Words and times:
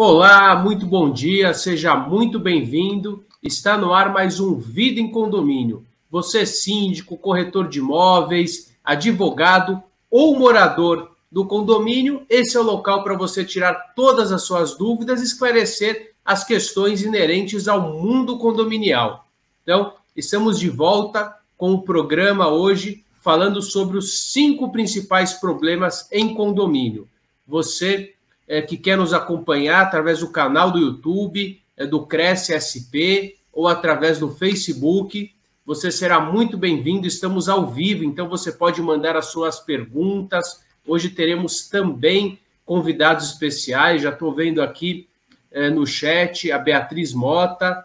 Olá, 0.00 0.54
muito 0.54 0.86
bom 0.86 1.10
dia, 1.10 1.52
seja 1.52 1.96
muito 1.96 2.38
bem-vindo. 2.38 3.24
Está 3.42 3.76
no 3.76 3.92
ar 3.92 4.12
mais 4.12 4.38
um 4.38 4.54
Vida 4.54 5.00
em 5.00 5.10
Condomínio. 5.10 5.84
Você, 6.08 6.46
síndico, 6.46 7.16
corretor 7.16 7.68
de 7.68 7.80
imóveis, 7.80 8.72
advogado 8.84 9.82
ou 10.08 10.38
morador 10.38 11.10
do 11.32 11.44
condomínio, 11.44 12.24
esse 12.30 12.56
é 12.56 12.60
o 12.60 12.62
local 12.62 13.02
para 13.02 13.16
você 13.16 13.44
tirar 13.44 13.92
todas 13.96 14.30
as 14.30 14.44
suas 14.44 14.78
dúvidas 14.78 15.20
e 15.20 15.24
esclarecer 15.24 16.12
as 16.24 16.44
questões 16.44 17.02
inerentes 17.02 17.66
ao 17.66 17.92
mundo 18.00 18.38
condominial. 18.38 19.26
Então, 19.64 19.94
estamos 20.14 20.60
de 20.60 20.70
volta 20.70 21.34
com 21.56 21.72
o 21.72 21.82
programa 21.82 22.46
hoje 22.46 23.04
falando 23.20 23.60
sobre 23.60 23.98
os 23.98 24.30
cinco 24.30 24.70
principais 24.70 25.32
problemas 25.32 26.08
em 26.12 26.36
condomínio. 26.36 27.08
Você 27.44 28.14
é, 28.48 28.62
que 28.62 28.78
quer 28.78 28.96
nos 28.96 29.12
acompanhar 29.12 29.82
através 29.82 30.20
do 30.20 30.32
canal 30.32 30.70
do 30.70 30.78
YouTube, 30.78 31.60
é, 31.76 31.86
do 31.86 32.06
Cresce 32.06 32.58
SP 32.58 33.36
ou 33.52 33.68
através 33.68 34.18
do 34.18 34.30
Facebook, 34.30 35.32
você 35.66 35.92
será 35.92 36.18
muito 36.18 36.56
bem-vindo. 36.56 37.06
Estamos 37.06 37.46
ao 37.46 37.66
vivo, 37.66 38.02
então 38.02 38.26
você 38.26 38.50
pode 38.50 38.80
mandar 38.80 39.16
as 39.16 39.26
suas 39.26 39.60
perguntas. 39.60 40.64
Hoje 40.86 41.10
teremos 41.10 41.68
também 41.68 42.38
convidados 42.64 43.26
especiais. 43.26 44.00
Já 44.00 44.08
estou 44.08 44.34
vendo 44.34 44.62
aqui 44.62 45.06
é, 45.50 45.68
no 45.68 45.86
chat 45.86 46.50
a 46.50 46.58
Beatriz 46.58 47.12
Mota. 47.12 47.84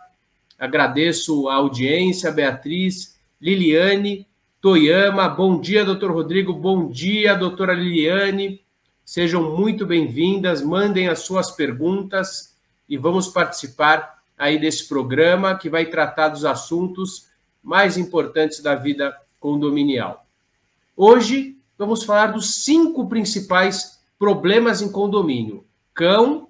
Agradeço 0.58 1.50
a 1.50 1.55
audiência, 1.55 2.31
Beatriz, 2.31 3.20
Liliane, 3.41 4.25
Toyama. 4.61 5.27
Bom 5.27 5.59
dia, 5.59 5.84
doutor 5.84 6.11
Rodrigo. 6.11 6.53
Bom 6.53 6.89
dia, 6.89 7.36
doutora 7.36 7.73
Liliane. 7.73 8.62
Sejam 9.06 9.58
muito 9.58 9.86
bem-vindas, 9.86 10.62
mandem 10.62 11.09
as 11.09 11.20
suas 11.20 11.52
perguntas 11.52 12.56
e 12.88 12.98
vamos 12.98 13.28
participar 13.28 14.23
aí 14.38 14.58
desse 14.58 14.88
programa 14.88 15.58
que 15.58 15.70
vai 15.70 15.88
tratar 15.88 16.30
dos 16.30 16.45
assuntos 16.45 17.28
mais 17.62 17.98
importantes 17.98 18.62
da 18.62 18.76
vida 18.76 19.14
condominial. 19.42 20.26
Hoje 20.95 21.58
vamos 21.78 22.06
falar 22.06 22.28
dos 22.28 22.64
cinco 22.64 23.10
principais 23.10 24.00
problemas 24.18 24.82
em 24.82 24.90
condomínio: 24.90 25.66
cão, 25.94 26.48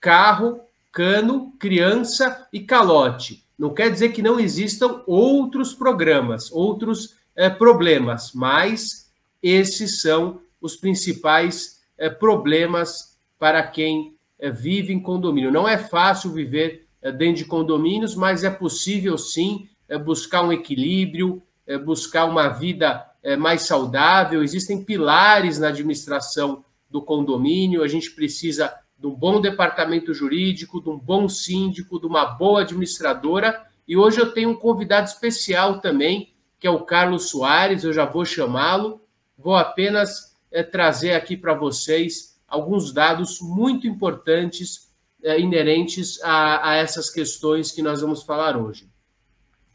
carro, 0.00 0.60
cano, 0.90 1.52
criança 1.56 2.48
e 2.52 2.58
calote. 2.58 3.46
Não 3.56 3.72
quer 3.72 3.92
dizer 3.92 4.08
que 4.08 4.22
não 4.22 4.40
existam 4.40 5.04
outros 5.06 5.72
programas, 5.72 6.50
outros 6.50 7.14
é, 7.36 7.48
problemas, 7.48 8.32
mas 8.34 9.08
esses 9.40 10.00
são 10.00 10.40
os 10.60 10.74
principais 10.74 11.81
problemas 12.08 13.18
para 13.38 13.62
quem 13.62 14.14
é, 14.38 14.50
vive 14.50 14.92
em 14.92 15.00
condomínio. 15.00 15.50
Não 15.50 15.68
é 15.68 15.78
fácil 15.78 16.32
viver 16.32 16.86
é, 17.00 17.10
dentro 17.10 17.36
de 17.36 17.44
condomínios, 17.44 18.14
mas 18.14 18.44
é 18.44 18.50
possível 18.50 19.18
sim 19.18 19.68
é, 19.88 19.98
buscar 19.98 20.42
um 20.42 20.52
equilíbrio, 20.52 21.42
é, 21.66 21.76
buscar 21.78 22.24
uma 22.24 22.48
vida 22.48 23.04
é, 23.22 23.36
mais 23.36 23.62
saudável. 23.62 24.42
Existem 24.42 24.84
pilares 24.84 25.58
na 25.58 25.68
administração 25.68 26.64
do 26.90 27.02
condomínio, 27.02 27.82
a 27.82 27.88
gente 27.88 28.10
precisa 28.10 28.74
de 28.98 29.06
um 29.06 29.14
bom 29.14 29.40
departamento 29.40 30.14
jurídico, 30.14 30.80
de 30.80 30.88
um 30.88 30.98
bom 30.98 31.28
síndico, 31.28 31.98
de 31.98 32.06
uma 32.06 32.24
boa 32.24 32.62
administradora. 32.62 33.66
E 33.86 33.96
hoje 33.96 34.20
eu 34.20 34.32
tenho 34.32 34.50
um 34.50 34.54
convidado 34.54 35.08
especial 35.08 35.80
também, 35.80 36.32
que 36.60 36.66
é 36.66 36.70
o 36.70 36.84
Carlos 36.84 37.28
Soares, 37.28 37.82
eu 37.82 37.92
já 37.92 38.04
vou 38.04 38.24
chamá-lo. 38.24 39.00
Vou 39.36 39.56
apenas 39.56 40.31
é, 40.52 40.62
trazer 40.62 41.14
aqui 41.14 41.36
para 41.36 41.54
vocês 41.54 42.38
alguns 42.46 42.92
dados 42.92 43.40
muito 43.40 43.86
importantes 43.86 44.92
é, 45.22 45.40
inerentes 45.40 46.22
a, 46.22 46.70
a 46.70 46.74
essas 46.74 47.08
questões 47.08 47.72
que 47.72 47.82
nós 47.82 48.00
vamos 48.00 48.22
falar 48.22 48.56
hoje. 48.56 48.88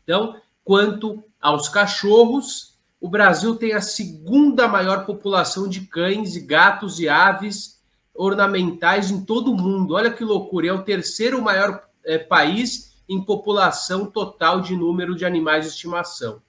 Então, 0.03 0.39
quanto 0.63 1.23
aos 1.41 1.67
cachorros, 1.67 2.77
o 2.99 3.09
Brasil 3.09 3.55
tem 3.55 3.73
a 3.73 3.81
segunda 3.81 4.67
maior 4.67 5.05
população 5.05 5.67
de 5.67 5.81
cães 5.81 6.37
gatos 6.37 6.99
e 6.99 7.09
aves 7.09 7.81
ornamentais 8.13 9.11
em 9.11 9.23
todo 9.23 9.51
o 9.51 9.57
mundo. 9.57 9.95
Olha 9.95 10.11
que 10.11 10.23
loucura! 10.23 10.67
É 10.67 10.73
o 10.73 10.83
terceiro 10.83 11.41
maior 11.41 11.83
é, 12.05 12.17
país 12.17 12.95
em 13.09 13.23
população 13.23 14.05
total 14.05 14.61
de 14.61 14.75
número 14.75 15.15
de 15.15 15.25
animais 15.25 15.65
de 15.65 15.71
estimação 15.71 16.41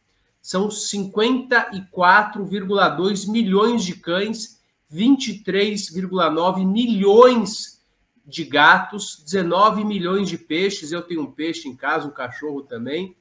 são 0.49 0.69
54,2 0.69 3.31
milhões 3.31 3.85
de 3.85 3.95
cães, 3.95 4.59
23,9 4.91 6.65
milhões 6.65 7.85
de 8.25 8.45
gatos, 8.45 9.23
19 9.23 9.85
milhões 9.85 10.27
de 10.27 10.39
peixes. 10.39 10.91
Eu 10.91 11.03
tenho 11.03 11.21
um 11.21 11.31
peixe 11.31 11.69
em 11.69 11.77
casa, 11.77 12.09
um 12.09 12.11
cachorro 12.11 12.63
também. 12.63 13.15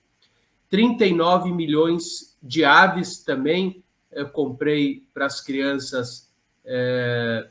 39 0.69 1.51
milhões 1.51 2.37
de 2.41 2.63
aves 2.63 3.17
também. 3.17 3.83
Eu 4.09 4.29
comprei 4.29 5.03
para 5.13 5.25
as 5.25 5.41
crianças 5.41 6.31
é, 6.63 7.49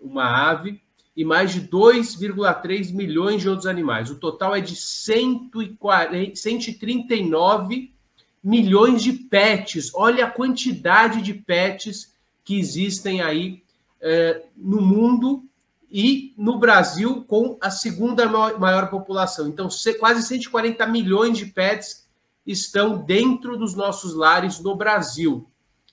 uma 0.00 0.50
ave. 0.50 0.80
E 1.14 1.26
mais 1.26 1.52
de 1.52 1.60
2,3 1.68 2.90
milhões 2.94 3.42
de 3.42 3.50
outros 3.50 3.66
animais. 3.66 4.08
O 4.08 4.14
total 4.14 4.56
é 4.56 4.62
de 4.62 4.74
140, 4.74 6.36
139 6.36 7.92
milhões 8.42 9.02
de 9.02 9.12
pets. 9.12 9.90
Olha 9.94 10.26
a 10.26 10.30
quantidade 10.30 11.22
de 11.22 11.34
pets 11.34 12.14
que 12.44 12.58
existem 12.58 13.20
aí 13.20 13.62
é, 14.00 14.42
no 14.56 14.80
mundo 14.80 15.44
e 15.90 16.32
no 16.36 16.58
Brasil 16.58 17.24
com 17.24 17.58
a 17.60 17.70
segunda 17.70 18.26
maior 18.58 18.88
população. 18.88 19.48
Então, 19.48 19.68
quase 19.98 20.22
140 20.22 20.86
milhões 20.86 21.36
de 21.36 21.46
pets 21.46 22.08
estão 22.46 22.98
dentro 22.98 23.56
dos 23.56 23.74
nossos 23.74 24.14
lares 24.14 24.60
no 24.60 24.74
Brasil. 24.76 25.48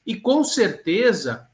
E 0.06 0.16
com 0.16 0.44
certeza, 0.44 1.48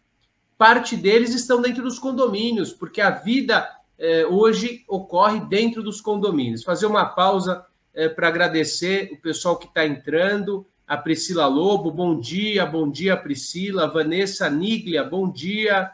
parte 0.58 0.96
deles 0.96 1.34
estão 1.34 1.62
dentro 1.62 1.82
dos 1.84 1.98
condomínios, 1.98 2.72
porque 2.72 3.02
a 3.02 3.10
vida 3.10 3.68
é, 3.98 4.26
hoje 4.26 4.84
ocorre 4.88 5.40
dentro 5.40 5.82
dos 5.82 6.02
condomínios. 6.02 6.64
Fazer 6.64 6.86
uma 6.86 7.06
pausa 7.06 7.66
é, 7.94 8.10
para 8.10 8.28
agradecer 8.28 9.12
o 9.14 9.18
pessoal 9.18 9.58
que 9.58 9.68
está 9.68 9.86
entrando, 9.86 10.66
a 10.94 10.98
Priscila 10.98 11.48
Lobo, 11.48 11.90
bom 11.90 12.20
dia, 12.20 12.68
bom 12.68 12.88
dia, 12.88 13.18
Priscila. 13.18 13.88
Vanessa 13.88 14.48
Niglia, 14.48 15.04
bom 15.04 15.28
dia. 15.28 15.90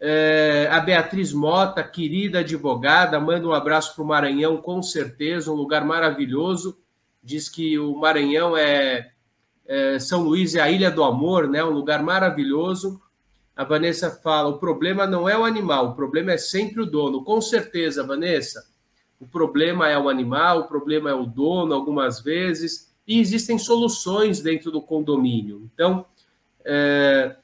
É, 0.00 0.68
a 0.72 0.80
Beatriz 0.80 1.32
Mota, 1.32 1.84
querida 1.84 2.40
advogada, 2.40 3.20
manda 3.20 3.46
um 3.46 3.52
abraço 3.52 3.94
para 3.94 4.02
o 4.02 4.06
Maranhão, 4.08 4.56
com 4.56 4.82
certeza, 4.82 5.52
um 5.52 5.54
lugar 5.54 5.84
maravilhoso. 5.84 6.76
Diz 7.22 7.48
que 7.48 7.78
o 7.78 7.94
Maranhão 7.96 8.56
é, 8.56 9.12
é 9.64 10.00
São 10.00 10.24
Luís 10.24 10.56
é 10.56 10.60
a 10.60 10.68
Ilha 10.68 10.90
do 10.90 11.04
Amor, 11.04 11.48
né? 11.48 11.62
Um 11.62 11.70
lugar 11.70 12.02
maravilhoso. 12.02 13.00
A 13.54 13.62
Vanessa 13.62 14.10
fala: 14.10 14.48
o 14.48 14.58
problema 14.58 15.06
não 15.06 15.28
é 15.28 15.38
o 15.38 15.44
animal, 15.44 15.90
o 15.90 15.94
problema 15.94 16.32
é 16.32 16.38
sempre 16.38 16.82
o 16.82 16.86
dono. 16.86 17.22
Com 17.22 17.40
certeza, 17.40 18.04
Vanessa. 18.04 18.68
O 19.20 19.28
problema 19.28 19.88
é 19.88 19.96
o 19.96 20.08
animal, 20.08 20.62
o 20.62 20.66
problema 20.66 21.08
é 21.08 21.14
o 21.14 21.24
dono, 21.24 21.72
algumas 21.72 22.20
vezes 22.20 22.92
e 23.06 23.20
existem 23.20 23.58
soluções 23.58 24.40
dentro 24.40 24.70
do 24.70 24.80
condomínio. 24.80 25.68
Então, 25.72 26.06
é, 26.64 27.36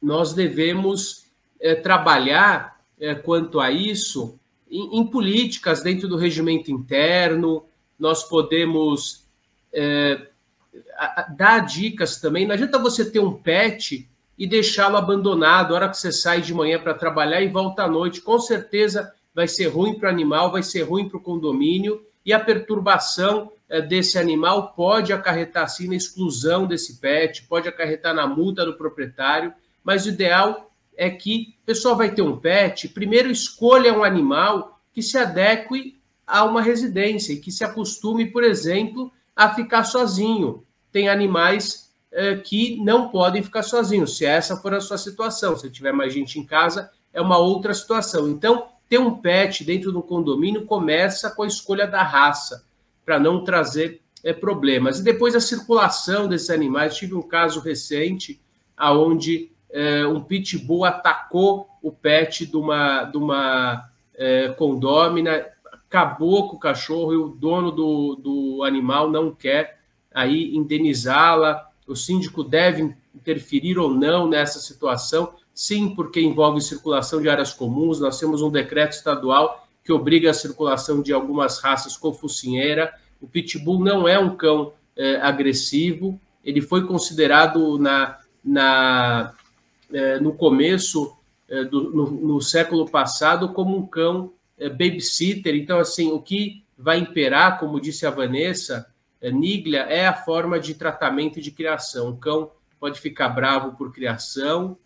nós 0.00 0.32
devemos 0.32 1.26
é, 1.60 1.74
trabalhar 1.74 2.80
é, 2.98 3.14
quanto 3.14 3.60
a 3.60 3.70
isso 3.70 4.38
em, 4.70 5.00
em, 5.00 5.06
políticas 5.06 5.82
dentro 5.82 6.08
do 6.08 6.16
regimento 6.16 6.70
interno, 6.70 7.64
nós 7.98 8.24
podemos 8.24 9.26
é, 9.72 10.28
dar 11.36 11.60
dicas 11.60 12.20
também. 12.20 12.46
Não 12.46 12.54
adianta 12.54 12.78
você 12.78 13.08
ter 13.08 13.20
um 13.20 13.34
pet 13.34 14.08
e 14.38 14.46
deixá-lo 14.46 14.96
abandonado 14.96 15.72
a 15.72 15.76
hora 15.76 15.88
que 15.88 15.96
você 15.98 16.10
sai 16.10 16.40
de 16.40 16.54
manhã 16.54 16.80
para 16.80 16.94
trabalhar 16.94 17.42
e 17.42 17.48
volta 17.48 17.84
à 17.84 17.88
noite. 17.88 18.22
Com 18.22 18.40
certeza 18.40 19.12
vai 19.34 19.46
ser 19.46 19.66
ruim 19.66 19.98
para 19.98 20.08
o 20.08 20.12
animal, 20.12 20.50
vai 20.50 20.62
ser 20.62 20.82
ruim 20.82 21.08
para 21.08 21.18
o 21.18 21.22
condomínio 21.22 22.04
e 22.24 22.32
a 22.32 22.40
perturbação 22.40 23.52
é, 23.68 23.80
desse 23.80 24.18
animal 24.18 24.72
pode 24.74 25.12
acarretar 25.12 25.68
sim 25.68 25.88
na 25.88 25.94
exclusão 25.94 26.66
desse 26.66 26.98
pet, 27.00 27.44
pode 27.44 27.68
acarretar 27.68 28.14
na 28.14 28.26
multa 28.26 28.64
do 28.64 28.74
proprietário, 28.74 29.52
mas 29.82 30.06
o 30.06 30.10
ideal 30.10 30.70
é 30.96 31.10
que 31.10 31.54
o 31.62 31.66
pessoal 31.66 31.96
vai 31.96 32.14
ter 32.14 32.22
um 32.22 32.36
pet, 32.36 32.88
primeiro 32.88 33.30
escolha 33.30 33.92
um 33.92 34.04
animal 34.04 34.80
que 34.92 35.02
se 35.02 35.16
adeque 35.16 35.96
a 36.26 36.44
uma 36.44 36.62
residência 36.62 37.32
e 37.32 37.40
que 37.40 37.50
se 37.50 37.64
acostume, 37.64 38.30
por 38.30 38.44
exemplo, 38.44 39.12
a 39.34 39.54
ficar 39.54 39.84
sozinho. 39.84 40.64
Tem 40.90 41.08
animais 41.08 41.90
é, 42.10 42.36
que 42.36 42.76
não 42.82 43.08
podem 43.08 43.42
ficar 43.42 43.62
sozinhos, 43.62 44.16
se 44.16 44.24
essa 44.24 44.56
for 44.56 44.74
a 44.74 44.80
sua 44.80 44.98
situação. 44.98 45.56
Se 45.56 45.70
tiver 45.70 45.92
mais 45.92 46.12
gente 46.12 46.38
em 46.38 46.44
casa, 46.44 46.90
é 47.12 47.20
uma 47.20 47.38
outra 47.38 47.74
situação. 47.74 48.28
Então, 48.28 48.68
ter 48.92 48.98
um 48.98 49.16
pet 49.16 49.64
dentro 49.64 49.90
do 49.90 50.02
condomínio 50.02 50.66
começa 50.66 51.30
com 51.30 51.44
a 51.44 51.46
escolha 51.46 51.86
da 51.86 52.02
raça 52.02 52.62
para 53.06 53.18
não 53.18 53.42
trazer 53.42 54.02
é, 54.22 54.34
problemas. 54.34 54.98
E 54.98 55.02
depois 55.02 55.34
a 55.34 55.40
circulação 55.40 56.28
desses 56.28 56.50
animais. 56.50 56.94
Tive 56.94 57.14
um 57.14 57.22
caso 57.22 57.58
recente 57.60 58.38
aonde 58.76 59.50
é, 59.70 60.06
um 60.06 60.20
pitbull 60.20 60.84
atacou 60.84 61.70
o 61.82 61.90
pet 61.90 62.44
de 62.44 62.54
uma, 62.54 63.04
de 63.04 63.16
uma 63.16 63.88
é, 64.14 64.48
condômina, 64.50 65.42
acabou 65.72 66.50
com 66.50 66.56
o 66.56 66.60
cachorro 66.60 67.14
e 67.14 67.16
o 67.16 67.28
dono 67.28 67.72
do, 67.72 68.14
do 68.16 68.62
animal 68.62 69.10
não 69.10 69.34
quer 69.34 69.78
aí 70.12 70.54
indenizá-la. 70.54 71.66
O 71.88 71.96
síndico 71.96 72.44
deve 72.44 72.94
interferir 73.14 73.78
ou 73.78 73.88
não 73.88 74.28
nessa 74.28 74.58
situação? 74.58 75.32
Sim, 75.62 75.94
porque 75.94 76.20
envolve 76.20 76.60
circulação 76.60 77.22
de 77.22 77.28
áreas 77.28 77.52
comuns. 77.54 78.00
Nós 78.00 78.18
temos 78.18 78.42
um 78.42 78.50
decreto 78.50 78.94
estadual 78.94 79.64
que 79.84 79.92
obriga 79.92 80.28
a 80.28 80.34
circulação 80.34 81.00
de 81.00 81.12
algumas 81.12 81.60
raças 81.60 81.96
com 81.96 82.12
focinheira. 82.12 82.92
O 83.20 83.28
pitbull 83.28 83.78
não 83.78 84.08
é 84.08 84.18
um 84.18 84.34
cão 84.34 84.72
é, 84.96 85.20
agressivo. 85.20 86.20
Ele 86.44 86.60
foi 86.60 86.84
considerado 86.84 87.78
na, 87.78 88.18
na 88.44 89.34
é, 89.92 90.18
no 90.18 90.32
começo 90.32 91.16
é, 91.48 91.62
do, 91.62 91.92
no, 91.94 92.10
no, 92.10 92.40
século 92.40 92.90
passado 92.90 93.50
como 93.50 93.78
um 93.78 93.86
cão 93.86 94.32
babysitter. 94.58 95.54
Então, 95.54 95.78
assim, 95.78 96.10
o 96.10 96.20
que 96.20 96.64
vai 96.76 96.98
imperar, 96.98 97.60
como 97.60 97.80
disse 97.80 98.04
a 98.04 98.10
Vanessa 98.10 98.92
Niglia, 99.22 99.82
é 99.82 100.08
a 100.08 100.24
forma 100.24 100.58
de 100.58 100.74
tratamento 100.74 101.40
de 101.40 101.52
criação. 101.52 102.08
O 102.08 102.16
cão 102.16 102.50
pode 102.80 103.00
ficar 103.00 103.28
bravo 103.28 103.76
por 103.76 103.92
criação 103.92 104.76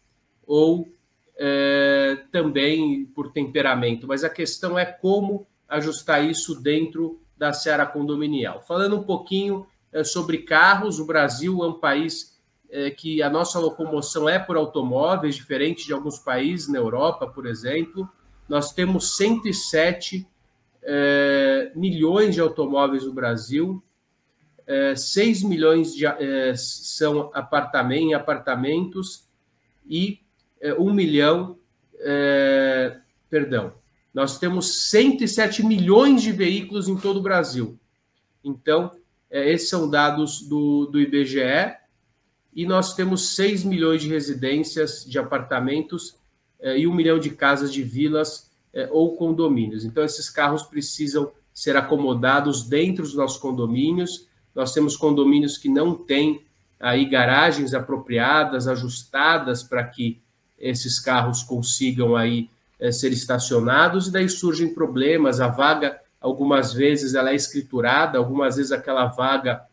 ou 0.46 0.88
é, 1.38 2.18
também 2.32 3.04
por 3.06 3.32
temperamento, 3.32 4.06
mas 4.06 4.24
a 4.24 4.30
questão 4.30 4.78
é 4.78 4.84
como 4.84 5.46
ajustar 5.68 6.24
isso 6.24 6.60
dentro 6.60 7.20
da 7.36 7.52
seara 7.52 7.84
condominial. 7.84 8.62
Falando 8.62 8.96
um 8.96 9.02
pouquinho 9.02 9.66
é, 9.92 10.02
sobre 10.02 10.38
carros, 10.38 10.98
o 10.98 11.04
Brasil 11.04 11.62
é 11.62 11.68
um 11.68 11.78
país 11.78 12.36
é, 12.70 12.90
que 12.90 13.22
a 13.22 13.28
nossa 13.28 13.58
locomoção 13.58 14.28
é 14.28 14.38
por 14.38 14.56
automóveis, 14.56 15.34
diferente 15.34 15.86
de 15.86 15.92
alguns 15.92 16.18
países 16.18 16.68
na 16.68 16.78
Europa, 16.78 17.26
por 17.26 17.46
exemplo. 17.46 18.08
Nós 18.48 18.72
temos 18.72 19.16
107 19.16 20.26
é, 20.82 21.72
milhões 21.74 22.34
de 22.34 22.40
automóveis 22.40 23.04
no 23.04 23.12
Brasil, 23.12 23.82
é, 24.66 24.96
6 24.96 25.42
milhões 25.42 25.94
de, 25.94 26.06
é, 26.06 26.54
são 26.56 27.30
apartamento, 27.34 28.02
em 28.02 28.14
apartamentos 28.14 29.28
e 29.88 30.20
1 30.74 30.92
milhão, 30.92 31.58
é, 31.98 32.96
perdão, 33.28 33.72
nós 34.12 34.38
temos 34.38 34.88
107 34.88 35.64
milhões 35.64 36.22
de 36.22 36.32
veículos 36.32 36.88
em 36.88 36.96
todo 36.96 37.18
o 37.18 37.22
Brasil. 37.22 37.78
Então, 38.42 38.92
é, 39.30 39.50
esses 39.50 39.68
são 39.68 39.88
dados 39.88 40.42
do, 40.42 40.86
do 40.86 41.00
IBGE, 41.00 41.76
e 42.54 42.64
nós 42.64 42.94
temos 42.94 43.34
6 43.34 43.64
milhões 43.64 44.02
de 44.02 44.08
residências 44.08 45.04
de 45.04 45.18
apartamentos 45.18 46.16
é, 46.58 46.78
e 46.78 46.86
1 46.86 46.94
milhão 46.94 47.18
de 47.18 47.30
casas 47.30 47.72
de 47.72 47.82
vilas 47.82 48.50
é, 48.72 48.88
ou 48.90 49.14
condomínios. 49.16 49.84
Então, 49.84 50.02
esses 50.02 50.30
carros 50.30 50.62
precisam 50.62 51.30
ser 51.52 51.76
acomodados 51.76 52.66
dentro 52.66 53.02
dos 53.02 53.14
nossos 53.14 53.38
condomínios 53.38 54.26
nós 54.56 54.72
temos 54.72 54.96
condomínios 54.96 55.58
que 55.58 55.68
não 55.68 55.94
têm 55.94 56.42
aí 56.80 57.04
garagens 57.04 57.74
apropriadas, 57.74 58.66
ajustadas 58.66 59.62
para 59.62 59.84
que 59.84 60.22
esses 60.58 60.98
carros 60.98 61.42
consigam 61.42 62.16
aí 62.16 62.48
é, 62.78 62.90
ser 62.92 63.12
estacionados, 63.12 64.08
e 64.08 64.12
daí 64.12 64.28
surgem 64.28 64.72
problemas. 64.72 65.40
A 65.40 65.48
vaga, 65.48 66.00
algumas 66.20 66.72
vezes, 66.72 67.14
ela 67.14 67.30
é 67.30 67.34
escriturada, 67.34 68.18
algumas 68.18 68.56
vezes 68.56 68.72
aquela 68.72 69.06
vaga 69.06 69.66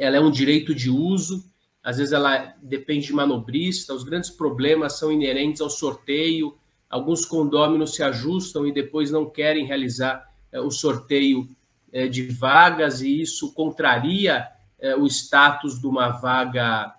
ela 0.00 0.16
é 0.16 0.20
um 0.20 0.30
direito 0.30 0.74
de 0.74 0.88
uso, 0.88 1.44
às 1.82 1.98
vezes 1.98 2.14
ela 2.14 2.54
depende 2.62 3.08
de 3.08 3.12
manobrista, 3.12 3.92
os 3.92 4.02
grandes 4.02 4.30
problemas 4.30 4.98
são 4.98 5.12
inerentes 5.12 5.60
ao 5.60 5.68
sorteio, 5.68 6.56
alguns 6.88 7.26
condôminos 7.26 7.94
se 7.94 8.02
ajustam 8.02 8.66
e 8.66 8.72
depois 8.72 9.10
não 9.10 9.28
querem 9.28 9.66
realizar 9.66 10.26
é, 10.50 10.58
o 10.58 10.70
sorteio 10.70 11.48
é, 11.92 12.08
de 12.08 12.28
vagas 12.28 13.02
e 13.02 13.20
isso 13.20 13.52
contraria 13.52 14.48
é, 14.78 14.96
o 14.96 15.06
status 15.06 15.78
de 15.78 15.86
uma 15.86 16.08
vaga 16.08 16.94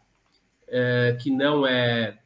que 1.21 1.29
não 1.29 1.67
é 1.67 2.17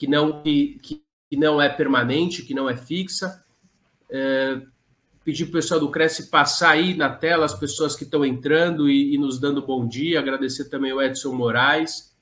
que 0.00 0.06
não 0.06 0.42
que, 0.42 0.80
que 0.80 1.36
não 1.36 1.60
é 1.60 1.68
permanente, 1.68 2.42
que 2.42 2.54
não 2.54 2.70
é 2.70 2.74
fixa. 2.74 3.44
É, 4.08 4.58
pedir 5.22 5.44
para 5.44 5.50
o 5.50 5.52
pessoal 5.52 5.78
do 5.78 5.90
Cresce 5.90 6.30
passar 6.30 6.70
aí 6.70 6.94
na 6.94 7.10
tela 7.10 7.44
as 7.44 7.52
pessoas 7.52 7.94
que 7.94 8.04
estão 8.04 8.24
entrando 8.24 8.88
e, 8.88 9.14
e 9.14 9.18
nos 9.18 9.38
dando 9.38 9.60
bom 9.60 9.86
dia, 9.86 10.18
agradecer 10.18 10.70
também 10.70 10.90
o 10.90 11.02
Edson 11.02 11.34
Moraes 11.34 12.16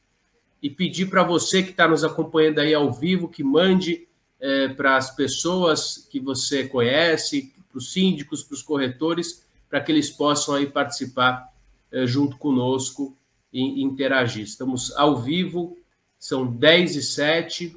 e 0.60 0.68
pedir 0.68 1.08
para 1.08 1.22
você 1.22 1.62
que 1.62 1.70
está 1.70 1.86
nos 1.86 2.02
acompanhando 2.02 2.58
aí 2.58 2.74
ao 2.74 2.92
vivo 2.92 3.28
que 3.28 3.44
mande 3.44 4.08
é, 4.40 4.66
para 4.70 4.96
as 4.96 5.14
pessoas 5.14 6.08
que 6.10 6.18
você 6.18 6.66
conhece, 6.66 7.54
para 7.70 7.78
os 7.78 7.92
síndicos, 7.92 8.42
para 8.42 8.54
os 8.54 8.62
corretores, 8.62 9.46
para 9.70 9.80
que 9.80 9.92
eles 9.92 10.10
possam 10.10 10.56
aí 10.56 10.66
participar 10.66 11.48
eh, 11.92 12.06
junto 12.08 12.36
conosco 12.38 13.16
e 13.52 13.84
interagir. 13.84 14.42
Estamos 14.42 14.90
ao 14.96 15.16
vivo, 15.16 15.77
são 16.18 16.46
10 16.46 16.96
e 16.96 17.02
7, 17.02 17.76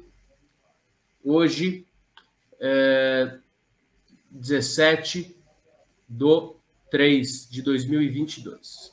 hoje, 1.24 1.86
é, 2.60 3.38
17 4.30 5.36
do 6.08 6.56
3 6.90 7.48
de 7.50 7.62
2022. 7.62 8.92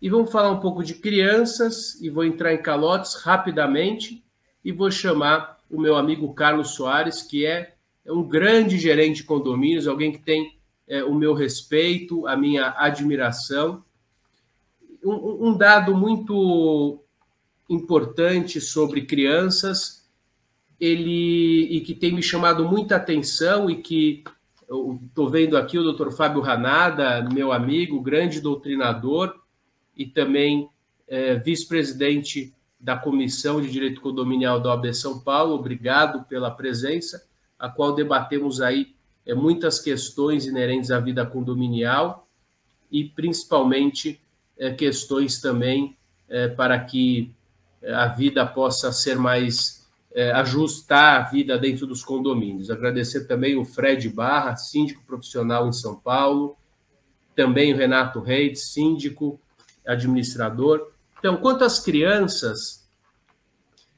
E 0.00 0.08
vamos 0.08 0.30
falar 0.30 0.50
um 0.50 0.60
pouco 0.60 0.82
de 0.82 0.94
crianças, 0.94 2.00
e 2.00 2.08
vou 2.08 2.24
entrar 2.24 2.54
em 2.54 2.62
calotes 2.62 3.16
rapidamente, 3.16 4.24
e 4.64 4.72
vou 4.72 4.90
chamar 4.90 5.58
o 5.70 5.80
meu 5.80 5.96
amigo 5.96 6.32
Carlos 6.32 6.70
Soares, 6.70 7.22
que 7.22 7.44
é 7.44 7.74
é 8.04 8.12
um 8.12 8.22
grande 8.22 8.78
gerente 8.78 9.16
de 9.16 9.24
condomínios, 9.24 9.86
alguém 9.86 10.10
que 10.10 10.18
tem 10.18 10.58
é, 10.88 11.04
o 11.04 11.14
meu 11.14 11.34
respeito, 11.34 12.26
a 12.26 12.36
minha 12.36 12.74
admiração. 12.76 13.84
Um, 15.04 15.48
um 15.48 15.56
dado 15.56 15.96
muito 15.96 17.02
importante 17.70 18.60
sobre 18.60 19.02
crianças, 19.02 20.04
ele 20.78 21.62
e 21.70 21.80
que 21.82 21.94
tem 21.94 22.12
me 22.12 22.22
chamado 22.22 22.68
muita 22.68 22.96
atenção 22.96 23.70
e 23.70 23.76
que 23.76 24.24
estou 25.06 25.30
vendo 25.30 25.56
aqui 25.56 25.78
o 25.78 25.92
Dr. 25.92 26.10
Fábio 26.10 26.40
Ranada, 26.40 27.22
meu 27.32 27.52
amigo, 27.52 28.00
grande 28.00 28.40
doutrinador 28.40 29.40
e 29.96 30.04
também 30.04 30.68
é, 31.06 31.36
vice-presidente 31.36 32.52
da 32.78 32.96
Comissão 32.96 33.60
de 33.60 33.70
Direito 33.70 34.00
Condominial 34.00 34.58
da 34.58 34.70
OAB 34.70 34.92
São 34.92 35.20
Paulo. 35.20 35.54
Obrigado 35.54 36.24
pela 36.24 36.50
presença 36.50 37.24
a 37.58 37.68
qual 37.68 37.94
debatemos 37.94 38.60
aí 38.60 38.94
é, 39.24 39.34
muitas 39.34 39.78
questões 39.78 40.46
inerentes 40.46 40.90
à 40.90 40.98
vida 40.98 41.24
condominial 41.24 42.26
e 42.90 43.04
principalmente 43.04 44.20
é, 44.58 44.72
questões 44.72 45.40
também 45.40 45.96
é, 46.28 46.48
para 46.48 46.78
que 46.80 47.30
a 47.84 48.06
vida 48.06 48.46
possa 48.46 48.92
ser 48.92 49.16
mais 49.16 49.80
é, 50.12 50.32
ajustar 50.32 51.20
a 51.20 51.30
vida 51.30 51.58
dentro 51.58 51.86
dos 51.86 52.04
condomínios. 52.04 52.70
Agradecer 52.70 53.26
também 53.26 53.56
o 53.56 53.64
Fred 53.64 54.08
Barra, 54.08 54.56
síndico 54.56 55.04
profissional 55.04 55.68
em 55.68 55.72
São 55.72 55.96
Paulo, 55.96 56.56
também 57.34 57.72
o 57.72 57.76
Renato 57.76 58.20
Reis, 58.20 58.72
síndico 58.72 59.40
administrador. 59.86 60.90
Então, 61.18 61.36
quanto 61.36 61.64
às 61.64 61.78
crianças, 61.78 62.88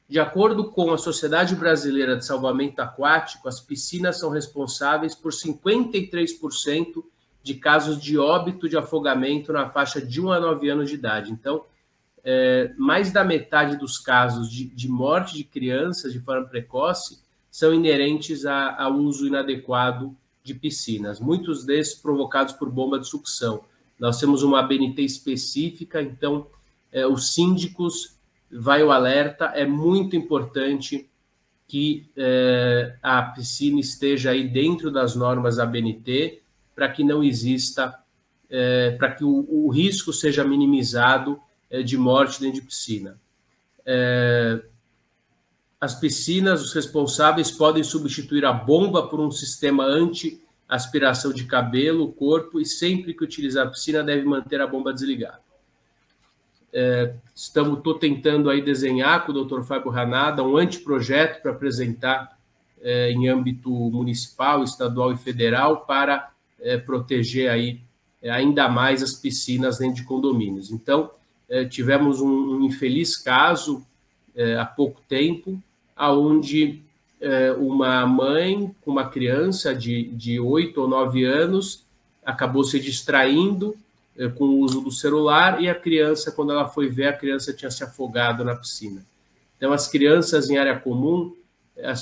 de 0.07 0.19
acordo 0.19 0.71
com 0.71 0.93
a 0.93 0.97
Sociedade 0.97 1.55
Brasileira 1.55 2.15
de 2.15 2.25
Salvamento 2.25 2.81
Aquático, 2.81 3.47
as 3.47 3.59
piscinas 3.59 4.19
são 4.19 4.29
responsáveis 4.29 5.15
por 5.15 5.31
53% 5.31 7.03
de 7.41 7.55
casos 7.55 8.01
de 8.01 8.17
óbito 8.17 8.69
de 8.69 8.77
afogamento 8.77 9.51
na 9.51 9.69
faixa 9.69 10.01
de 10.01 10.21
1 10.21 10.31
a 10.31 10.39
9 10.39 10.69
anos 10.69 10.89
de 10.89 10.95
idade. 10.95 11.31
Então, 11.31 11.65
é, 12.23 12.71
mais 12.77 13.11
da 13.11 13.23
metade 13.23 13.77
dos 13.77 13.97
casos 13.97 14.49
de, 14.49 14.65
de, 14.65 14.87
morte 14.87 15.35
de 15.35 15.43
crianças 15.43 16.13
de 16.13 16.19
forma 16.19 16.47
precoce 16.47 17.21
são 17.51 17.73
inerentes 17.73 18.45
a, 18.45 18.81
ao 18.81 18.93
uso 18.95 19.27
inadequado 19.27 20.15
de 20.43 20.53
piscinas, 20.53 21.19
muitos 21.19 21.65
desses 21.65 21.95
provocados 21.95 22.53
por 22.53 22.69
bomba 22.69 22.99
de 22.99 23.07
sucção. 23.07 23.63
Nós 23.99 24.19
temos 24.19 24.43
uma 24.43 24.59
ABNT 24.59 25.01
específica, 25.01 26.01
então 26.01 26.47
é, 26.91 27.05
os 27.05 27.33
síndicos 27.33 28.17
vai 28.51 28.83
o 28.83 28.91
alerta, 28.91 29.45
é 29.45 29.65
muito 29.65 30.15
importante 30.15 31.09
que 31.67 32.07
é, 32.15 32.95
a 33.01 33.21
piscina 33.21 33.79
esteja 33.79 34.31
aí 34.31 34.47
dentro 34.47 34.91
das 34.91 35.15
normas 35.15 35.57
ABNT, 35.57 36.41
para 36.75 36.89
que 36.89 37.03
não 37.03 37.23
exista, 37.23 37.95
é, 38.49 38.91
para 38.91 39.11
que 39.11 39.23
o, 39.23 39.47
o, 39.49 39.69
risco 39.69 40.11
seja 40.11 40.43
minimizado 40.43 41.39
de 41.81 41.97
morte 41.97 42.39
dentro 42.39 42.61
de 42.61 42.67
piscina. 42.67 43.19
as 45.79 45.95
piscinas, 45.99 46.61
os 46.61 46.73
responsáveis 46.73 47.49
podem 47.49 47.83
substituir 47.83 48.45
a 48.45 48.53
bomba 48.53 49.07
por 49.07 49.19
um 49.19 49.31
sistema 49.31 49.83
anti-aspiração 49.85 51.33
de 51.33 51.45
cabelo, 51.45 52.11
corpo, 52.11 52.59
e 52.59 52.65
sempre 52.65 53.13
que 53.13 53.23
utilizar 53.23 53.65
a 53.67 53.69
piscina 53.69 54.03
deve 54.03 54.23
manter 54.23 54.61
a 54.61 54.67
bomba 54.67 54.93
desligada. 54.93 55.43
É, 56.75 57.13
estamos, 57.35 57.77
estou 57.77 57.93
tentando 57.99 58.49
aí 58.49 58.59
desenhar 58.59 59.25
com 59.25 59.31
o 59.31 59.45
Dr. 59.45 59.61
Fábio 59.61 59.91
Ranada 59.91 60.43
um 60.43 60.57
anteprojeto 60.57 61.39
para 61.43 61.51
apresentar 61.51 62.35
é, 62.81 63.11
em 63.11 63.29
âmbito 63.29 63.69
municipal, 63.69 64.63
estadual 64.63 65.13
e 65.13 65.17
federal 65.17 65.85
para 65.85 66.31
é, 66.59 66.77
proteger 66.77 67.51
aí 67.51 67.79
é, 68.21 68.31
ainda 68.31 68.67
mais 68.67 69.03
as 69.03 69.13
piscinas 69.13 69.77
dentro 69.77 69.97
de 69.97 70.03
condomínios. 70.03 70.71
Então, 70.71 71.11
é, 71.11 71.22
tivemos 71.69 72.21
um, 72.21 72.63
infeliz 72.63 73.17
caso 73.17 73.85
é, 74.35 74.57
há 74.57 74.65
pouco 74.65 75.01
tempo, 75.07 75.61
aonde 75.95 76.81
uma 77.57 78.05
mãe 78.05 78.75
com 78.81 78.91
uma 78.91 79.07
criança 79.07 79.73
de, 79.73 80.03
de 80.09 80.41
8 80.41 80.81
ou 80.81 80.89
9 80.89 81.23
anos 81.23 81.85
acabou 82.25 82.65
se 82.65 82.77
distraindo 82.81 83.77
com 84.35 84.43
o 84.43 84.59
uso 84.59 84.81
do 84.81 84.91
celular 84.91 85.61
e 85.61 85.69
a 85.69 85.73
criança, 85.73 86.33
quando 86.33 86.51
ela 86.51 86.67
foi 86.67 86.89
ver, 86.89 87.07
a 87.07 87.13
criança 87.13 87.53
tinha 87.53 87.71
se 87.71 87.81
afogado 87.81 88.43
na 88.43 88.57
piscina. 88.57 89.05
Então, 89.63 89.71
as 89.71 89.87
crianças 89.87 90.49
em 90.49 90.57
área 90.57 90.77
comum, 90.77 91.33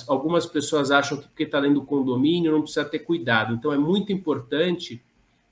algumas 0.08 0.48
pessoas 0.48 0.90
acham 0.90 1.20
que 1.20 1.28
porque 1.28 1.44
está 1.44 1.62
dentro 1.62 1.76
do 1.76 1.86
condomínio 1.86 2.52
não 2.52 2.64
precisa 2.64 2.84
ter 2.84 3.00
cuidado. 3.00 3.54
Então, 3.54 3.72
é 3.72 3.78
muito 3.78 4.12
importante 4.12 5.00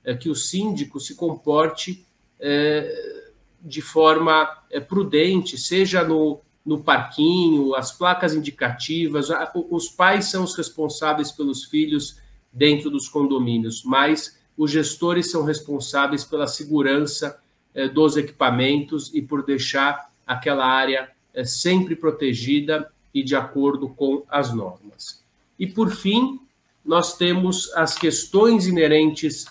é, 0.04 0.14
que 0.14 0.28
o 0.28 0.34
síndico 0.34 0.98
se 0.98 1.14
comporte 1.14 2.04
é, 2.40 3.19
de 3.62 3.82
forma 3.82 4.48
é, 4.70 4.80
prudente, 4.80 5.58
seja 5.58 6.02
no, 6.02 6.40
no 6.64 6.82
parquinho, 6.82 7.74
as 7.74 7.92
placas 7.92 8.34
indicativas. 8.34 9.28
Os 9.70 9.88
pais 9.88 10.26
são 10.30 10.44
os 10.44 10.54
responsáveis 10.54 11.30
pelos 11.32 11.64
filhos 11.64 12.18
dentro 12.52 12.90
dos 12.90 13.08
condomínios, 13.08 13.82
mas 13.84 14.38
os 14.56 14.70
gestores 14.70 15.30
são 15.30 15.44
responsáveis 15.44 16.24
pela 16.24 16.46
segurança 16.46 17.40
é, 17.74 17.88
dos 17.88 18.16
equipamentos 18.16 19.10
e 19.14 19.22
por 19.22 19.44
deixar 19.44 20.10
aquela 20.26 20.66
área 20.66 21.10
é, 21.32 21.44
sempre 21.44 21.94
protegida 21.94 22.90
e 23.14 23.22
de 23.22 23.34
acordo 23.34 23.88
com 23.88 24.24
as 24.28 24.52
normas. 24.52 25.24
E, 25.58 25.66
por 25.66 25.90
fim, 25.90 26.40
nós 26.84 27.16
temos 27.16 27.72
as 27.74 27.96
questões 27.96 28.66
inerentes 28.66 29.46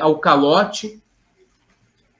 ao 0.00 0.18
calote, 0.18 1.00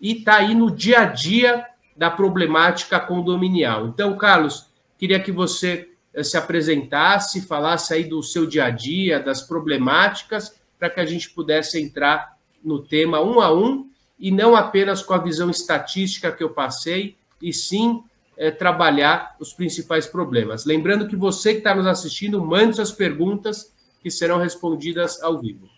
e 0.00 0.12
está 0.18 0.36
aí 0.36 0.54
no 0.54 0.70
dia 0.70 1.00
a 1.00 1.04
dia 1.04 1.66
da 1.96 2.10
problemática 2.10 2.98
condominial. 2.98 3.86
Então, 3.86 4.16
Carlos, 4.16 4.66
queria 4.98 5.20
que 5.20 5.30
você 5.30 5.88
eh, 6.12 6.22
se 6.22 6.36
apresentasse, 6.36 7.46
falasse 7.46 7.94
aí 7.94 8.04
do 8.04 8.22
seu 8.22 8.46
dia 8.46 8.64
a 8.64 8.70
dia, 8.70 9.20
das 9.20 9.42
problemáticas, 9.42 10.60
para 10.78 10.90
que 10.90 11.00
a 11.00 11.06
gente 11.06 11.30
pudesse 11.30 11.80
entrar 11.80 12.36
no 12.62 12.80
tema 12.82 13.20
um 13.20 13.40
a 13.40 13.52
um 13.52 13.91
e 14.22 14.30
não 14.30 14.54
apenas 14.54 15.02
com 15.02 15.12
a 15.12 15.18
visão 15.18 15.50
estatística 15.50 16.30
que 16.30 16.44
eu 16.44 16.50
passei, 16.50 17.16
e 17.42 17.52
sim 17.52 18.04
é, 18.36 18.52
trabalhar 18.52 19.34
os 19.40 19.52
principais 19.52 20.06
problemas. 20.06 20.64
Lembrando 20.64 21.08
que 21.08 21.16
você 21.16 21.54
que 21.54 21.58
está 21.58 21.74
nos 21.74 21.88
assistindo, 21.88 22.40
mande 22.40 22.76
suas 22.76 22.92
perguntas 22.92 23.72
que 24.00 24.12
serão 24.12 24.38
respondidas 24.38 25.20
ao 25.20 25.40
vivo. 25.40 25.68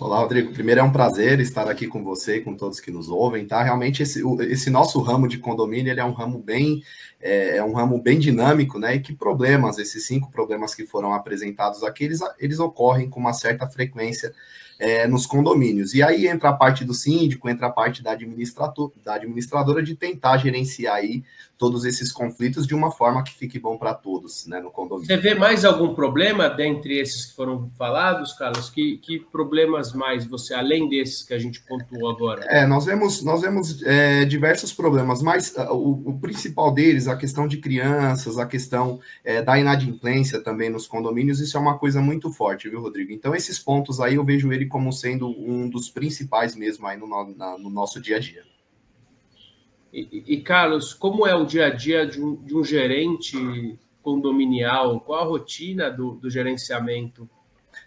Olá, 0.00 0.18
Rodrigo. 0.18 0.52
Primeiro 0.52 0.80
é 0.80 0.84
um 0.84 0.92
prazer 0.92 1.38
estar 1.38 1.68
aqui 1.68 1.86
com 1.86 2.02
você 2.02 2.36
e 2.36 2.40
com 2.40 2.54
todos 2.54 2.80
que 2.80 2.90
nos 2.90 3.10
ouvem, 3.10 3.46
tá? 3.46 3.62
Realmente 3.62 4.02
esse, 4.02 4.22
esse 4.42 4.70
nosso 4.70 4.98
ramo 5.00 5.28
de 5.28 5.38
condomínio 5.38 5.90
ele 5.90 6.00
é 6.00 6.04
um 6.04 6.12
ramo 6.12 6.38
bem 6.38 6.82
é, 7.20 7.58
é, 7.58 7.64
um 7.64 7.72
ramo 7.72 8.00
bem 8.00 8.18
dinâmico, 8.18 8.78
né? 8.78 8.96
E 8.96 9.00
que 9.00 9.14
problemas, 9.14 9.78
esses 9.78 10.06
cinco 10.06 10.30
problemas 10.30 10.74
que 10.74 10.86
foram 10.86 11.12
apresentados 11.12 11.82
aqui, 11.82 12.04
eles, 12.04 12.20
eles 12.38 12.58
ocorrem 12.58 13.08
com 13.08 13.20
uma 13.20 13.32
certa 13.34 13.66
frequência 13.66 14.34
é, 14.78 15.06
nos 15.06 15.26
condomínios. 15.26 15.94
E 15.94 16.02
aí 16.02 16.26
entra 16.26 16.50
a 16.50 16.52
parte 16.52 16.84
do 16.84 16.94
síndico, 16.94 17.48
entra 17.48 17.66
a 17.66 17.70
parte 17.70 18.02
da, 18.02 18.12
administrador, 18.12 18.92
da 19.04 19.14
administradora 19.14 19.82
de 19.82 19.94
tentar 19.94 20.38
gerenciar 20.38 20.96
aí 20.96 21.24
todos 21.58 21.84
esses 21.84 22.12
conflitos 22.12 22.66
de 22.66 22.74
uma 22.74 22.90
forma 22.90 23.22
que 23.24 23.32
fique 23.32 23.58
bom 23.58 23.78
para 23.78 23.94
todos 23.94 24.46
né, 24.46 24.60
no 24.60 24.70
condomínio. 24.70 25.06
Você 25.06 25.16
vê 25.16 25.34
mais 25.34 25.64
algum 25.64 25.94
problema 25.94 26.48
dentre 26.48 26.98
esses 26.98 27.26
que 27.26 27.34
foram 27.34 27.70
falados, 27.78 28.32
Carlos? 28.34 28.68
Que, 28.68 28.98
que 28.98 29.20
problemas 29.20 29.92
mais 29.92 30.26
você, 30.26 30.52
além 30.54 30.88
desses 30.88 31.22
que 31.22 31.32
a 31.32 31.38
gente 31.38 31.62
pontuou 31.62 32.10
agora? 32.10 32.44
É, 32.48 32.66
nós 32.66 32.84
vemos, 32.84 33.22
nós 33.22 33.40
vemos 33.40 33.82
é, 33.82 34.24
diversos 34.24 34.72
problemas, 34.72 35.22
mas 35.22 35.54
uh, 35.56 35.72
o, 35.72 36.10
o, 36.10 36.18
principal 36.18 36.72
deles, 36.72 37.08
a 37.08 37.16
questão 37.16 37.48
de 37.48 37.56
crianças, 37.56 38.38
a 38.38 38.46
questão 38.46 39.00
é, 39.24 39.40
da 39.40 39.58
inadimplência 39.58 40.40
também 40.42 40.68
nos 40.68 40.86
condomínios, 40.86 41.40
isso 41.40 41.56
é 41.56 41.60
uma 41.60 41.78
coisa 41.78 42.02
muito 42.02 42.30
forte, 42.32 42.68
viu, 42.68 42.80
Rodrigo? 42.80 43.12
Então, 43.12 43.34
esses 43.34 43.58
pontos 43.58 44.00
aí 44.00 44.16
eu 44.16 44.24
vejo 44.24 44.52
ele 44.52 44.66
como 44.66 44.92
sendo 44.92 45.28
um 45.28 45.68
dos 45.68 45.88
principais 45.88 46.54
mesmo 46.54 46.86
aí 46.86 46.98
no, 46.98 47.06
na, 47.06 47.56
no 47.56 47.70
nosso 47.70 48.00
dia 48.00 48.16
a 48.16 48.20
dia. 48.20 48.55
E, 49.96 50.24
e, 50.26 50.40
Carlos, 50.42 50.92
como 50.92 51.26
é 51.26 51.34
o 51.34 51.46
dia 51.46 51.68
a 51.68 51.70
dia 51.70 52.06
de 52.06 52.22
um, 52.22 52.36
de 52.36 52.54
um 52.54 52.62
gerente 52.62 53.78
condominial? 54.02 55.00
Qual 55.00 55.18
a 55.18 55.24
rotina 55.24 55.90
do, 55.90 56.16
do 56.16 56.28
gerenciamento 56.28 57.26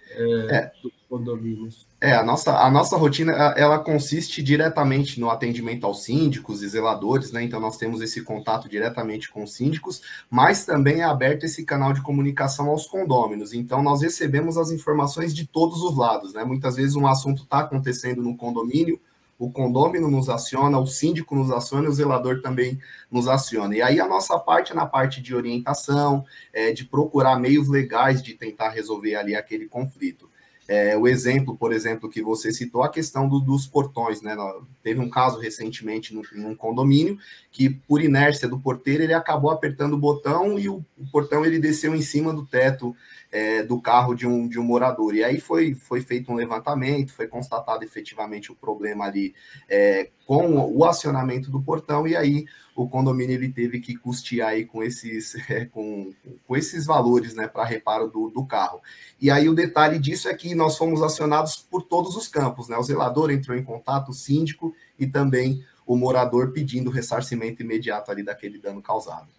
é, 0.10 0.24
é, 0.56 0.72
dos 0.82 0.92
condomínios? 1.08 1.86
É, 2.02 2.14
a 2.14 2.24
nossa, 2.24 2.58
a 2.58 2.72
nossa 2.72 2.98
rotina 2.98 3.32
ela 3.56 3.78
consiste 3.78 4.42
diretamente 4.42 5.20
no 5.20 5.30
atendimento 5.30 5.86
aos 5.86 6.04
síndicos 6.04 6.64
e 6.64 6.68
zeladores, 6.68 7.32
né? 7.32 7.44
Então 7.44 7.60
nós 7.60 7.78
temos 7.78 8.02
esse 8.02 8.24
contato 8.24 8.68
diretamente 8.68 9.30
com 9.30 9.44
os 9.44 9.54
síndicos, 9.54 10.02
mas 10.32 10.66
também 10.66 11.02
é 11.02 11.04
aberto 11.04 11.44
esse 11.44 11.64
canal 11.64 11.94
de 11.94 12.02
comunicação 12.02 12.70
aos 12.70 12.88
condôminos. 12.88 13.54
Então 13.54 13.84
nós 13.84 14.02
recebemos 14.02 14.58
as 14.58 14.72
informações 14.72 15.32
de 15.32 15.46
todos 15.46 15.84
os 15.84 15.96
lados, 15.96 16.34
né? 16.34 16.44
Muitas 16.44 16.76
vezes 16.76 16.96
um 16.96 17.06
assunto 17.06 17.44
está 17.44 17.60
acontecendo 17.60 18.24
no 18.24 18.36
condomínio, 18.36 19.00
o 19.40 19.50
condômino 19.50 20.12
nos 20.12 20.28
aciona, 20.28 20.78
o 20.78 20.86
síndico 20.86 21.34
nos 21.34 21.50
aciona 21.50 21.86
e 21.86 21.90
o 21.90 21.94
zelador 21.94 22.42
também 22.42 22.78
nos 23.10 23.26
aciona. 23.30 23.74
E 23.74 23.82
aí 23.82 23.98
a 23.98 24.08
nossa 24.08 24.38
parte 24.38 24.74
é 24.74 24.76
na 24.76 24.86
parte 24.86 25.22
de 25.22 25.34
orientação, 25.34 26.26
é, 26.52 26.74
de 26.74 26.84
procurar 26.84 27.40
meios 27.40 27.70
legais 27.70 28.22
de 28.22 28.34
tentar 28.34 28.70
resolver 28.70 29.16
ali 29.16 29.34
aquele 29.34 29.66
conflito. 29.66 30.30
É, 30.68 30.96
o 30.96 31.08
exemplo, 31.08 31.58
por 31.58 31.74
exemplo, 31.74 32.08
que 32.08 32.22
você 32.22 32.52
citou, 32.52 32.84
a 32.84 32.90
questão 32.90 33.28
do, 33.28 33.40
dos 33.40 33.66
portões, 33.66 34.22
né? 34.22 34.38
Teve 34.84 35.00
um 35.00 35.10
caso 35.10 35.40
recentemente 35.40 36.14
no, 36.14 36.22
em 36.36 36.46
um 36.46 36.56
condomínio 36.56 37.18
que, 37.52 37.72
por 37.72 38.04
inércia 38.04 38.48
do 38.48 38.60
porteiro, 38.60 39.02
ele 39.02 39.14
acabou 39.16 39.50
apertando 39.50 39.94
o 39.94 39.98
botão 39.98 40.60
e 40.60 40.70
o, 40.70 40.86
o 40.96 41.10
portão 41.12 41.44
ele 41.44 41.58
desceu 41.58 41.96
em 41.96 42.04
cima 42.04 42.32
do 42.32 42.46
teto 42.46 42.96
é, 43.32 43.64
do 43.64 43.80
carro 43.80 44.16
de 44.16 44.28
um, 44.28 44.48
de 44.48 44.60
um 44.60 44.64
morador. 44.64 45.16
E 45.16 45.24
aí 45.24 45.40
foi, 45.40 45.76
foi 45.76 46.02
feito 46.02 46.32
um 46.32 46.36
levantamento, 46.36 47.14
foi 47.14 47.28
constatado 47.28 47.84
efetivamente 47.84 48.52
o 48.52 48.56
problema 48.56 49.06
ali 49.06 49.34
é, 49.70 50.10
com 50.26 50.56
o 50.76 50.86
acionamento 50.86 51.50
do 51.50 51.62
portão, 51.62 52.08
e 52.08 52.16
aí 52.16 52.46
o 52.76 52.88
condomínio 52.88 53.36
ele 53.36 53.50
teve 53.50 53.80
que 53.80 53.96
custear 53.96 54.50
aí 54.50 54.66
com 54.66 54.82
esses, 54.84 55.36
é, 55.50 55.66
com, 55.66 56.14
com 56.48 56.56
esses 56.56 56.86
valores 56.86 57.34
né, 57.36 57.48
para 57.48 57.66
reparo 57.66 58.08
do, 58.08 58.30
do 58.30 58.46
carro. 58.46 58.82
E 59.22 59.30
aí 59.30 59.50
o 59.50 59.54
detalhe 59.54 60.00
disso 60.00 60.30
é 60.30 60.34
que 60.34 60.56
nós 60.56 60.78
fomos 60.78 61.04
acionados 61.04 61.58
por 61.58 61.84
todos 61.84 62.16
os 62.16 62.28
campos, 62.28 62.70
né? 62.70 62.78
O 62.78 62.84
zelador 62.84 63.32
entrou 63.32 63.58
em 63.58 63.64
contato, 63.64 64.10
o 64.10 64.14
síndico 64.14 64.74
e 64.98 65.06
também 65.06 65.64
o 65.86 65.96
morador 65.96 66.52
pedindo 66.52 66.90
ressarcimento 66.90 67.62
imediato 67.64 68.12
ali 68.12 68.24
daquele 68.24 68.60
dano 68.60 68.82
causado. 68.82 69.39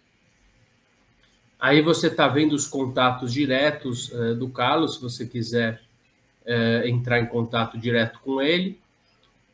Aí 1.61 1.79
você 1.79 2.07
está 2.07 2.27
vendo 2.27 2.53
os 2.53 2.65
contatos 2.65 3.31
diretos 3.31 4.09
uh, 4.09 4.33
do 4.33 4.49
Carlos, 4.49 4.95
se 4.95 5.01
você 5.01 5.27
quiser 5.27 5.79
uh, 6.43 6.87
entrar 6.87 7.19
em 7.19 7.27
contato 7.27 7.77
direto 7.77 8.19
com 8.21 8.41
ele. 8.41 8.79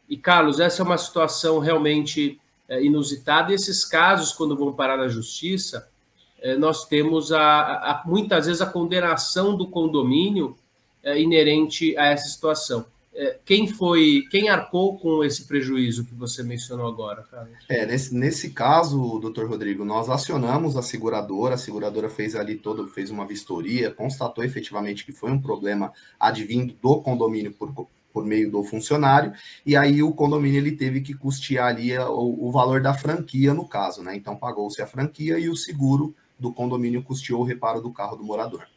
E, 0.08 0.16
Carlos, 0.16 0.62
essa 0.62 0.82
é 0.82 0.86
uma 0.86 0.98
situação 0.98 1.60
realmente 1.60 2.40
uh, 2.70 2.80
inusitada. 2.80 3.52
E 3.52 3.56
esses 3.56 3.84
casos, 3.84 4.32
quando 4.32 4.56
vão 4.56 4.72
parar 4.72 4.96
na 4.96 5.10
justiça, 5.10 5.90
nós 6.60 6.86
temos 6.86 7.32
a, 7.32 7.42
a, 7.42 8.04
muitas 8.06 8.46
vezes 8.46 8.62
a 8.62 8.68
condenação 8.68 9.58
do 9.58 9.68
condomínio 9.68 10.56
inerente 11.04 11.98
a 11.98 12.06
essa 12.06 12.30
situação. 12.30 12.86
É, 13.20 13.40
quem 13.44 13.68
foi, 13.68 14.26
quem 14.30 14.48
arcou 14.48 14.96
com 15.00 15.24
esse 15.24 15.48
prejuízo 15.48 16.06
que 16.06 16.14
você 16.14 16.44
mencionou 16.44 16.86
agora, 16.86 17.24
Carlos? 17.24 17.58
É, 17.68 17.84
nesse, 17.84 18.14
nesse 18.14 18.52
caso, 18.52 19.18
doutor 19.18 19.50
Rodrigo, 19.50 19.84
nós 19.84 20.08
acionamos 20.08 20.78
a 20.78 20.84
seguradora, 20.84 21.56
a 21.56 21.58
seguradora 21.58 22.10
fez 22.10 22.36
ali 22.36 22.56
todo, 22.56 22.88
fez 22.88 23.10
uma 23.10 23.26
vistoria, 23.26 23.90
constatou 23.90 24.44
efetivamente 24.44 25.04
que 25.04 25.12
foi 25.12 25.32
um 25.32 25.42
problema 25.42 25.92
advindo 26.20 26.76
do 26.80 27.02
condomínio 27.02 27.52
por, 27.52 27.88
por 28.14 28.24
meio 28.24 28.52
do 28.52 28.64
funcionário, 28.64 29.34
e 29.66 29.76
aí 29.76 30.04
o 30.04 30.14
condomínio 30.14 30.60
ele 30.60 30.74
teve 30.74 31.02
que 31.02 31.16
custear 31.16 31.70
ali 31.70 31.98
o, 31.98 32.48
o 32.48 32.52
valor 32.52 32.82
da 32.82 32.94
franquia 32.94 33.52
no 33.52 33.68
caso, 33.68 34.04
né? 34.04 34.16
Então 34.16 34.36
pagou-se 34.36 34.80
a 34.80 34.86
franquia 34.86 35.40
e 35.40 35.50
o 35.50 35.56
seguro 35.56 36.16
do 36.40 36.54
condomínio 36.54 37.02
custeou 37.02 37.42
o 37.42 37.44
reparo 37.44 37.82
do 37.82 37.92
carro 37.92 38.16
do 38.16 38.24
morador. 38.24 38.68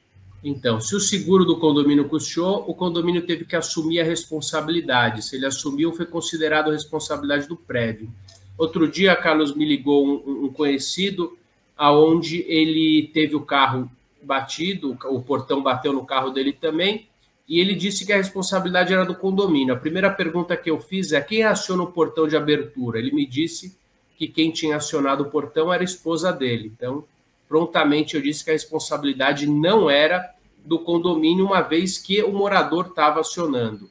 Então, 0.42 0.80
se 0.80 0.96
o 0.96 1.00
seguro 1.00 1.44
do 1.44 1.58
condomínio 1.58 2.08
custeou, 2.08 2.64
o 2.66 2.74
condomínio 2.74 3.22
teve 3.22 3.44
que 3.44 3.54
assumir 3.54 4.00
a 4.00 4.04
responsabilidade. 4.04 5.22
Se 5.22 5.36
ele 5.36 5.46
assumiu, 5.46 5.92
foi 5.92 6.06
considerado 6.06 6.70
responsabilidade 6.70 7.46
do 7.46 7.56
prédio. 7.56 8.10
Outro 8.56 8.88
dia, 8.88 9.14
Carlos 9.16 9.54
me 9.54 9.64
ligou 9.64 10.06
um, 10.06 10.46
um 10.46 10.52
conhecido, 10.52 11.36
aonde 11.76 12.44
ele 12.48 13.10
teve 13.12 13.34
o 13.34 13.40
carro 13.40 13.90
batido, 14.22 14.96
o 15.06 15.20
portão 15.22 15.62
bateu 15.62 15.92
no 15.92 16.04
carro 16.04 16.30
dele 16.30 16.52
também, 16.52 17.06
e 17.48 17.58
ele 17.58 17.74
disse 17.74 18.06
que 18.06 18.12
a 18.12 18.16
responsabilidade 18.16 18.92
era 18.92 19.04
do 19.04 19.14
condomínio. 19.14 19.74
A 19.74 19.78
primeira 19.78 20.10
pergunta 20.10 20.56
que 20.56 20.70
eu 20.70 20.78
fiz 20.78 21.12
é 21.12 21.20
quem 21.20 21.42
aciona 21.42 21.82
o 21.82 21.90
portão 21.90 22.28
de 22.28 22.36
abertura? 22.36 22.98
Ele 22.98 23.12
me 23.12 23.26
disse 23.26 23.76
que 24.16 24.28
quem 24.28 24.50
tinha 24.50 24.76
acionado 24.76 25.24
o 25.24 25.30
portão 25.30 25.72
era 25.72 25.82
a 25.82 25.84
esposa 25.84 26.32
dele. 26.32 26.70
Então, 26.76 27.04
prontamente 27.48 28.14
eu 28.14 28.22
disse 28.22 28.44
que 28.44 28.50
a 28.50 28.52
responsabilidade 28.52 29.46
não 29.46 29.90
era 29.90 30.32
do 30.64 30.78
condomínio, 30.78 31.46
uma 31.46 31.60
vez 31.60 31.98
que 31.98 32.22
o 32.22 32.32
morador 32.32 32.86
estava 32.86 33.20
acionando. 33.20 33.88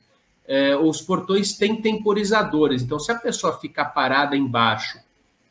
É, 0.48 0.76
os 0.76 1.02
portões 1.02 1.54
têm 1.54 1.82
temporizadores, 1.82 2.82
então 2.82 3.00
se 3.00 3.12
a 3.12 3.16
pessoa 3.16 3.58
ficar 3.58 3.86
parada 3.86 4.36
embaixo 4.36 4.98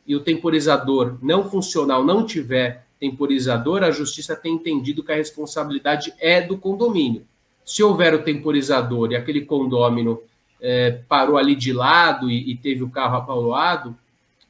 e 0.05 0.15
o 0.15 0.19
temporizador 0.19 1.17
não 1.21 1.49
funcionar 1.49 1.99
ou 1.99 2.05
não 2.05 2.25
tiver 2.25 2.85
temporizador, 2.99 3.83
a 3.83 3.91
justiça 3.91 4.35
tem 4.35 4.55
entendido 4.55 5.03
que 5.03 5.11
a 5.11 5.15
responsabilidade 5.15 6.13
é 6.19 6.41
do 6.41 6.57
condomínio. 6.57 7.25
Se 7.63 7.81
houver 7.81 8.13
o 8.13 8.23
temporizador 8.23 9.11
e 9.11 9.15
aquele 9.15 9.45
condômino 9.45 10.21
é, 10.59 10.99
parou 11.07 11.37
ali 11.37 11.55
de 11.55 11.71
lado 11.71 12.29
e, 12.29 12.51
e 12.51 12.57
teve 12.57 12.83
o 12.83 12.89
carro 12.89 13.15
apaloado, 13.15 13.95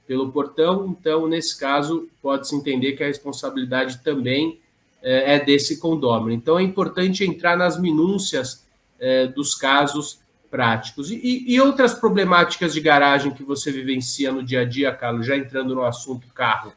pelo 0.08 0.32
portão, 0.32 0.88
então, 0.88 1.27
nesse 1.27 1.60
caso, 1.60 2.10
pode-se 2.19 2.55
entender 2.55 2.93
que 2.93 3.03
a 3.03 3.08
responsabilidade 3.08 3.99
também 3.99 4.60
é, 5.01 5.35
é 5.35 5.39
desse 5.43 5.79
condômino. 5.79 6.31
Então, 6.31 6.59
é 6.59 6.63
importante 6.63 7.23
entrar 7.23 7.57
nas 7.57 7.79
minúcias 7.79 8.67
é, 8.99 9.27
dos 9.27 9.55
casos 9.55 10.19
práticos. 10.49 11.12
E, 11.12 11.45
e, 11.47 11.62
outras 11.62 11.93
problemáticas 11.93 12.73
de 12.73 12.81
garagem 12.81 13.31
que 13.31 13.43
você 13.43 13.71
vivencia 13.71 14.31
no 14.31 14.43
dia 14.43 14.62
a 14.62 14.65
dia, 14.65 14.91
Carlos, 14.91 15.25
já 15.25 15.38
entrando 15.38 15.75
no 15.75 15.83
assunto 15.83 16.27
carro? 16.33 16.73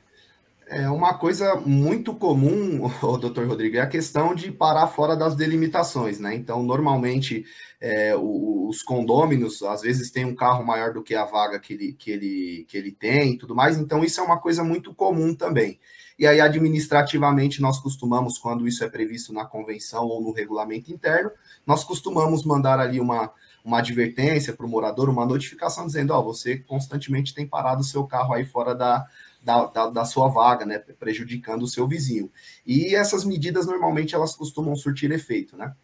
É 0.75 0.89
uma 0.89 1.13
coisa 1.13 1.55
muito 1.57 2.15
comum, 2.15 2.89
doutor 3.21 3.47
Rodrigo, 3.47 3.77
é 3.77 3.81
a 3.81 3.87
questão 3.87 4.35
de 4.35 4.51
parar 4.51 4.87
fora 4.87 5.15
das 5.15 5.37
delimitações, 5.37 6.19
né? 6.19 6.35
Então, 6.35 6.63
normalmente, 6.63 7.45
é, 7.79 8.17
os 8.17 8.83
condôminos, 8.83 9.63
às 9.63 9.83
vezes, 9.83 10.11
têm 10.11 10.25
um 10.25 10.35
carro 10.35 10.65
maior 10.65 10.95
do 10.95 11.03
que 11.03 11.15
a 11.15 11.27
vaga 11.27 11.61
que 11.61 11.75
ele, 11.75 11.93
que, 11.93 12.11
ele, 12.11 12.65
que 12.67 12.79
ele 12.79 12.91
tem 12.91 13.35
e 13.35 13.39
tudo 13.39 13.55
mais, 13.55 13.77
então 13.77 14.03
isso 14.03 14.19
é 14.19 14.23
uma 14.23 14.41
coisa 14.41 14.65
muito 14.65 14.95
comum 14.95 15.35
também. 15.35 15.79
E 16.19 16.27
aí, 16.27 16.41
administrativamente, 16.41 17.61
nós 17.61 17.79
costumamos, 17.79 18.39
quando 18.39 18.67
isso 18.67 18.83
é 18.83 18.89
previsto 18.89 19.31
na 19.31 19.45
convenção 19.45 20.07
ou 20.07 20.23
no 20.23 20.33
regulamento 20.33 20.91
interno, 20.91 21.31
nós 21.67 21.85
costumamos 21.85 22.47
mandar 22.47 22.79
ali 22.79 22.99
uma, 22.99 23.31
uma 23.63 23.81
advertência 23.81 24.55
para 24.55 24.65
o 24.65 24.69
morador, 24.71 25.11
uma 25.11 25.27
notificação 25.27 25.85
dizendo, 25.85 26.15
ó, 26.15 26.21
oh, 26.21 26.25
você 26.25 26.57
constantemente 26.57 27.35
tem 27.35 27.47
parado 27.47 27.83
o 27.83 27.85
seu 27.85 28.07
carro 28.07 28.33
aí 28.33 28.47
fora 28.47 28.75
da 28.75 29.07
da, 29.43 29.67
da, 29.67 29.91
da, 29.91 30.05
sua 30.05 30.29
vaga, 30.29 30.65
né, 30.65 30.79
prejudicando 30.79 31.63
o 31.63 31.69
seu 31.69 31.87
vizinho. 31.87 32.31
E 32.67 32.95
essas 32.95 33.25
medidas 33.25 33.67
normalmente 33.67 34.15
elas 34.15 34.35
costumam 34.35 34.77
surtir 34.77 35.11
efeito, 35.11 35.57
né? 35.57 35.75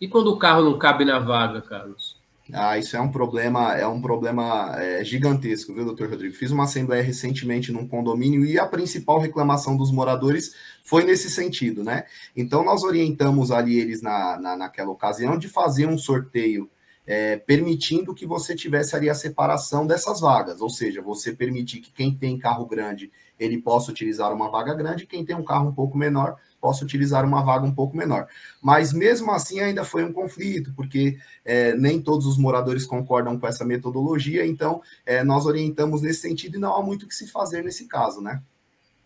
E 0.00 0.08
quando 0.08 0.28
o 0.28 0.38
carro 0.38 0.62
não 0.62 0.78
cabe 0.78 1.04
na 1.04 1.18
vaga, 1.18 1.62
Carlos? 1.62 2.22
Ah, 2.52 2.76
isso 2.76 2.94
é 2.94 3.00
um 3.00 3.10
problema, 3.10 3.74
é 3.74 3.86
um 3.86 4.02
problema 4.02 4.74
é, 4.78 5.02
gigantesco, 5.02 5.72
viu, 5.72 5.84
doutor 5.84 6.10
Rodrigo? 6.10 6.34
Fiz 6.34 6.50
uma 6.50 6.64
assembleia 6.64 7.02
recentemente 7.02 7.72
num 7.72 7.88
condomínio 7.88 8.44
e 8.44 8.58
a 8.58 8.66
principal 8.66 9.18
reclamação 9.18 9.78
dos 9.78 9.90
moradores 9.90 10.54
foi 10.82 11.04
nesse 11.04 11.30
sentido, 11.30 11.82
né? 11.82 12.04
Então 12.36 12.62
nós 12.62 12.82
orientamos 12.82 13.50
ali 13.50 13.78
eles 13.78 14.02
na, 14.02 14.38
na, 14.38 14.56
naquela 14.56 14.90
ocasião 14.90 15.38
de 15.38 15.48
fazer 15.48 15.86
um 15.86 15.96
sorteio 15.96 16.68
é, 17.06 17.36
permitindo 17.36 18.14
que 18.14 18.26
você 18.26 18.54
tivesse 18.54 18.96
ali 18.96 19.10
a 19.10 19.14
separação 19.14 19.86
dessas 19.86 20.20
vagas, 20.20 20.60
ou 20.60 20.70
seja, 20.70 21.02
você 21.02 21.32
permitir 21.32 21.80
que 21.80 21.92
quem 21.92 22.14
tem 22.14 22.38
carro 22.38 22.66
grande 22.66 23.10
ele 23.38 23.60
possa 23.60 23.90
utilizar 23.90 24.32
uma 24.32 24.48
vaga 24.48 24.74
grande, 24.74 25.06
quem 25.06 25.24
tem 25.24 25.34
um 25.34 25.44
carro 25.44 25.68
um 25.68 25.74
pouco 25.74 25.98
menor 25.98 26.36
possa 26.60 26.82
utilizar 26.82 27.26
uma 27.26 27.42
vaga 27.42 27.66
um 27.66 27.74
pouco 27.74 27.94
menor. 27.94 28.26
Mas 28.62 28.90
mesmo 28.90 29.30
assim 29.32 29.60
ainda 29.60 29.84
foi 29.84 30.02
um 30.02 30.14
conflito, 30.14 30.72
porque 30.74 31.18
é, 31.44 31.74
nem 31.76 32.00
todos 32.00 32.26
os 32.26 32.38
moradores 32.38 32.86
concordam 32.86 33.38
com 33.38 33.46
essa 33.46 33.66
metodologia, 33.66 34.46
então 34.46 34.80
é, 35.04 35.22
nós 35.22 35.44
orientamos 35.44 36.00
nesse 36.00 36.20
sentido 36.20 36.56
e 36.56 36.60
não 36.60 36.74
há 36.74 36.82
muito 36.82 37.02
o 37.02 37.06
que 37.06 37.14
se 37.14 37.26
fazer 37.26 37.62
nesse 37.62 37.86
caso, 37.86 38.22
né? 38.22 38.40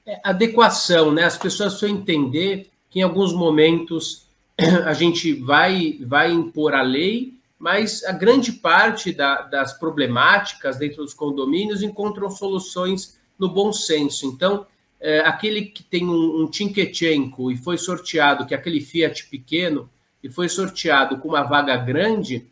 É, 0.06 0.20
adequação, 0.22 1.10
né? 1.10 1.24
As 1.24 1.36
pessoas 1.36 1.74
precisam 1.74 2.00
entender 2.00 2.70
que 2.88 3.00
em 3.00 3.02
alguns 3.02 3.32
momentos 3.32 4.28
a 4.86 4.92
gente 4.92 5.32
vai, 5.32 5.98
vai 6.06 6.30
impor 6.30 6.74
a 6.74 6.82
lei 6.82 7.37
mas 7.58 8.04
a 8.04 8.12
grande 8.12 8.52
parte 8.52 9.12
da, 9.12 9.42
das 9.42 9.72
problemáticas 9.72 10.76
dentro 10.76 11.02
dos 11.02 11.12
condomínios 11.12 11.82
encontram 11.82 12.30
soluções 12.30 13.18
no 13.38 13.48
bom 13.48 13.72
senso. 13.72 14.26
Então, 14.26 14.66
é, 15.00 15.20
aquele 15.20 15.62
que 15.62 15.82
tem 15.82 16.06
um, 16.06 16.42
um 16.42 16.46
Tinketchenko 16.48 17.50
e 17.50 17.56
foi 17.56 17.76
sorteado, 17.76 18.46
que 18.46 18.54
é 18.54 18.56
aquele 18.56 18.80
Fiat 18.80 19.26
pequeno, 19.26 19.90
e 20.22 20.28
foi 20.28 20.48
sorteado 20.48 21.18
com 21.18 21.28
uma 21.28 21.42
vaga 21.42 21.76
grande, 21.76 22.46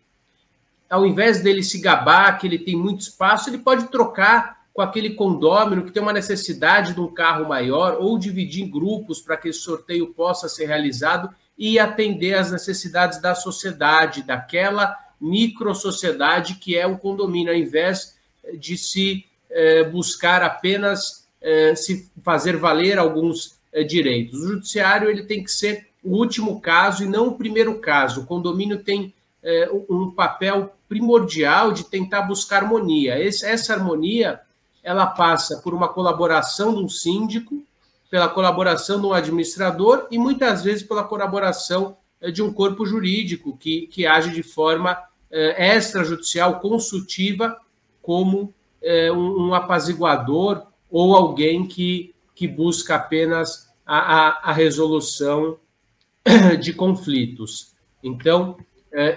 ao 0.89 1.05
invés 1.05 1.43
dele 1.43 1.63
se 1.63 1.81
gabar 1.81 2.39
que 2.39 2.47
ele 2.47 2.59
tem 2.59 2.77
muito 2.77 3.01
espaço, 3.01 3.51
ele 3.51 3.59
pode 3.59 3.89
trocar 3.89 4.67
com 4.73 4.83
aquele 4.83 5.11
condômino 5.11 5.85
que 5.85 5.91
tem 5.91 6.03
uma 6.03 6.13
necessidade 6.13 6.95
de 6.95 7.01
um 7.01 7.13
carro 7.13 7.49
maior 7.49 7.97
ou 7.99 8.19
dividir 8.19 8.65
em 8.65 8.71
grupos 8.71 9.21
para 9.21 9.37
que 9.37 9.49
esse 9.49 9.61
sorteio 9.61 10.09
possa 10.09 10.49
ser 10.49 10.67
realizado 10.67 11.35
e 11.59 11.79
atender 11.79 12.35
às 12.35 12.51
necessidades 12.51 13.21
da 13.21 13.35
sociedade, 13.35 14.23
daquela 14.23 14.97
micro-sociedade 15.21 16.57
que 16.57 16.77
é 16.77 16.87
o 16.87 16.99
condomínio, 16.99 17.53
ao 17.53 17.59
invés 17.59 18.17
de 18.59 18.77
se 18.77 19.25
eh, 19.51 19.85
buscar 19.85 20.43
apenas 20.43 21.27
eh, 21.41 21.75
se 21.75 22.11
fazer 22.23 22.57
valer 22.57 22.99
alguns 22.99 23.59
eh, 23.73 23.83
direitos. 23.83 24.41
O 24.41 24.49
judiciário 24.49 25.09
ele 25.09 25.25
tem 25.25 25.43
que 25.43 25.51
ser 25.51 25.89
o 26.05 26.17
último 26.17 26.61
caso 26.61 27.05
e 27.05 27.09
não 27.09 27.29
o 27.29 27.37
primeiro 27.37 27.79
caso. 27.79 28.21
O 28.21 28.27
condomínio 28.27 28.83
tem 28.83 29.13
é, 29.43 29.69
um 29.89 30.11
papel 30.11 30.73
primordial 30.89 31.73
de 31.73 31.85
tentar 31.85 32.23
buscar 32.23 32.63
harmonia. 32.63 33.19
Esse, 33.19 33.47
essa 33.47 33.73
harmonia 33.75 34.41
ela 34.83 35.07
passa 35.07 35.59
por 35.59 35.75
uma 35.75 35.89
colaboração 35.89 36.75
de 36.75 36.83
um 36.83 36.89
síndico, 36.89 37.63
pela 38.11 38.29
colaboração 38.29 39.01
um 39.01 39.13
administrador 39.13 40.07
e 40.11 40.19
muitas 40.19 40.63
vezes 40.63 40.83
pela 40.83 41.05
colaboração 41.05 41.97
é, 42.21 42.31
de 42.31 42.43
um 42.43 42.53
corpo 42.53 42.87
jurídico 42.87 43.57
que, 43.57 43.87
que 43.89 44.07
age 44.07 44.31
de 44.33 44.43
forma 44.43 44.97
é, 45.31 45.77
extrajudicial, 45.77 46.61
consultiva, 46.61 47.61
como 48.01 48.55
é, 48.83 49.11
um, 49.11 49.53
apaziguador 49.55 50.67
ou 50.91 51.17
alguém 51.17 51.67
que, 51.67 52.15
que 52.35 52.47
busca 52.47 52.95
apenas 52.95 53.73
a, 53.85 53.99
a, 53.99 54.51
a 54.51 54.53
resolução 54.53 55.59
de 56.61 56.73
conflitos. 56.73 57.75
Então, 58.03 58.57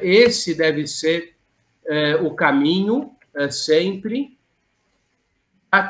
esse 0.01 0.55
deve 0.55 0.85
ser 0.87 1.35
o 2.21 2.31
caminho 2.31 3.11
sempre 3.49 4.37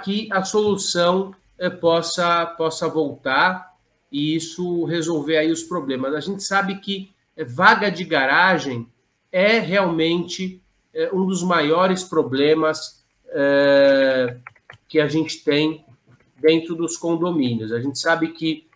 que 0.03 0.27
a 0.31 0.43
solução 0.43 1.33
possa, 1.81 2.45
possa 2.45 2.87
voltar 2.87 3.75
e 4.11 4.35
isso 4.35 4.85
resolver 4.85 5.37
aí 5.37 5.51
os 5.51 5.63
problemas. 5.63 6.13
A 6.13 6.19
gente 6.19 6.43
sabe 6.43 6.79
que 6.79 7.11
vaga 7.47 7.89
de 7.89 8.03
garagem 8.03 8.87
é 9.31 9.59
realmente 9.59 10.61
um 11.13 11.25
dos 11.25 11.43
maiores 11.43 12.03
problemas 12.03 13.03
que 14.87 14.99
a 14.99 15.07
gente 15.07 15.43
tem 15.43 15.85
dentro 16.41 16.75
dos 16.75 16.97
condomínios. 16.97 17.71
A 17.71 17.79
gente 17.79 17.99
sabe 17.99 18.29
que 18.29 18.67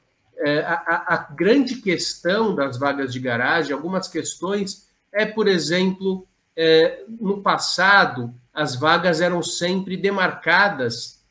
a, 0.65 1.13
a, 1.15 1.17
grande 1.33 1.77
questão 1.77 2.53
das 2.53 2.77
vagas 2.77 3.11
de 3.11 3.19
garagem, 3.19 3.73
algumas 3.73 4.07
questões 4.07 4.87
é, 5.13 5.25
por 5.25 5.47
exemplo, 5.47 6.27
é, 6.55 7.03
no 7.07 7.41
passado, 7.41 8.33
as 8.51 8.75
vagas 8.75 9.21
eram 9.21 9.43
sempre 9.43 9.95
demarcadas 9.95 11.22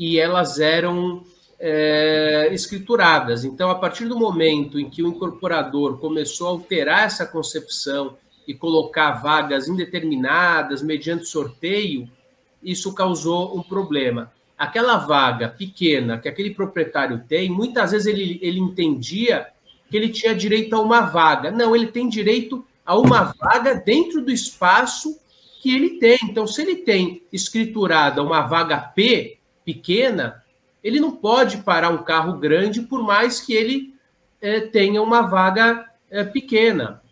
e 0.00 0.18
elas 0.18 0.58
eram 0.58 1.22
é, 1.58 2.48
escrituradas. 2.52 3.44
Então, 3.44 3.68
a 3.68 3.74
partir 3.74 4.06
do 4.06 4.18
momento 4.18 4.80
em 4.80 4.88
que 4.88 5.02
o 5.02 5.08
incorporador 5.08 5.98
começou 5.98 6.46
a 6.46 6.50
alterar 6.52 7.04
essa 7.04 7.26
concepção 7.26 8.16
e 8.48 8.54
colocar 8.54 9.20
vagas 9.20 9.68
indeterminadas 9.68 10.82
mediante 10.82 11.26
sorteio, 11.26 12.08
isso 12.62 12.94
causou 12.94 13.54
um 13.54 13.62
problema. 13.62 14.32
Aquela 14.56 14.96
vaga 14.96 15.50
pequena 15.50 16.16
que 16.16 16.30
aquele 16.30 16.54
proprietário 16.54 17.22
tem, 17.28 17.50
muitas 17.50 17.90
vezes 17.90 18.06
ele, 18.06 18.38
ele 18.40 18.58
entendia 18.58 19.48
que 19.90 19.98
ele 19.98 20.08
tinha 20.08 20.34
direito 20.34 20.74
a 20.74 20.80
uma 20.80 21.02
vaga. 21.02 21.50
Não, 21.50 21.76
ele 21.76 21.88
tem 21.88 22.08
direito 22.08 22.64
a 22.86 22.98
uma 22.98 23.34
vaga 23.38 23.74
dentro 23.74 24.22
do 24.22 24.30
espaço 24.30 25.18
que 25.60 25.74
ele 25.74 25.98
tem. 25.98 26.18
Então, 26.22 26.46
se 26.46 26.62
ele 26.62 26.76
tem 26.76 27.22
escriturada 27.30 28.22
uma 28.22 28.40
vaga 28.40 28.78
P 28.78 29.39
pequena, 29.64 30.42
ele 30.82 31.00
não 31.00 31.12
pode 31.12 31.58
parar 31.58 31.90
um 31.90 32.02
carro 32.02 32.38
grande 32.38 32.82
por 32.82 33.02
mais 33.02 33.40
que 33.40 33.52
ele 33.52 33.94
é, 34.40 34.60
tenha 34.60 35.02
uma 35.02 35.22
vaga 35.22 35.86
é, 36.10 36.24
pequena. 36.24 37.02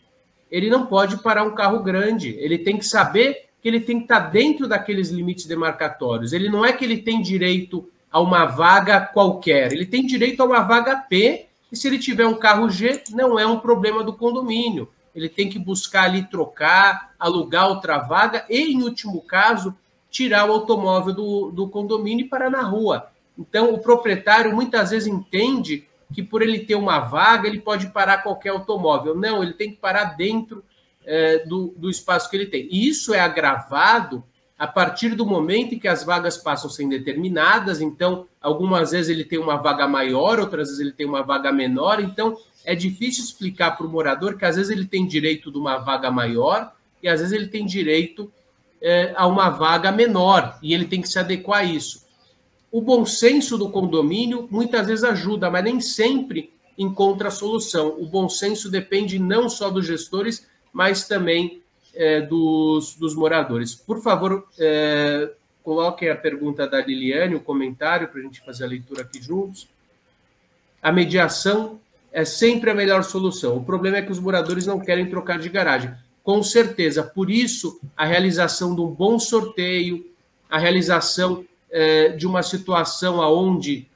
Ele 0.51 0.71
não 0.71 0.87
pode 0.87 1.19
parar 1.19 1.45
um 1.45 1.55
carro 1.55 1.83
grande. 1.83 2.31
Ele 2.39 2.59
tem 2.59 2.79
que 2.79 2.87
saber 2.87 3.49
que 3.61 3.69
ele 3.69 3.81
tem 3.81 3.99
que 3.99 4.05
estar 4.05 4.21
dentro 4.21 4.67
daqueles 4.67 5.11
limites 5.11 5.47
demarcatórios. 5.47 6.33
Ele 6.33 6.49
não 6.49 6.65
é 6.65 6.73
que 6.73 6.85
ele 6.85 6.99
tem 6.99 7.21
direito 7.21 7.89
a 8.11 8.21
uma 8.21 8.47
vaga 8.47 9.01
qualquer. 9.01 9.73
Ele 9.73 9.85
tem 9.85 10.07
direito 10.07 10.41
a 10.41 10.47
uma 10.47 10.61
vaga 10.61 10.97
P 10.97 11.47
e 11.71 11.77
se 11.77 11.87
ele 11.87 11.99
tiver 11.99 12.27
um 12.27 12.35
carro 12.35 12.71
G, 12.71 13.03
não 13.11 13.39
é 13.39 13.47
um 13.47 13.59
problema 13.59 14.03
do 14.03 14.15
condomínio. 14.15 14.89
Ele 15.15 15.29
tem 15.29 15.49
que 15.49 15.59
buscar 15.59 16.05
ali 16.05 16.25
trocar, 16.25 17.13
alugar 17.19 17.69
outra 17.69 17.99
vaga 17.99 18.47
e, 18.49 18.73
em 18.73 18.83
último 18.83 19.21
caso, 19.21 19.77
tirar 20.11 20.49
o 20.49 20.53
automóvel 20.53 21.15
do, 21.15 21.51
do 21.51 21.69
condomínio 21.69 22.27
e 22.27 22.29
parar 22.29 22.51
na 22.51 22.63
rua. 22.63 23.11
Então, 23.39 23.73
o 23.73 23.79
proprietário 23.79 24.55
muitas 24.55 24.91
vezes 24.91 25.07
entende 25.07 25.87
que 26.13 26.23
por 26.23 26.43
ele 26.43 26.61
ter 26.61 26.75
uma 26.75 27.01
vaga, 27.01 27.47
ele 27.47 27.61
pode 27.61 27.89
parar 27.89 28.19
qualquer 28.19 28.51
automóvel. 28.51 29.15
Não, 29.15 29.43
ele 29.43 29.53
tem 29.53 29.71
que 29.71 29.77
parar 29.77 30.17
dentro 30.17 30.65
é, 31.05 31.45
do, 31.47 31.75
do 31.77 31.91
espaço 31.91 32.29
que 32.29 32.37
ele 32.37 32.47
tem. 32.47 32.67
E 32.71 32.89
isso 32.89 33.15
é 33.15 33.21
agravado 33.21 34.25
a 34.59 34.67
partir 34.67 35.15
do 35.15 35.25
momento 35.25 35.75
em 35.75 35.79
que 35.79 35.87
as 35.87 36.03
vagas 36.03 36.37
passam 36.37 36.69
a 36.69 36.73
ser 36.73 36.89
determinadas, 36.89 37.81
então, 37.81 38.27
algumas 38.41 38.91
vezes 38.91 39.09
ele 39.09 39.25
tem 39.25 39.39
uma 39.39 39.57
vaga 39.57 39.87
maior, 39.87 40.41
outras 40.41 40.69
vezes 40.69 40.81
ele 40.81 40.93
tem 40.93 41.07
uma 41.07 41.23
vaga 41.23 41.53
menor, 41.53 42.01
então 42.01 42.37
é 42.65 42.75
difícil 42.75 43.23
explicar 43.23 43.77
para 43.77 43.87
o 43.87 43.89
morador 43.89 44.37
que 44.37 44.45
às 44.45 44.57
vezes 44.57 44.71
ele 44.73 44.85
tem 44.85 45.07
direito 45.07 45.53
de 45.53 45.59
uma 45.59 45.79
vaga 45.79 46.11
maior 46.11 46.73
e 47.01 47.09
às 47.09 47.21
vezes 47.21 47.33
ele 47.33 47.47
tem 47.47 47.65
direito 47.65 48.31
é, 48.81 49.13
a 49.17 49.27
uma 49.27 49.51
vaga 49.51 49.91
menor, 49.91 50.59
e 50.63 50.73
ele 50.73 50.85
tem 50.87 51.01
que 51.01 51.09
se 51.09 51.19
adequar 51.19 51.61
a 51.61 51.65
isso. 51.65 52.07
O 52.71 52.81
bom 52.81 53.05
senso 53.07 53.57
do 53.57 53.71
condomínio 53.71 54.47
muitas 54.51 54.87
vezes 54.87 55.05
ajuda, 55.05 55.51
mas 55.51 55.65
nem 55.65 55.81
sempre 55.81 56.53
encontra 56.77 57.29
a 57.29 57.33
solução. 57.33 57.97
O 57.99 58.07
bom 58.07 58.29
senso 58.29 58.71
depende 58.71 59.19
não 59.19 59.49
só 59.49 59.71
dos 59.71 59.87
gestores, 59.87 60.47
mas 60.73 61.09
também 61.09 61.63
é, 61.95 62.21
dos, 62.21 62.95
dos 62.95 63.15
moradores. 63.15 63.75
Por 63.75 64.01
favor, 64.01 64.47
é, 64.59 65.31
coloquem 65.63 66.11
a 66.11 66.17
pergunta 66.17 66.67
da 66.67 66.81
Liliane, 66.81 67.35
o 67.35 67.41
comentário, 67.41 68.09
para 68.09 68.21
a 68.21 68.23
gente 68.23 68.45
fazer 68.45 68.65
a 68.65 68.69
leitura 68.69 69.03
aqui 69.03 69.21
juntos. 69.21 69.69
A 70.81 70.93
mediação 70.93 71.81
é 72.13 72.25
sempre 72.25 72.71
a 72.71 72.75
melhor 72.75 73.03
solução. 73.03 73.57
O 73.57 73.65
problema 73.65 73.97
é 73.97 74.03
que 74.03 74.13
os 74.13 74.21
moradores 74.21 74.67
não 74.67 74.79
querem 74.79 75.09
trocar 75.09 75.39
de 75.39 75.49
garagem. 75.49 75.93
Com 76.29 76.43
certeza, 76.43 77.03
por 77.03 77.31
isso, 77.31 77.81
a 77.97 78.05
realização 78.05 78.75
de 78.75 78.83
um 78.83 78.89
bom 78.89 79.19
sorteio, 79.19 80.05
a 80.51 80.59
realização 80.59 81.43
é, 81.71 82.11
de 82.11 82.27
uma 82.27 82.43
situação 82.43 83.19
onde 83.19 83.89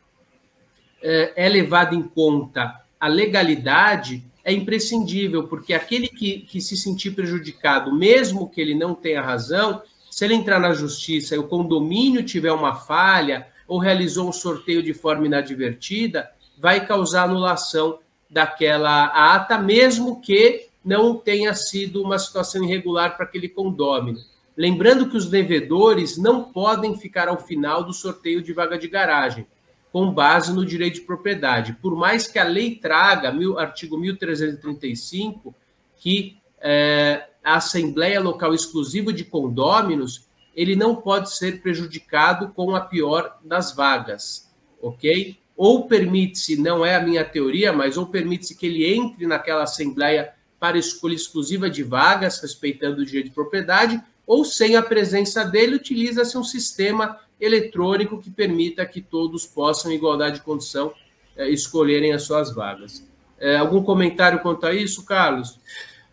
é, 1.02 1.34
é 1.36 1.46
levada 1.46 1.94
em 1.94 2.00
conta 2.00 2.80
a 2.98 3.06
legalidade 3.06 4.24
é 4.42 4.50
imprescindível, 4.50 5.46
porque 5.46 5.74
aquele 5.74 6.08
que, 6.08 6.38
que 6.38 6.58
se 6.58 6.74
sentir 6.74 7.10
prejudicado, 7.10 7.94
mesmo 7.94 8.48
que 8.48 8.62
ele 8.62 8.74
não 8.74 8.94
tenha 8.94 9.20
razão, 9.20 9.82
se 10.10 10.24
ele 10.24 10.32
entrar 10.32 10.58
na 10.58 10.72
justiça 10.72 11.34
e 11.34 11.38
o 11.38 11.46
condomínio 11.46 12.22
tiver 12.22 12.52
uma 12.52 12.76
falha 12.76 13.46
ou 13.68 13.78
realizou 13.78 14.26
um 14.26 14.32
sorteio 14.32 14.82
de 14.82 14.94
forma 14.94 15.26
inadvertida, 15.26 16.30
vai 16.56 16.86
causar 16.86 17.24
anulação 17.24 17.98
daquela 18.30 19.34
ata, 19.34 19.58
mesmo 19.58 20.18
que 20.22 20.71
não 20.84 21.16
tenha 21.16 21.54
sido 21.54 22.02
uma 22.02 22.18
situação 22.18 22.64
irregular 22.64 23.16
para 23.16 23.24
aquele 23.24 23.48
condômino. 23.48 24.18
Lembrando 24.56 25.08
que 25.08 25.16
os 25.16 25.28
devedores 25.28 26.18
não 26.18 26.44
podem 26.44 26.96
ficar 26.96 27.28
ao 27.28 27.38
final 27.38 27.84
do 27.84 27.92
sorteio 27.92 28.42
de 28.42 28.52
vaga 28.52 28.76
de 28.76 28.88
garagem 28.88 29.46
com 29.92 30.10
base 30.10 30.52
no 30.52 30.64
direito 30.64 30.94
de 30.94 31.00
propriedade. 31.02 31.76
Por 31.80 31.94
mais 31.94 32.26
que 32.26 32.38
a 32.38 32.44
lei 32.44 32.74
traga, 32.76 33.32
artigo 33.58 33.98
1335, 33.98 35.54
que 35.96 36.38
é, 36.58 37.28
a 37.44 37.56
Assembleia 37.56 38.18
Local 38.18 38.54
Exclusiva 38.54 39.12
de 39.12 39.22
Condôminos, 39.22 40.26
ele 40.56 40.74
não 40.74 40.96
pode 40.96 41.34
ser 41.36 41.60
prejudicado 41.60 42.48
com 42.48 42.74
a 42.74 42.80
pior 42.80 43.38
das 43.44 43.74
vagas, 43.74 44.50
ok? 44.80 45.36
Ou 45.56 45.86
permite-se, 45.86 46.56
não 46.56 46.84
é 46.84 46.94
a 46.94 47.02
minha 47.02 47.24
teoria, 47.24 47.72
mas 47.72 47.98
ou 47.98 48.06
permite-se 48.06 48.56
que 48.56 48.66
ele 48.66 48.94
entre 48.94 49.26
naquela 49.26 49.64
Assembleia 49.64 50.32
para 50.62 50.78
escolha 50.78 51.16
exclusiva 51.16 51.68
de 51.68 51.82
vagas, 51.82 52.40
respeitando 52.40 53.02
o 53.02 53.04
direito 53.04 53.24
de 53.24 53.34
propriedade, 53.34 54.00
ou 54.24 54.44
sem 54.44 54.76
a 54.76 54.82
presença 54.82 55.44
dele, 55.44 55.74
utiliza-se 55.74 56.38
um 56.38 56.44
sistema 56.44 57.18
eletrônico 57.40 58.22
que 58.22 58.30
permita 58.30 58.86
que 58.86 59.00
todos 59.00 59.44
possam, 59.44 59.90
em 59.90 59.96
igualdade 59.96 60.36
de 60.36 60.42
condição, 60.42 60.94
é, 61.36 61.50
escolherem 61.50 62.12
as 62.12 62.22
suas 62.22 62.54
vagas. 62.54 63.04
É, 63.40 63.56
algum 63.56 63.82
comentário 63.82 64.38
quanto 64.38 64.64
a 64.64 64.72
isso, 64.72 65.04
Carlos? 65.04 65.58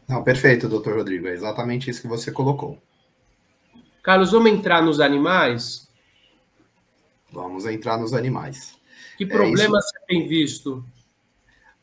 Não, 0.08 0.24
perfeito, 0.24 0.68
doutor 0.68 0.98
Rodrigo. 0.98 1.28
É 1.28 1.34
exatamente 1.36 1.88
isso 1.88 2.02
que 2.02 2.08
você 2.08 2.32
colocou. 2.32 2.82
Carlos, 4.02 4.32
vamos 4.32 4.50
entrar 4.50 4.82
nos 4.82 5.00
animais? 5.00 5.88
Vamos 7.32 7.68
entrar 7.68 8.00
nos 8.00 8.16
animais. 8.16 8.76
Que 9.16 9.28
problemas 9.28 9.62
é, 9.62 9.78
isso... 9.78 9.94
você 9.94 10.06
tem 10.08 10.28
visto? 10.28 10.84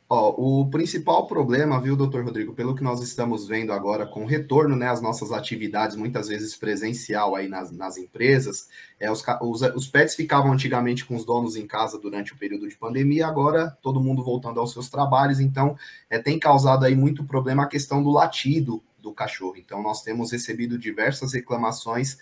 Ó, 0.08 0.60
o 0.60 0.70
principal 0.70 1.26
problema, 1.26 1.80
viu, 1.80 1.96
doutor 1.96 2.24
Rodrigo, 2.24 2.54
pelo 2.54 2.76
que 2.76 2.84
nós 2.84 3.02
estamos 3.02 3.48
vendo 3.48 3.72
agora 3.72 4.06
com 4.06 4.22
o 4.22 4.26
retorno 4.26 4.76
né, 4.76 4.88
às 4.88 5.00
nossas 5.02 5.32
atividades, 5.32 5.96
muitas 5.96 6.28
vezes 6.28 6.54
presencial 6.54 7.34
aí 7.34 7.48
nas, 7.48 7.72
nas 7.72 7.96
empresas, 7.98 8.68
é, 9.00 9.10
os, 9.10 9.24
os, 9.40 9.62
os, 9.74 9.88
pets 9.88 10.14
ficavam 10.14 10.52
antigamente 10.52 11.04
com 11.04 11.16
os 11.16 11.24
donos 11.24 11.56
em 11.56 11.66
casa 11.66 11.98
durante 11.98 12.32
o 12.32 12.36
período 12.36 12.68
de 12.68 12.76
pandemia, 12.76 13.26
agora 13.26 13.76
todo 13.82 14.00
mundo 14.00 14.22
voltando 14.22 14.60
aos 14.60 14.72
seus 14.72 14.88
trabalhos, 14.88 15.40
então 15.40 15.76
é, 16.08 16.20
tem 16.20 16.38
causado 16.38 16.84
aí 16.84 16.94
muito 16.94 17.24
problema 17.24 17.64
a 17.64 17.68
questão 17.68 18.00
do 18.00 18.10
latido 18.10 18.80
do 19.00 19.12
cachorro. 19.12 19.56
Então 19.56 19.82
nós 19.82 20.02
temos 20.02 20.30
recebido 20.30 20.78
diversas 20.78 21.32
reclamações 21.32 22.16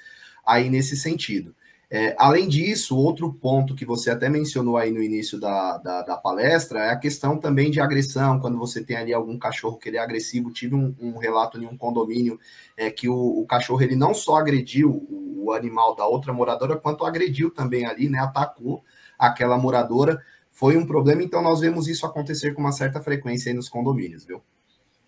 aí 0.46 0.70
nesse 0.70 0.96
sentido. 0.96 1.54
É, 1.90 2.14
além 2.18 2.48
disso, 2.48 2.96
outro 2.96 3.32
ponto 3.32 3.74
que 3.74 3.84
você 3.84 4.10
até 4.10 4.28
mencionou 4.28 4.76
aí 4.76 4.90
no 4.90 5.02
início 5.02 5.38
da, 5.38 5.78
da, 5.78 6.02
da, 6.02 6.16
palestra 6.16 6.80
é 6.80 6.90
a 6.90 6.98
questão 6.98 7.38
também 7.38 7.70
de 7.70 7.80
agressão, 7.80 8.40
quando 8.40 8.58
você 8.58 8.82
tem 8.82 8.96
ali 8.96 9.12
algum 9.12 9.38
cachorro 9.38 9.76
que 9.76 9.88
ele 9.88 9.98
é 9.98 10.00
agressivo. 10.00 10.50
Tive 10.50 10.74
um, 10.74 10.94
um 10.98 11.18
relato 11.18 11.60
em 11.60 11.66
um 11.66 11.76
condomínio 11.76 12.38
é, 12.76 12.90
que 12.90 13.08
o, 13.08 13.14
o, 13.14 13.46
cachorro 13.46 13.82
ele 13.82 13.96
não 13.96 14.14
só 14.14 14.36
agrediu 14.36 14.90
o, 14.90 15.44
o, 15.44 15.52
animal 15.52 15.94
da 15.94 16.06
outra 16.06 16.32
moradora, 16.32 16.76
quanto 16.76 17.04
agrediu 17.04 17.50
também 17.50 17.84
ali, 17.84 18.08
né? 18.08 18.18
Atacou 18.18 18.82
aquela 19.18 19.58
moradora. 19.58 20.20
Foi 20.50 20.76
um 20.76 20.86
problema, 20.86 21.22
então 21.22 21.42
nós 21.42 21.60
vemos 21.60 21.86
isso 21.86 22.06
acontecer 22.06 22.54
com 22.54 22.60
uma 22.60 22.72
certa 22.72 23.00
frequência 23.00 23.50
aí 23.50 23.56
nos 23.56 23.68
condomínios, 23.68 24.24
viu? 24.24 24.42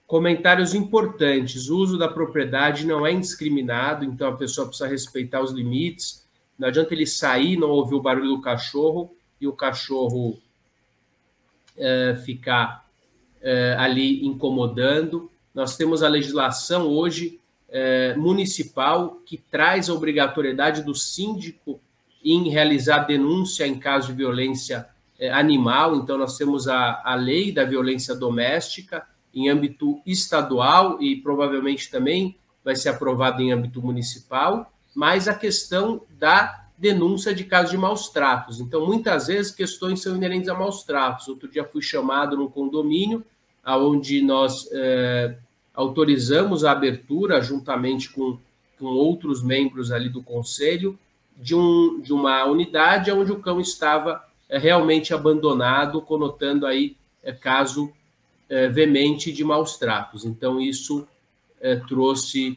Comentários 0.06 0.74
importantes: 0.74 1.70
o 1.70 1.78
uso 1.78 1.98
da 1.98 2.08
propriedade 2.08 2.86
não 2.86 3.06
é 3.06 3.12
indiscriminado, 3.12 4.04
então 4.04 4.28
a 4.28 4.36
pessoa 4.36 4.68
precisa 4.68 4.88
respeitar 4.88 5.42
os 5.42 5.52
limites 5.52 6.25
não 6.58 6.68
adianta 6.68 6.94
ele 6.94 7.06
sair, 7.06 7.56
não 7.56 7.70
ouvir 7.70 7.94
o 7.94 8.02
barulho 8.02 8.28
do 8.28 8.40
cachorro 8.40 9.14
e 9.40 9.46
o 9.46 9.52
cachorro 9.52 10.38
é, 11.76 12.14
ficar 12.24 12.86
é, 13.42 13.74
ali 13.78 14.24
incomodando. 14.24 15.30
Nós 15.54 15.76
temos 15.76 16.02
a 16.02 16.08
legislação 16.08 16.88
hoje 16.88 17.40
é, 17.68 18.14
municipal 18.14 19.20
que 19.26 19.36
traz 19.36 19.88
a 19.88 19.94
obrigatoriedade 19.94 20.82
do 20.82 20.94
síndico 20.94 21.80
em 22.24 22.48
realizar 22.48 23.00
denúncia 23.00 23.66
em 23.66 23.78
caso 23.78 24.08
de 24.08 24.14
violência 24.14 24.88
é, 25.18 25.30
animal. 25.30 25.96
Então, 25.96 26.16
nós 26.16 26.36
temos 26.36 26.66
a, 26.68 27.02
a 27.04 27.14
lei 27.14 27.52
da 27.52 27.64
violência 27.64 28.14
doméstica 28.14 29.06
em 29.34 29.50
âmbito 29.50 30.00
estadual 30.06 31.00
e 31.02 31.16
provavelmente 31.16 31.90
também 31.90 32.36
vai 32.64 32.74
ser 32.74 32.88
aprovado 32.88 33.42
em 33.42 33.52
âmbito 33.52 33.82
municipal 33.82 34.72
mas 34.96 35.28
a 35.28 35.34
questão 35.34 36.00
da 36.18 36.68
denúncia 36.78 37.34
de 37.34 37.44
casos 37.44 37.70
de 37.70 37.76
maus 37.76 38.08
tratos. 38.08 38.60
Então, 38.60 38.86
muitas 38.86 39.26
vezes, 39.26 39.52
questões 39.52 40.00
são 40.00 40.16
inerentes 40.16 40.48
a 40.48 40.54
maus 40.54 40.84
tratos. 40.84 41.28
Outro 41.28 41.48
dia 41.48 41.64
fui 41.64 41.82
chamado 41.82 42.34
num 42.34 42.48
condomínio, 42.48 43.22
onde 43.62 44.22
nós 44.22 44.66
é, 44.72 45.36
autorizamos 45.74 46.64
a 46.64 46.72
abertura, 46.72 47.42
juntamente 47.42 48.08
com, 48.10 48.38
com 48.78 48.86
outros 48.86 49.42
membros 49.42 49.92
ali 49.92 50.08
do 50.08 50.22
conselho, 50.22 50.98
de, 51.36 51.54
um, 51.54 52.00
de 52.00 52.14
uma 52.14 52.46
unidade 52.46 53.12
onde 53.12 53.30
o 53.30 53.40
cão 53.40 53.60
estava 53.60 54.24
é, 54.48 54.56
realmente 54.56 55.12
abandonado, 55.12 56.00
conotando 56.00 56.64
aí 56.64 56.96
é, 57.22 57.32
caso 57.32 57.92
veemente 58.72 59.32
de 59.32 59.42
maus 59.42 59.76
tratos. 59.76 60.24
Então, 60.24 60.60
isso 60.60 61.04
trouxe 61.88 62.56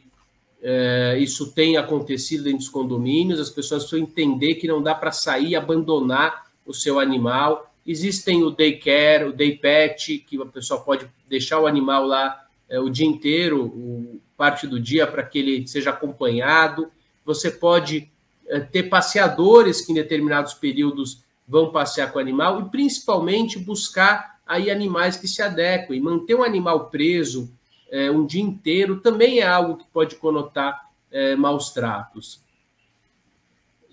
é, 0.62 1.18
isso 1.18 1.52
tem 1.52 1.76
acontecido 1.76 2.44
dentro 2.44 2.58
dos 2.58 2.68
condomínios, 2.68 3.40
as 3.40 3.50
pessoas 3.50 3.84
precisam 3.84 4.06
entender 4.06 4.56
que 4.56 4.68
não 4.68 4.82
dá 4.82 4.94
para 4.94 5.10
sair 5.10 5.50
e 5.50 5.56
abandonar 5.56 6.46
o 6.66 6.74
seu 6.74 7.00
animal. 7.00 7.72
Existem 7.86 8.42
o 8.42 8.50
daycare, 8.50 9.24
o 9.24 9.32
day 9.32 9.56
pet, 9.56 10.18
que 10.18 10.40
a 10.40 10.46
pessoa 10.46 10.80
pode 10.80 11.08
deixar 11.28 11.60
o 11.60 11.66
animal 11.66 12.06
lá 12.06 12.44
é, 12.68 12.78
o 12.78 12.90
dia 12.90 13.06
inteiro, 13.06 13.64
o, 13.64 14.20
parte 14.36 14.66
do 14.66 14.80
dia, 14.80 15.06
para 15.06 15.22
que 15.22 15.38
ele 15.38 15.66
seja 15.66 15.90
acompanhado. 15.90 16.90
Você 17.24 17.50
pode 17.50 18.10
é, 18.46 18.60
ter 18.60 18.84
passeadores 18.84 19.80
que 19.80 19.92
em 19.92 19.94
determinados 19.94 20.54
períodos 20.54 21.22
vão 21.46 21.72
passear 21.72 22.12
com 22.12 22.18
o 22.18 22.22
animal 22.22 22.60
e 22.60 22.70
principalmente 22.70 23.58
buscar 23.58 24.38
aí 24.46 24.70
animais 24.70 25.16
que 25.16 25.26
se 25.26 25.42
adequem. 25.42 26.00
Manter 26.00 26.34
um 26.34 26.44
animal 26.44 26.88
preso 26.90 27.50
é, 27.90 28.10
um 28.10 28.24
dia 28.24 28.42
inteiro 28.42 29.00
também 29.00 29.40
é 29.40 29.46
algo 29.46 29.76
que 29.76 29.86
pode 29.92 30.16
conotar 30.16 30.88
é, 31.10 31.34
maus 31.34 31.70
tratos. 31.70 32.42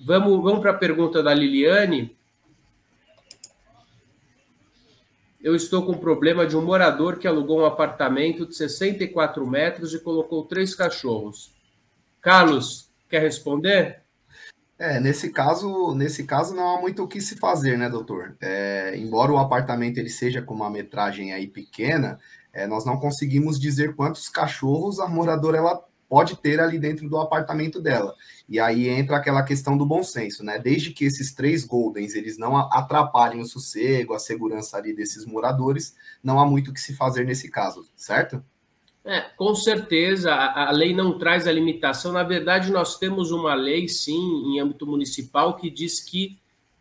Vamos, 0.06 0.42
vamos 0.44 0.62
para 0.62 0.72
a 0.72 0.78
pergunta 0.78 1.24
da 1.24 1.34
Liliane. 1.34 2.16
Eu 5.42 5.56
estou 5.56 5.86
com 5.86 5.98
problema 5.98 6.46
de 6.46 6.56
um 6.56 6.62
morador 6.64 7.18
que 7.18 7.28
alugou 7.28 7.62
um 7.62 7.66
apartamento 7.66 8.46
de 8.46 8.56
64 8.56 9.46
metros 9.48 9.94
e 9.94 10.00
colocou 10.00 10.46
três 10.46 10.76
cachorros. 10.76 11.52
Carlos, 12.22 12.90
quer 13.10 13.22
responder? 13.22 14.02
É, 14.78 15.00
nesse 15.00 15.32
caso, 15.32 15.96
nesse 15.96 16.24
caso 16.24 16.54
não 16.54 16.76
há 16.76 16.80
muito 16.80 17.04
o 17.04 17.08
que 17.08 17.20
se 17.20 17.38
fazer, 17.38 17.78
né, 17.78 17.90
doutor? 17.90 18.36
É, 18.40 18.96
embora 18.96 19.32
o 19.32 19.38
apartamento 19.38 19.98
ele 19.98 20.10
seja 20.10 20.42
com 20.42 20.54
uma 20.54 20.70
metragem 20.70 21.34
aí 21.34 21.48
pequena, 21.48 22.20
é, 22.58 22.65
nós 22.65 22.84
não 22.84 22.98
conseguimos 22.98 23.60
dizer 23.60 23.96
quantos 23.96 24.28
cachorros 24.28 25.00
a 25.00 25.08
moradora 25.08 25.60
ela 25.60 25.80
pode 26.10 26.36
ter 26.38 26.60
ali 26.60 26.80
dentro 26.80 27.08
do 27.08 27.17
apartamento 27.17 27.80
dela. 27.80 28.15
E 28.50 28.60
aí 28.60 28.89
entra 28.89 29.17
aquela 29.17 29.43
questão 29.43 29.78
do 29.78 29.86
bom 29.86 30.02
senso, 30.02 30.43
né? 30.43 30.58
Desde 30.58 30.91
que 30.91 31.06
esses 31.06 31.36
três 31.36 31.63
Goldens 31.63 32.15
eles 32.15 32.36
não 32.36 32.58
atrapalhem 32.58 33.41
o 33.41 33.46
sossego, 33.46 34.15
a 34.15 34.20
segurança 34.20 34.76
ali 34.76 34.91
desses 34.91 35.24
moradores, 35.24 35.96
não 36.24 36.39
há 36.39 36.48
muito 36.48 36.72
o 36.72 36.74
que 36.74 36.82
se 36.82 36.96
fazer 36.96 37.26
nesse 37.26 37.52
caso, 37.52 37.88
certo? 37.96 38.43
É, 39.06 39.22
com 39.38 39.54
certeza, 39.54 40.34
a, 40.34 40.70
a 40.70 40.72
lei 40.72 40.96
não 40.96 41.20
traz 41.20 41.46
a 41.46 41.52
limitação. 41.52 42.12
Na 42.12 42.24
verdade, 42.24 42.72
nós 42.72 42.98
temos 42.98 43.30
uma 43.32 43.54
lei, 43.54 43.88
sim, 43.88 44.17
em 44.48 44.60
âmbito 44.60 44.88
municipal, 44.88 45.56
que 45.56 45.70
diz 45.70 46.00
que 46.00 46.39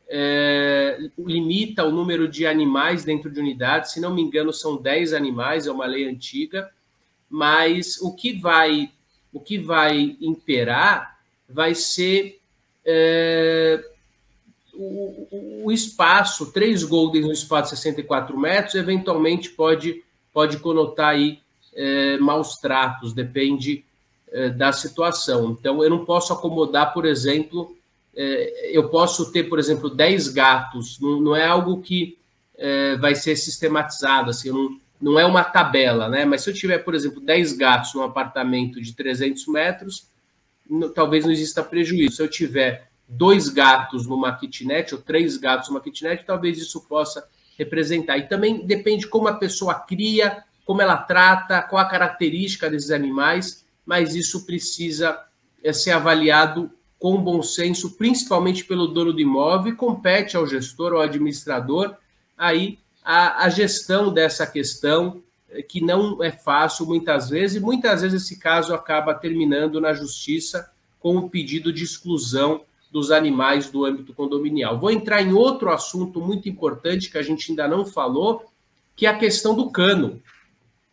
é, 0.08 0.98
limita 1.18 1.84
o 1.84 1.90
número 1.90 2.28
de 2.28 2.46
animais 2.46 3.04
dentro 3.04 3.30
de 3.30 3.40
unidades, 3.40 3.92
se 3.92 4.00
não 4.00 4.14
me 4.14 4.22
engano, 4.22 4.52
são 4.52 4.76
10 4.76 5.12
animais, 5.12 5.66
é 5.66 5.72
uma 5.72 5.86
lei 5.86 6.08
antiga, 6.08 6.70
mas 7.28 8.00
o 8.00 8.14
que 8.14 8.32
vai, 8.32 8.90
o 9.32 9.40
que 9.40 9.58
vai 9.58 10.16
imperar 10.20 11.18
vai 11.48 11.74
ser 11.74 12.40
é, 12.84 13.84
o, 14.72 15.64
o, 15.64 15.72
espaço, 15.72 16.52
três 16.52 16.84
goldens 16.84 17.24
no 17.24 17.32
espaço 17.32 17.74
de 17.74 17.80
64 17.80 18.38
metros, 18.38 18.76
eventualmente 18.76 19.50
pode, 19.50 20.04
pode 20.32 20.58
conotar 20.58 21.10
aí 21.10 21.40
é, 21.74 22.16
maus 22.18 22.56
tratos, 22.56 23.12
depende 23.12 23.84
é, 24.28 24.50
da 24.50 24.72
situação. 24.72 25.50
Então, 25.50 25.82
eu 25.82 25.90
não 25.90 26.04
posso 26.04 26.32
acomodar, 26.32 26.92
por 26.92 27.04
exemplo, 27.04 27.75
eu 28.72 28.88
posso 28.88 29.31
ter, 29.31 29.44
por 29.44 29.59
exemplo, 29.59 29.90
10 29.90 30.29
gatos, 30.29 30.98
não, 31.00 31.20
não 31.20 31.37
é 31.37 31.46
algo 31.46 31.83
que 31.83 32.16
é, 32.57 32.96
vai 32.96 33.14
ser 33.14 33.37
sistematizado, 33.37 34.31
assim, 34.31 34.50
não, 34.50 34.79
não 35.00 35.20
é 35.20 35.26
uma 35.26 35.44
tabela, 35.44 36.09
né? 36.09 36.24
Mas 36.24 36.42
se 36.42 36.50
eu 36.50 36.55
tiver, 36.55 36.79
por 36.79 36.94
exemplo, 36.94 37.20
10 37.20 37.52
gatos 37.52 37.94
num 37.94 38.02
apartamento 38.02 38.81
de 38.81 38.94
300 38.94 39.46
metros, 39.48 40.09
não, 40.68 40.90
talvez 40.92 41.24
não 41.24 41.33
exista 41.33 41.62
prejuízo. 41.62 42.16
Se 42.16 42.22
eu 42.22 42.29
tiver 42.29 42.88
dois 43.07 43.48
gatos 43.48 44.07
numa 44.07 44.35
kitnet 44.37 44.94
ou 44.94 45.00
três 45.00 45.37
gatos 45.37 45.68
numa 45.68 45.81
kitnet, 45.81 46.24
talvez 46.24 46.59
isso 46.59 46.81
possa 46.88 47.29
representar. 47.59 48.18
E 48.18 48.29
também 48.29 48.66
depende 48.66 49.07
como 49.07 49.29
a 49.29 49.35
pessoa 49.35 49.74
cria, 49.74 50.42
como 50.64 50.83
ela 50.83 50.96
trata, 50.96 51.62
qual 51.62 51.83
a 51.83 51.88
característica 51.88 52.68
desses 52.68 52.90
animais, 52.90 53.64
mas 53.85 54.14
isso 54.14 54.44
precisa 54.44 55.18
é, 55.62 55.72
ser 55.72 55.92
avaliado 55.92 56.70
com 56.98 57.22
bom 57.22 57.42
senso, 57.42 57.96
principalmente 57.96 58.64
pelo 58.64 58.87
dono 58.87 59.12
do 59.12 59.20
imóvel, 59.20 59.72
e 59.72 59.76
compete 59.76 60.37
ao 60.37 60.46
gestor 60.46 60.92
ou 60.92 61.00
administrador 61.00 61.96
aí 62.37 62.78
a, 63.04 63.44
a 63.44 63.48
gestão 63.48 64.12
dessa 64.12 64.46
questão, 64.46 65.22
eh, 65.50 65.62
que 65.62 65.80
não 65.80 66.22
é 66.22 66.30
fácil 66.30 66.87
muitas 66.87 67.30
vezes, 67.30 67.56
e 67.56 67.61
muitas 67.61 68.02
vezes 68.02 68.22
esse 68.22 68.38
caso 68.38 68.74
acaba 68.74 69.14
terminando 69.14 69.80
na 69.80 69.92
justiça 69.92 70.70
com 70.98 71.16
o 71.16 71.30
pedido 71.30 71.72
de 71.72 71.85
exclusão 71.85 72.62
dos 72.90 73.11
animais 73.11 73.70
do 73.70 73.85
âmbito 73.85 74.14
condominial. 74.14 74.78
Vou 74.78 74.90
entrar 74.90 75.22
em 75.22 75.32
outro 75.32 75.70
assunto 75.70 76.20
muito 76.20 76.48
importante 76.48 77.11
que 77.11 77.18
a 77.18 77.22
gente 77.22 77.50
ainda 77.50 77.68
não 77.68 77.85
falou, 77.85 78.46
que 78.96 79.06
é 79.06 79.11
a 79.11 79.18
questão 79.18 79.54
do 79.54 79.70
cano, 79.70 80.20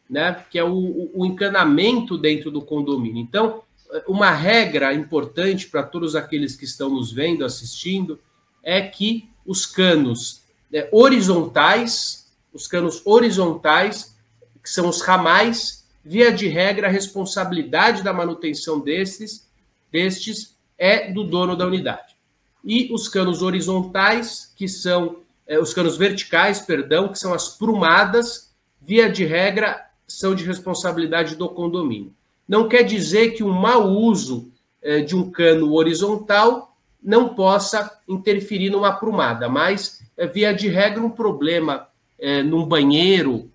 né? 0.09 0.43
Que 0.51 0.59
é 0.59 0.63
o, 0.63 1.09
o 1.13 1.25
encanamento 1.25 2.17
dentro 2.17 2.51
do 2.51 2.61
condomínio. 2.61 3.21
Então, 3.21 3.63
uma 4.07 4.31
regra 4.31 4.93
importante 4.93 5.67
para 5.67 5.83
todos 5.83 6.15
aqueles 6.15 6.55
que 6.55 6.65
estão 6.65 6.89
nos 6.89 7.11
vendo, 7.11 7.45
assistindo, 7.45 8.19
é 8.63 8.81
que 8.81 9.29
os 9.45 9.65
canos 9.65 10.43
né, 10.71 10.87
horizontais, 10.91 12.31
os 12.53 12.67
canos 12.67 13.01
horizontais, 13.05 14.15
que 14.61 14.69
são 14.69 14.87
os 14.87 15.01
ramais, 15.01 15.85
via 16.03 16.31
de 16.31 16.47
regra, 16.47 16.87
a 16.87 16.91
responsabilidade 16.91 18.03
da 18.03 18.13
manutenção 18.13 18.79
destes, 18.79 19.47
destes 19.91 20.55
é 20.77 21.11
do 21.11 21.23
dono 21.23 21.55
da 21.55 21.67
unidade. 21.67 22.15
E 22.63 22.91
os 22.93 23.07
canos 23.07 23.41
horizontais, 23.41 24.53
que 24.55 24.67
são 24.67 25.17
é, 25.45 25.59
os 25.59 25.73
canos 25.73 25.97
verticais, 25.97 26.61
perdão, 26.61 27.09
que 27.09 27.19
são 27.19 27.33
as 27.33 27.49
prumadas, 27.49 28.53
via 28.81 29.09
de 29.09 29.25
regra, 29.25 29.85
são 30.07 30.33
de 30.33 30.43
responsabilidade 30.43 31.35
do 31.35 31.49
condomínio. 31.49 32.13
Não 32.53 32.69
quer 32.69 32.83
dizer 32.83 33.31
que 33.31 33.41
o 33.41 33.51
mau 33.51 33.89
uso 33.89 34.51
eh, 34.79 34.99
de 34.99 35.15
um 35.15 35.31
cano 35.31 35.73
horizontal 35.73 36.77
não 37.01 37.29
possa 37.29 37.99
interferir 38.07 38.69
numa 38.69 38.89
aprumada, 38.89 39.49
mas, 39.49 40.03
eh, 40.15 40.27
via 40.27 40.53
de 40.53 40.67
regra, 40.67 41.01
um 41.01 41.09
problema 41.09 41.87
eh, 42.19 42.43
num 42.43 42.63
banheiro, 42.63 43.49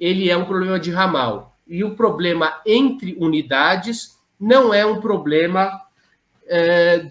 ele 0.00 0.28
é 0.28 0.36
um 0.36 0.44
problema 0.44 0.80
de 0.80 0.90
ramal. 0.90 1.56
E 1.68 1.84
o 1.84 1.94
problema 1.94 2.60
entre 2.66 3.16
unidades 3.20 4.18
não 4.40 4.74
é 4.74 4.84
um 4.84 5.00
problema 5.00 5.80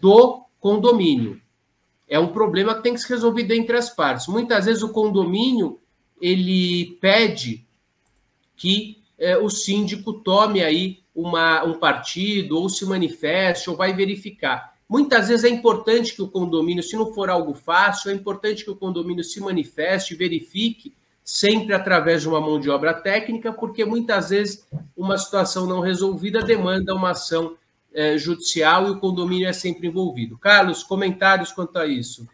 do 0.01 0.43
condomínio. 0.59 1.39
É 2.09 2.19
um 2.19 2.27
problema 2.27 2.75
que 2.75 2.83
tem 2.83 2.93
que 2.93 2.99
ser 2.99 3.13
resolvido 3.13 3.53
entre 3.53 3.77
as 3.77 3.89
partes. 3.89 4.27
Muitas 4.27 4.65
vezes 4.65 4.83
o 4.83 4.91
condomínio 4.91 5.79
ele 6.21 6.97
pede 6.99 7.65
que 8.57 8.97
o 9.41 9.49
síndico 9.49 10.11
tome 10.13 10.61
aí 10.61 11.00
uma, 11.15 11.63
um 11.63 11.73
partido 11.73 12.57
ou 12.57 12.69
se 12.69 12.85
manifeste 12.85 13.69
ou 13.69 13.75
vai 13.75 13.93
verificar. 13.93 14.71
Muitas 14.87 15.29
vezes 15.29 15.45
é 15.45 15.49
importante 15.49 16.13
que 16.13 16.21
o 16.21 16.27
condomínio, 16.27 16.83
se 16.83 16.95
não 16.95 17.13
for 17.13 17.29
algo 17.29 17.53
fácil, 17.53 18.11
é 18.11 18.13
importante 18.13 18.63
que 18.63 18.71
o 18.71 18.75
condomínio 18.75 19.23
se 19.23 19.39
manifeste, 19.39 20.15
verifique, 20.15 20.93
sempre 21.23 21.73
através 21.73 22.21
de 22.21 22.27
uma 22.27 22.41
mão 22.41 22.59
de 22.59 22.69
obra 22.69 22.93
técnica, 22.93 23.53
porque 23.53 23.85
muitas 23.85 24.31
vezes 24.31 24.67
uma 24.95 25.17
situação 25.17 25.65
não 25.65 25.79
resolvida 25.79 26.41
demanda 26.41 26.93
uma 26.93 27.11
ação 27.11 27.55
é, 27.93 28.17
judicial 28.17 28.87
e 28.87 28.91
o 28.91 28.99
condomínio 28.99 29.47
é 29.47 29.53
sempre 29.53 29.87
envolvido. 29.87 30.37
Carlos, 30.37 30.83
comentários 30.83 31.51
quanto 31.51 31.77
a 31.77 31.85
isso? 31.85 32.27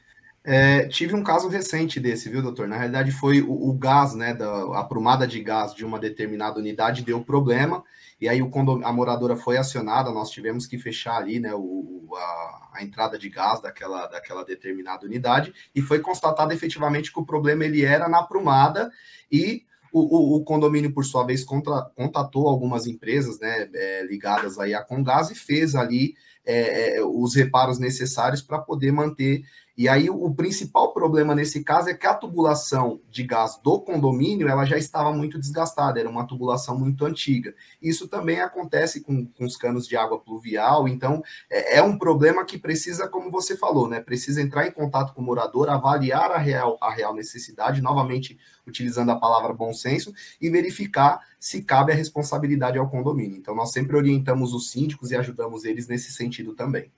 É, 0.49 0.87
tive 0.87 1.13
um 1.13 1.21
caso 1.21 1.49
recente 1.49 1.99
desse, 1.99 2.29
viu, 2.29 2.41
doutor? 2.41 2.69
Na 2.69 2.77
realidade, 2.77 3.11
foi 3.11 3.41
o, 3.41 3.51
o 3.51 3.73
gás, 3.73 4.15
né, 4.15 4.33
da, 4.33 4.79
a 4.79 4.83
prumada 4.85 5.27
de 5.27 5.43
gás 5.43 5.75
de 5.75 5.83
uma 5.83 5.99
determinada 5.99 6.57
unidade 6.57 7.03
deu 7.03 7.21
problema, 7.21 7.83
e 8.21 8.29
aí 8.29 8.41
o 8.41 8.49
a 8.85 8.93
moradora 8.93 9.35
foi 9.35 9.57
acionada, 9.57 10.09
nós 10.09 10.29
tivemos 10.29 10.65
que 10.65 10.77
fechar 10.77 11.17
ali, 11.17 11.37
né, 11.37 11.53
o, 11.53 12.07
a, 12.15 12.69
a, 12.75 12.81
entrada 12.81 13.19
de 13.19 13.27
gás 13.27 13.61
daquela, 13.61 14.07
daquela 14.07 14.45
determinada 14.45 15.05
unidade, 15.05 15.53
e 15.75 15.81
foi 15.81 15.99
constatado 15.99 16.53
efetivamente 16.53 17.11
que 17.11 17.19
o 17.19 17.25
problema 17.25 17.65
ele 17.65 17.83
era 17.83 18.07
na 18.07 18.23
prumada, 18.23 18.89
e 19.29 19.65
o, 19.91 19.99
o, 19.99 20.37
o, 20.37 20.43
condomínio, 20.45 20.93
por 20.93 21.03
sua 21.03 21.25
vez, 21.25 21.43
contra, 21.43 21.81
contatou 21.93 22.47
algumas 22.47 22.87
empresas 22.87 23.37
né, 23.37 23.69
é, 23.73 24.05
ligadas 24.05 24.57
aí 24.57 24.73
a 24.73 24.81
Congás 24.81 25.29
e 25.29 25.35
fez 25.35 25.75
ali 25.75 26.15
é, 26.45 26.99
é 26.99 27.03
os 27.03 27.35
reparos 27.35 27.79
necessários 27.79 28.41
para 28.41 28.59
poder 28.59 28.93
manter 28.93 29.43
e 29.77 29.87
aí 29.87 30.09
o, 30.09 30.33
principal 30.33 30.91
problema 30.91 31.35
nesse 31.35 31.63
caso 31.63 31.89
é 31.89 31.93
que 31.93 32.07
a 32.07 32.13
tubulação 32.15 32.99
de 33.11 33.21
gás 33.21 33.59
do 33.63 33.79
condomínio 33.79 34.47
ela 34.47 34.65
já 34.65 34.75
estava 34.75 35.13
muito 35.13 35.37
desgastada, 35.37 35.99
era 35.99 36.09
uma 36.09 36.25
tubulação 36.25 36.75
muito 36.75 37.05
antiga. 37.05 37.53
Isso 37.79 38.07
também 38.07 38.39
acontece 38.39 39.01
com, 39.01 39.27
com 39.27 39.45
os 39.45 39.55
canos 39.55 39.87
de 39.87 39.95
água 39.95 40.19
pluvial, 40.19 40.87
então 40.87 41.21
é, 41.47 41.77
é, 41.77 41.83
um 41.83 41.95
problema 41.95 42.43
que 42.43 42.57
precisa, 42.57 43.07
como 43.07 43.29
você 43.29 43.55
falou, 43.55 43.87
né? 43.87 43.99
Precisa 43.99 44.41
entrar 44.41 44.65
em 44.65 44.71
contato 44.71 45.13
com 45.13 45.21
o 45.21 45.25
morador, 45.25 45.69
avaliar 45.69 46.31
a 46.31 46.39
real, 46.39 46.79
a 46.81 46.91
real 46.91 47.13
necessidade, 47.13 47.79
novamente 47.79 48.39
utilizando 48.65 49.11
a 49.11 49.19
palavra 49.19 49.53
bom 49.53 49.71
senso, 49.73 50.11
e 50.41 50.49
verificar 50.49 51.21
se 51.39 51.61
cabe 51.61 51.91
a 51.91 51.95
responsabilidade 51.95 52.79
ao 52.79 52.89
condomínio. 52.89 53.37
Então, 53.37 53.53
nós 53.53 53.71
sempre 53.71 53.95
orientamos 53.95 54.53
os 54.53 54.71
síndicos 54.71 55.11
e 55.11 55.15
ajudamos 55.15 55.65
eles 55.65 55.87
nesse 55.87 56.11
sentido 56.11 56.55
também. 56.55 56.91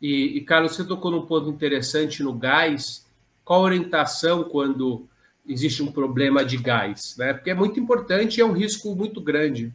E, 0.00 0.38
e, 0.38 0.40
Carlos, 0.42 0.74
você 0.74 0.84
tocou 0.84 1.10
num 1.10 1.26
ponto 1.26 1.50
interessante 1.50 2.22
no 2.22 2.32
gás. 2.32 3.06
Qual 3.44 3.60
a 3.60 3.64
orientação 3.64 4.44
quando 4.44 5.06
existe 5.46 5.82
um 5.82 5.92
problema 5.92 6.44
de 6.44 6.56
gás? 6.56 7.14
Né? 7.18 7.34
Porque 7.34 7.50
é 7.50 7.54
muito 7.54 7.78
importante 7.78 8.38
e 8.38 8.40
é 8.40 8.44
um 8.44 8.52
risco 8.52 8.94
muito 8.94 9.20
grande. 9.20 9.74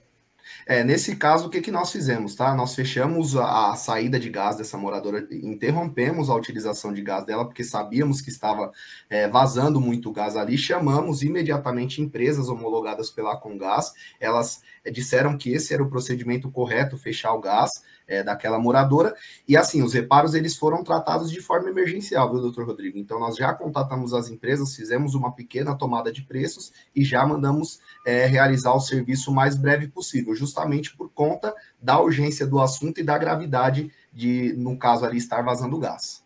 É, 0.65 0.83
nesse 0.83 1.15
caso, 1.15 1.47
o 1.47 1.49
que, 1.49 1.61
que 1.61 1.71
nós 1.71 1.91
fizemos, 1.91 2.35
tá? 2.35 2.53
Nós 2.55 2.75
fechamos 2.75 3.35
a, 3.35 3.71
a, 3.71 3.75
saída 3.75 4.19
de 4.19 4.29
gás 4.29 4.55
dessa 4.55 4.77
moradora, 4.77 5.27
interrompemos 5.31 6.29
a 6.29 6.35
utilização 6.35 6.93
de 6.93 7.01
gás 7.01 7.25
dela, 7.25 7.45
porque 7.45 7.63
sabíamos 7.63 8.21
que 8.21 8.29
estava 8.29 8.71
é, 9.09 9.27
vazando 9.27 9.81
muito 9.81 10.11
gás 10.11 10.35
ali, 10.35 10.57
chamamos 10.57 11.23
imediatamente 11.23 12.01
empresas 12.01 12.47
homologadas 12.47 13.09
pela 13.09 13.37
Congás, 13.37 13.93
elas 14.19 14.61
disseram 14.91 15.37
que 15.37 15.51
esse 15.51 15.73
era 15.73 15.83
o 15.83 15.89
procedimento 15.89 16.49
correto, 16.51 16.97
fechar 16.97 17.33
o 17.33 17.41
gás, 17.41 17.71
é, 18.07 18.23
daquela 18.23 18.59
moradora. 18.59 19.15
E 19.47 19.57
assim, 19.57 19.81
os 19.81 19.93
reparos 19.93 20.33
eles 20.33 20.55
foram 20.55 20.83
tratados 20.83 21.31
de 21.31 21.41
forma 21.41 21.69
emergencial, 21.69 22.31
viu, 22.31 22.41
doutor 22.41 22.65
Rodrigo? 22.65 22.97
Então, 22.97 23.19
nós 23.19 23.35
já 23.35 23.53
contatamos 23.53 24.13
as 24.13 24.29
empresas, 24.29 24.75
fizemos 24.75 25.15
uma 25.15 25.31
pequena 25.31 25.75
tomada 25.75 26.11
de 26.11 26.21
preços 26.21 26.71
e 26.95 27.03
já 27.03 27.25
mandamos 27.25 27.79
é, 28.05 28.25
realizar 28.25 28.73
o 28.73 28.79
serviço 28.79 29.31
o 29.31 29.33
mais 29.33 29.55
breve 29.55 29.87
possível, 29.87 30.35
justamente 30.35 30.95
por 30.95 31.09
conta 31.09 31.53
da 31.81 31.99
urgência 31.99 32.45
do 32.45 32.59
assunto 32.59 32.99
e 32.99 33.03
da 33.03 33.17
gravidade 33.17 33.91
de, 34.13 34.53
no 34.57 34.77
caso 34.77 35.05
ali, 35.05 35.17
estar 35.17 35.41
vazando 35.41 35.79
gás. 35.79 36.23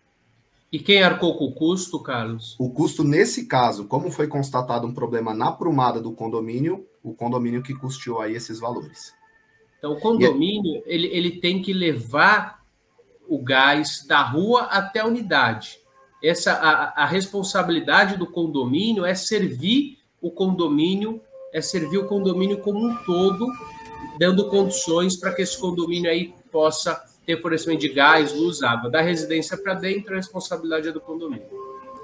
E 0.72 0.78
quem 0.78 1.02
arcou 1.02 1.36
com 1.36 1.45
o 1.45 1.52
custo, 1.52 2.00
Carlos? 2.00 2.56
O 2.60 2.69
custo, 2.69 3.04
nesse 3.04 3.48
caso, 3.48 3.86
como 3.86 4.12
foi 4.12 4.28
constatado 4.28 4.86
um 4.86 4.93
problema 4.93 5.34
na 5.34 5.52
prumada 5.52 6.00
do 6.00 6.12
condomínio, 6.12 6.86
o 7.04 7.14
condomínio 7.14 7.64
que 7.64 7.74
custeou 7.74 8.22
aí 8.22 8.36
esses 8.36 8.60
valores. 8.60 9.14
Então, 9.78 9.94
o 9.94 10.00
condomínio 10.00 10.84
ele, 10.86 11.08
ele 11.08 11.32
tem 11.40 11.62
que 11.62 11.74
levar 11.74 12.64
o 13.28 13.42
gás 13.42 14.06
da 14.08 14.22
rua 14.22 14.64
até 14.64 15.00
a 15.00 15.06
unidade. 15.06 15.80
Essa 16.22 16.54
a, 16.54 17.04
a 17.04 17.06
responsabilidade 17.06 18.18
do 18.18 18.28
condomínio 18.28 19.06
é 19.06 19.16
servir 19.16 19.98
o 20.22 20.30
condomínio, 20.30 21.22
é 21.54 21.62
servir 21.62 21.98
o 22.00 22.08
condomínio 22.08 22.60
como 22.60 22.86
um 22.86 22.96
todo, 23.06 23.48
dando 24.18 24.50
condições 24.50 25.16
para 25.16 25.34
que 25.34 25.42
esse 25.42 25.58
condomínio 25.58 26.10
aí 26.10 26.34
possa 26.52 27.02
ter 27.26 27.42
fornecimento 27.42 27.80
de 27.80 27.90
gás, 27.90 28.34
luz, 28.34 28.62
água. 28.62 28.90
Da 28.90 29.02
residência 29.02 29.56
para 29.56 29.76
dentro, 29.76 30.14
a 30.14 30.18
responsabilidade 30.18 30.90
é 30.90 30.92
do 30.92 31.00
condomínio. 31.00 31.48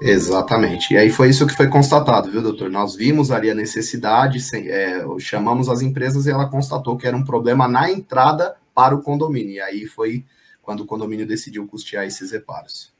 Exatamente. 0.00 0.94
E 0.94 0.96
aí 0.96 1.10
foi 1.10 1.30
isso 1.30 1.46
que 1.46 1.54
foi 1.54 1.68
constatado, 1.68 2.30
viu, 2.30 2.42
doutor? 2.42 2.70
Nós 2.70 2.94
vimos 2.94 3.30
ali 3.30 3.50
a 3.50 3.54
necessidade, 3.54 4.38
é, 4.54 5.04
chamamos 5.18 5.68
as 5.68 5.80
empresas 5.80 6.26
e 6.26 6.30
ela 6.30 6.48
constatou 6.48 6.96
que 6.96 7.06
era 7.06 7.16
um 7.16 7.24
problema 7.24 7.66
na 7.66 7.90
entrada 7.90 8.56
para 8.74 8.94
o 8.94 9.02
condomínio. 9.02 9.54
E 9.54 9.60
aí 9.60 9.86
foi 9.86 10.24
quando 10.62 10.80
o 10.80 10.86
condomínio 10.86 11.26
decidiu 11.26 11.66
custear 11.66 12.04
esses 12.04 12.32
reparos. 12.32 12.92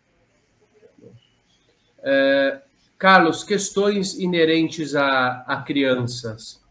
É, 2.03 2.63
Carlos, 2.99 3.45
questões 3.45 4.15
inerentes 4.15 4.95
a, 4.95 5.45
a 5.47 5.63
crianças. 5.63 6.65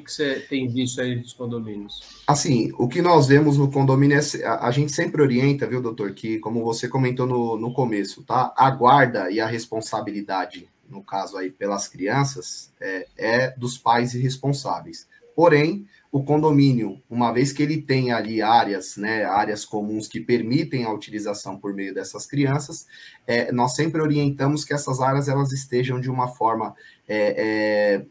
Que, 0.00 0.12
você 0.12 0.40
tem 0.48 0.68
visto 0.68 1.00
aí 1.00 1.16
dos 1.16 1.32
condomínios? 1.32 2.00
Assim, 2.26 2.70
o 2.78 2.88
que 2.88 3.02
nós 3.02 3.26
vemos 3.26 3.56
no 3.56 3.70
condomínio 3.70 4.18
é. 4.18 4.44
A, 4.44 4.66
a 4.66 4.70
gente 4.70 4.92
sempre 4.92 5.22
orienta, 5.22 5.66
viu, 5.66 5.80
doutor, 5.80 6.12
que, 6.12 6.38
como 6.38 6.64
você 6.64 6.88
comentou 6.88 7.26
no, 7.26 7.56
no 7.56 7.72
começo, 7.72 8.22
tá? 8.22 8.52
A 8.56 8.70
guarda 8.70 9.30
e 9.30 9.40
a 9.40 9.46
responsabilidade, 9.46 10.68
no 10.88 11.02
caso 11.02 11.36
aí, 11.36 11.50
pelas 11.50 11.88
crianças, 11.88 12.72
é, 12.80 13.06
é 13.16 13.50
dos 13.50 13.78
pais 13.78 14.14
irresponsáveis. 14.14 15.06
Porém, 15.34 15.86
o 16.10 16.24
condomínio, 16.24 17.02
uma 17.08 17.32
vez 17.32 17.52
que 17.52 17.62
ele 17.62 17.82
tem 17.82 18.12
ali 18.12 18.40
áreas, 18.40 18.96
né, 18.96 19.24
áreas 19.24 19.64
comuns 19.64 20.08
que 20.08 20.20
permitem 20.20 20.84
a 20.84 20.92
utilização 20.92 21.58
por 21.58 21.74
meio 21.74 21.92
dessas 21.92 22.26
crianças, 22.26 22.86
é, 23.26 23.52
nós 23.52 23.74
sempre 23.74 24.00
orientamos 24.00 24.64
que 24.64 24.72
essas 24.72 25.00
áreas 25.00 25.28
elas 25.28 25.52
estejam 25.52 26.00
de 26.00 26.10
uma 26.10 26.28
forma 26.28 26.74
é, 27.06 27.34
é, 27.36 28.06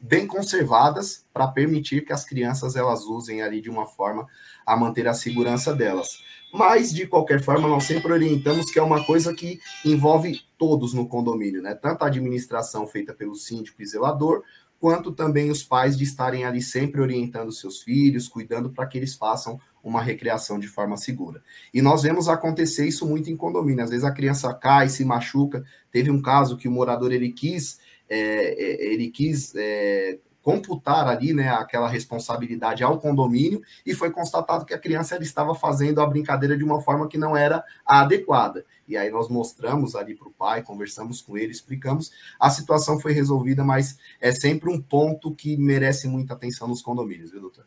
bem 0.00 0.26
conservadas 0.26 1.24
para 1.32 1.48
permitir 1.48 2.04
que 2.04 2.12
as 2.12 2.24
crianças 2.24 2.74
elas 2.74 3.04
usem 3.04 3.42
ali 3.42 3.60
de 3.60 3.68
uma 3.68 3.86
forma 3.86 4.26
a 4.64 4.76
manter 4.76 5.06
a 5.06 5.14
segurança 5.14 5.74
delas. 5.74 6.08
Mas, 6.52 6.92
de 6.92 7.06
qualquer 7.06 7.42
forma, 7.42 7.68
nós 7.68 7.84
sempre 7.84 8.12
orientamos 8.12 8.70
que 8.70 8.78
é 8.78 8.82
uma 8.82 9.04
coisa 9.04 9.32
que 9.34 9.60
envolve 9.84 10.40
todos 10.58 10.92
no 10.92 11.06
condomínio, 11.06 11.62
né? 11.62 11.74
Tanto 11.74 12.02
a 12.02 12.08
administração 12.08 12.86
feita 12.86 13.14
pelo 13.14 13.36
síndico 13.36 13.80
e 13.80 13.86
zelador, 13.86 14.42
quanto 14.80 15.12
também 15.12 15.50
os 15.50 15.62
pais 15.62 15.96
de 15.96 16.04
estarem 16.04 16.44
ali 16.44 16.62
sempre 16.62 17.00
orientando 17.00 17.52
seus 17.52 17.82
filhos, 17.82 18.26
cuidando 18.26 18.70
para 18.70 18.86
que 18.86 18.98
eles 18.98 19.14
façam 19.14 19.60
uma 19.82 20.02
recreação 20.02 20.58
de 20.58 20.66
forma 20.66 20.96
segura. 20.96 21.42
E 21.72 21.80
nós 21.80 22.02
vemos 22.02 22.28
acontecer 22.28 22.86
isso 22.86 23.06
muito 23.06 23.30
em 23.30 23.36
condomínio. 23.36 23.84
Às 23.84 23.90
vezes 23.90 24.04
a 24.04 24.10
criança 24.10 24.52
cai, 24.54 24.88
se 24.88 25.04
machuca. 25.04 25.64
Teve 25.92 26.10
um 26.10 26.20
caso 26.20 26.56
que 26.56 26.66
o 26.66 26.70
morador 26.70 27.12
ele 27.12 27.30
quis 27.30 27.78
é, 28.10 28.16
é, 28.16 28.92
ele 28.92 29.08
quis 29.08 29.54
é, 29.54 30.18
computar 30.42 31.06
ali 31.06 31.32
né, 31.32 31.48
aquela 31.50 31.88
responsabilidade 31.88 32.82
ao 32.82 32.98
condomínio 32.98 33.62
e 33.86 33.94
foi 33.94 34.10
constatado 34.10 34.64
que 34.64 34.74
a 34.74 34.78
criança 34.78 35.16
estava 35.22 35.54
fazendo 35.54 36.00
a 36.00 36.06
brincadeira 36.06 36.56
de 36.56 36.64
uma 36.64 36.80
forma 36.80 37.08
que 37.08 37.16
não 37.16 37.36
era 37.36 37.62
adequada. 37.86 38.64
E 38.88 38.96
aí 38.96 39.10
nós 39.10 39.28
mostramos 39.28 39.94
ali 39.94 40.16
para 40.16 40.28
o 40.28 40.32
pai, 40.32 40.62
conversamos 40.62 41.22
com 41.22 41.36
ele, 41.36 41.52
explicamos. 41.52 42.10
A 42.38 42.50
situação 42.50 42.98
foi 42.98 43.12
resolvida, 43.12 43.62
mas 43.62 43.98
é 44.20 44.32
sempre 44.32 44.70
um 44.70 44.80
ponto 44.80 45.32
que 45.32 45.56
merece 45.56 46.08
muita 46.08 46.34
atenção 46.34 46.66
nos 46.66 46.82
condomínios, 46.82 47.30
viu, 47.30 47.40
doutor? 47.40 47.64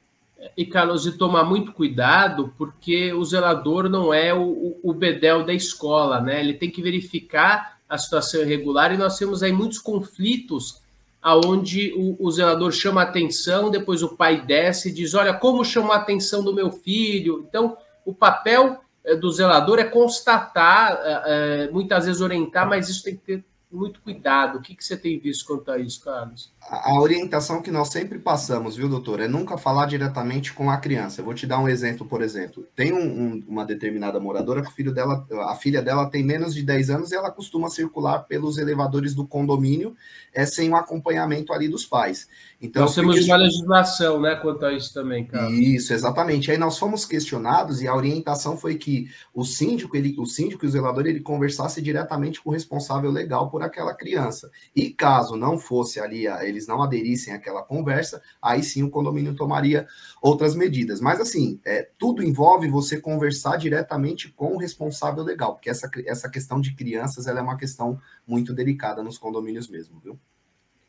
E, 0.57 0.65
Carlos, 0.65 1.03
de 1.03 1.13
tomar 1.13 1.45
muito 1.45 1.71
cuidado, 1.71 2.53
porque 2.57 3.13
o 3.13 3.23
zelador 3.23 3.87
não 3.87 4.13
é 4.13 4.33
o, 4.33 4.77
o 4.83 4.93
bedel 4.93 5.45
da 5.45 5.53
escola, 5.53 6.19
né? 6.19 6.41
Ele 6.41 6.53
tem 6.53 6.69
que 6.69 6.81
verificar 6.81 7.72
a 7.93 7.97
situação 7.97 8.41
irregular 8.41 8.91
e 8.91 8.97
nós 8.97 9.19
temos 9.19 9.43
aí 9.43 9.51
muitos 9.51 9.77
conflitos 9.77 10.81
aonde 11.21 11.93
o, 11.95 12.17
o 12.19 12.31
zelador 12.31 12.71
chama 12.71 13.01
a 13.01 13.03
atenção, 13.03 13.69
depois 13.69 14.01
o 14.01 14.17
pai 14.17 14.41
desce 14.41 14.89
e 14.89 14.91
diz, 14.91 15.13
olha, 15.13 15.31
como 15.31 15.63
chamou 15.63 15.91
a 15.91 15.97
atenção 15.97 16.43
do 16.43 16.51
meu 16.51 16.71
filho? 16.71 17.45
Então, 17.47 17.77
o 18.03 18.11
papel 18.11 18.81
eh, 19.05 19.15
do 19.15 19.31
zelador 19.31 19.77
é 19.77 19.83
constatar, 19.83 20.99
eh, 21.03 21.69
muitas 21.71 22.07
vezes 22.07 22.19
orientar, 22.19 22.67
mas 22.67 22.89
isso 22.89 23.03
tem 23.03 23.15
que 23.15 23.21
ter 23.21 23.45
muito 23.73 23.99
cuidado. 24.01 24.57
O 24.57 24.61
que, 24.61 24.75
que 24.75 24.83
você 24.83 24.95
tem 24.95 25.19
visto 25.19 25.45
quanto 25.45 25.71
a 25.71 25.77
isso, 25.77 26.03
Carlos? 26.03 26.51
A, 26.61 26.99
orientação 26.99 27.61
que 27.61 27.71
nós 27.71 27.89
sempre 27.89 28.19
passamos, 28.19 28.75
viu, 28.75 28.87
doutor, 28.87 29.19
é 29.19 29.27
nunca 29.27 29.57
falar 29.57 29.85
diretamente 29.85 30.53
com 30.53 30.69
a 30.69 30.77
criança. 30.77 31.21
Eu 31.21 31.25
vou 31.25 31.33
te 31.33 31.45
dar 31.45 31.59
um 31.59 31.67
exemplo, 31.67 32.05
por 32.05 32.21
exemplo. 32.21 32.65
Tem 32.75 32.93
um, 32.93 33.01
um, 33.01 33.43
uma 33.47 33.65
determinada 33.65 34.19
moradora 34.19 34.61
que 34.61 34.69
o 34.69 34.73
filho 34.73 34.93
dela, 34.93 35.25
a 35.49 35.55
filha 35.55 35.81
dela 35.81 36.09
tem 36.09 36.23
menos 36.23 36.53
de 36.53 36.63
10 36.63 36.89
anos 36.89 37.11
e 37.11 37.15
ela 37.15 37.31
costuma 37.31 37.69
circular 37.69 38.19
pelos 38.19 38.57
elevadores 38.57 39.13
do 39.13 39.25
condomínio 39.25 39.95
é, 40.33 40.45
sem 40.45 40.69
o 40.69 40.75
acompanhamento 40.75 41.51
ali 41.51 41.67
dos 41.67 41.85
pais. 41.85 42.27
Então, 42.61 42.83
nós 42.83 42.95
temos 42.95 43.25
uma 43.25 43.35
legislação, 43.35 44.21
né, 44.21 44.35
quanto 44.35 44.65
a 44.65 44.71
isso 44.71 44.93
também, 44.93 45.25
cara. 45.25 45.51
Isso, 45.51 45.93
exatamente. 45.93 46.49
Aí 46.49 46.57
nós 46.57 46.77
fomos 46.77 47.05
questionados 47.05 47.81
e 47.81 47.87
a 47.87 47.95
orientação 47.95 48.55
foi 48.55 48.75
que 48.75 49.09
o 49.33 49.43
síndico, 49.43 49.97
ele, 49.97 50.15
o 50.17 50.25
síndico 50.25 50.63
e 50.63 50.67
o 50.67 50.71
zelador, 50.71 51.05
ele 51.05 51.19
conversasse 51.19 51.81
diretamente 51.81 52.41
com 52.41 52.49
o 52.49 52.53
responsável 52.53 53.11
legal 53.11 53.49
por 53.49 53.61
aquela 53.65 53.93
criança. 53.93 54.49
E 54.75 54.89
caso 54.89 55.35
não 55.35 55.57
fosse 55.57 55.99
ali, 55.99 56.27
eles 56.27 56.67
não 56.67 56.81
aderissem 56.81 57.33
àquela 57.33 57.63
conversa, 57.63 58.21
aí 58.41 58.63
sim 58.63 58.83
o 58.83 58.89
condomínio 58.89 59.35
tomaria 59.35 59.87
outras 60.21 60.55
medidas. 60.55 60.99
Mas 61.01 61.19
assim, 61.19 61.59
é, 61.65 61.89
tudo 61.97 62.23
envolve 62.23 62.67
você 62.67 62.99
conversar 62.99 63.57
diretamente 63.57 64.29
com 64.31 64.53
o 64.53 64.57
responsável 64.57 65.23
legal, 65.23 65.53
porque 65.53 65.69
essa, 65.69 65.89
essa 66.05 66.29
questão 66.29 66.59
de 66.59 66.75
crianças 66.75 67.27
ela 67.27 67.39
é 67.39 67.43
uma 67.43 67.57
questão 67.57 67.99
muito 68.27 68.53
delicada 68.53 69.03
nos 69.03 69.17
condomínios 69.17 69.67
mesmo, 69.67 69.99
viu? 69.99 70.19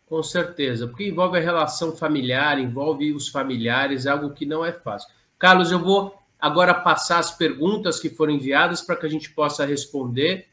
Com 0.07 0.22
certeza, 0.22 0.87
porque 0.87 1.09
envolve 1.09 1.39
a 1.39 1.41
relação 1.41 1.97
familiar, 1.97 2.59
envolve 2.59 3.12
os 3.12 3.29
familiares, 3.29 4.05
é 4.05 4.11
algo 4.11 4.31
que 4.31 4.45
não 4.45 4.64
é 4.64 4.70
fácil. 4.70 5.09
Carlos, 5.39 5.72
eu 5.72 5.79
vou 5.79 6.14
agora 6.39 6.75
passar 6.75 7.18
as 7.18 7.31
perguntas 7.31 7.99
que 7.99 8.11
foram 8.11 8.35
enviadas 8.35 8.83
para 8.83 8.97
que 8.97 9.07
a 9.07 9.09
gente 9.09 9.31
possa 9.31 9.64
responder 9.64 10.47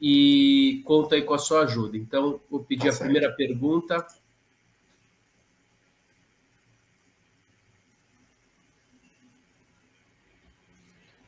e 0.00 0.82
conta 0.84 1.14
aí 1.14 1.22
com 1.22 1.34
a 1.34 1.38
sua 1.38 1.62
ajuda. 1.62 1.96
Então, 1.96 2.40
vou 2.50 2.60
pedir 2.60 2.90
tá 2.90 2.96
a 2.96 2.98
primeira 2.98 3.32
pergunta. 3.32 4.06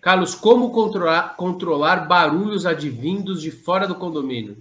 Carlos, 0.00 0.34
como 0.34 0.70
controlar, 0.70 1.36
controlar 1.36 2.06
barulhos 2.08 2.64
advindos 2.64 3.42
de 3.42 3.50
fora 3.50 3.86
do 3.86 3.94
condomínio? 3.94 4.56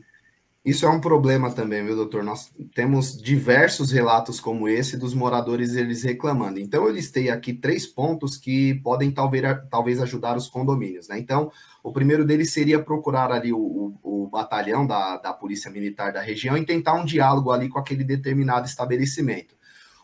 Isso 0.63 0.85
é 0.85 0.89
um 0.89 0.99
problema 0.99 1.49
também, 1.51 1.85
viu, 1.85 1.95
doutor? 1.95 2.21
Nós 2.21 2.51
temos 2.75 3.15
diversos 3.17 3.91
relatos 3.91 4.41
como 4.41 4.67
esse 4.67 4.97
dos 4.97 5.13
moradores 5.13 5.73
eles 5.73 6.03
reclamando. 6.03 6.59
Então, 6.59 6.83
eu 6.85 6.91
listei 6.91 7.29
aqui 7.29 7.53
três 7.53 7.87
pontos 7.87 8.35
que 8.35 8.75
podem 8.83 9.09
talvez, 9.09 9.43
talvez 9.69 10.01
ajudar 10.01 10.35
os 10.35 10.49
condomínios, 10.49 11.07
né? 11.07 11.17
Então, 11.17 11.49
o 11.81 11.93
primeiro 11.93 12.25
deles 12.25 12.51
seria 12.51 12.77
procurar 12.83 13.31
ali 13.31 13.53
o, 13.53 13.57
o, 13.57 14.25
o 14.25 14.27
batalhão 14.27 14.85
da, 14.85 15.15
da 15.17 15.33
Polícia 15.33 15.71
Militar 15.71 16.11
da 16.11 16.21
região 16.21 16.57
e 16.57 16.65
tentar 16.65 16.93
um 16.93 17.05
diálogo 17.05 17.51
ali 17.51 17.69
com 17.69 17.79
aquele 17.79 18.03
determinado 18.03 18.67
estabelecimento. 18.67 19.55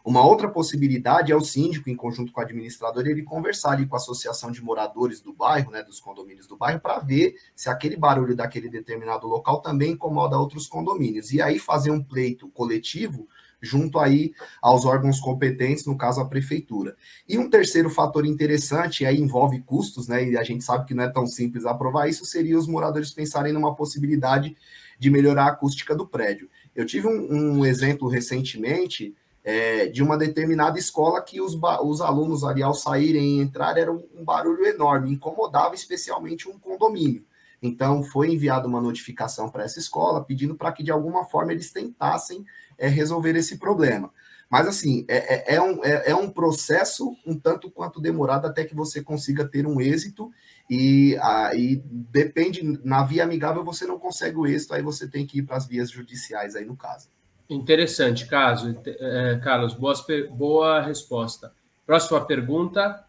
Uma 0.06 0.24
outra 0.24 0.48
possibilidade 0.48 1.32
é 1.32 1.36
o 1.36 1.42
síndico, 1.42 1.90
em 1.90 1.96
conjunto 1.96 2.32
com 2.32 2.40
o 2.40 2.44
administrador, 2.44 3.08
ele 3.08 3.24
conversar 3.24 3.72
ali 3.72 3.88
com 3.88 3.96
a 3.96 3.98
associação 3.98 4.52
de 4.52 4.62
moradores 4.64 5.20
do 5.20 5.34
bairro, 5.34 5.72
né, 5.72 5.82
dos 5.82 6.00
condomínios 6.00 6.46
do 6.46 6.56
bairro, 6.56 6.80
para 6.80 7.00
ver 7.00 7.34
se 7.56 7.72
aquele 7.72 7.98
barulho 7.98 8.36
daquele 8.36 8.70
determinado 8.70 9.26
local 9.26 9.64
também 9.64 9.94
incomoda 9.94 10.38
outros 10.38 10.68
condomínios. 10.68 11.34
E 11.34 11.42
aí 11.42 11.58
fazer 11.58 11.90
um 11.90 12.04
pleito 12.04 12.48
coletivo 12.50 13.28
junto 13.60 13.98
aí 13.98 14.32
aos 14.62 14.86
órgãos 14.86 15.20
competentes, 15.20 15.88
no 15.88 15.98
caso 15.98 16.22
a 16.22 16.26
prefeitura. 16.26 16.96
E 17.28 17.40
um 17.40 17.50
terceiro 17.50 17.90
fator 17.90 18.28
interessante, 18.28 19.08
aí 19.08 19.20
envolve 19.20 19.60
custos, 19.64 20.08
né? 20.08 20.24
E 20.24 20.38
a 20.38 20.44
gente 20.44 20.64
sabe 20.64 20.86
que 20.86 20.94
não 20.94 21.04
é 21.04 21.10
tão 21.10 21.26
simples 21.26 21.66
aprovar 21.66 22.08
isso, 22.08 22.26
seria 22.26 22.60
os 22.60 22.68
moradores 22.68 23.10
pensarem 23.10 23.52
numa 23.52 23.74
possibilidade 23.74 24.56
de 25.00 25.10
melhorar 25.10 25.46
a 25.46 25.50
acústica 25.50 25.96
do 25.96 26.06
prédio. 26.06 26.48
Eu 26.76 26.86
tive 26.86 27.08
um, 27.08 27.58
um 27.58 27.66
exemplo 27.66 28.08
recentemente 28.08 29.16
é, 29.46 29.86
de 29.86 30.02
uma 30.02 30.18
determinada 30.18 30.80
escola 30.80 31.22
que 31.22 31.40
os, 31.40 31.56
os 31.84 32.02
alunos 32.02 32.44
ali, 32.44 32.64
ao 32.64 32.74
saírem 32.74 33.38
e 33.38 33.42
entrar, 33.42 33.78
era 33.78 33.94
um, 33.94 34.04
um 34.16 34.26
barulho 34.26 34.66
enorme, 34.66 35.12
incomodava 35.14 35.76
especialmente 35.76 36.50
um 36.50 36.58
condomínio. 36.58 37.24
Então, 37.62 38.02
foi 38.02 38.34
enviada 38.34 38.68
uma 38.68 38.82
notificação 38.82 39.50
para 39.50 39.64
essa 39.64 39.78
escola 39.78 40.24
pedindo 40.24 40.56
para 40.56 40.72
que, 40.72 40.84
de 40.84 40.92
alguma 40.92 41.26
forma, 41.26 41.54
eles 41.54 41.72
tentassem 41.72 42.44
é, 42.76 42.88
resolver 42.88 43.36
esse 43.36 43.60
problema. 43.60 44.12
Mas, 44.50 44.68
assim, 44.68 45.06
é, 45.08 45.54
é, 45.54 45.56
é 45.56 45.62
um, 45.62 45.84
é, 45.86 46.10
é, 46.10 46.16
um 46.16 46.30
processo 46.30 47.16
um 47.26 47.38
tanto 47.38 47.70
quanto 47.70 48.02
demorado 48.02 48.48
até 48.48 48.66
que 48.66 48.76
você 48.76 49.02
consiga 49.02 49.48
ter 49.48 49.68
um 49.68 49.80
êxito. 49.80 50.32
E 50.68 51.16
aí 51.22 51.84
depende, 51.86 52.64
na 52.84 53.04
via 53.04 53.24
amigável 53.24 53.64
você 53.64 53.86
não 53.86 54.00
consegue 54.00 54.38
o 54.38 54.48
êxito, 54.48 54.74
aí 54.74 54.82
você 54.82 55.08
tem 55.08 55.26
que 55.26 55.40
ir 55.40 55.44
para 55.44 55.58
as 55.58 55.68
vias 55.68 55.92
judiciais 55.92 56.56
aí 56.56 56.66
no 56.66 56.76
caso. 56.76 57.10
Interessante, 57.50 58.26
caso. 58.26 58.76
É, 58.86 59.40
Carlos, 59.44 59.74
boas, 59.74 60.04
boa 60.32 60.82
resposta. 60.82 61.54
Próxima 61.86 62.24
pergunta. 62.26 63.06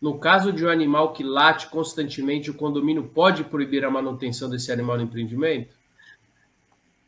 No 0.00 0.18
caso 0.18 0.52
de 0.52 0.64
um 0.66 0.68
animal 0.68 1.12
que 1.12 1.22
late 1.22 1.68
constantemente, 1.68 2.50
o 2.50 2.54
condomínio 2.54 3.04
pode 3.04 3.44
proibir 3.44 3.84
a 3.84 3.90
manutenção 3.90 4.50
desse 4.50 4.72
animal 4.72 4.96
no 4.96 5.04
empreendimento? 5.04 5.74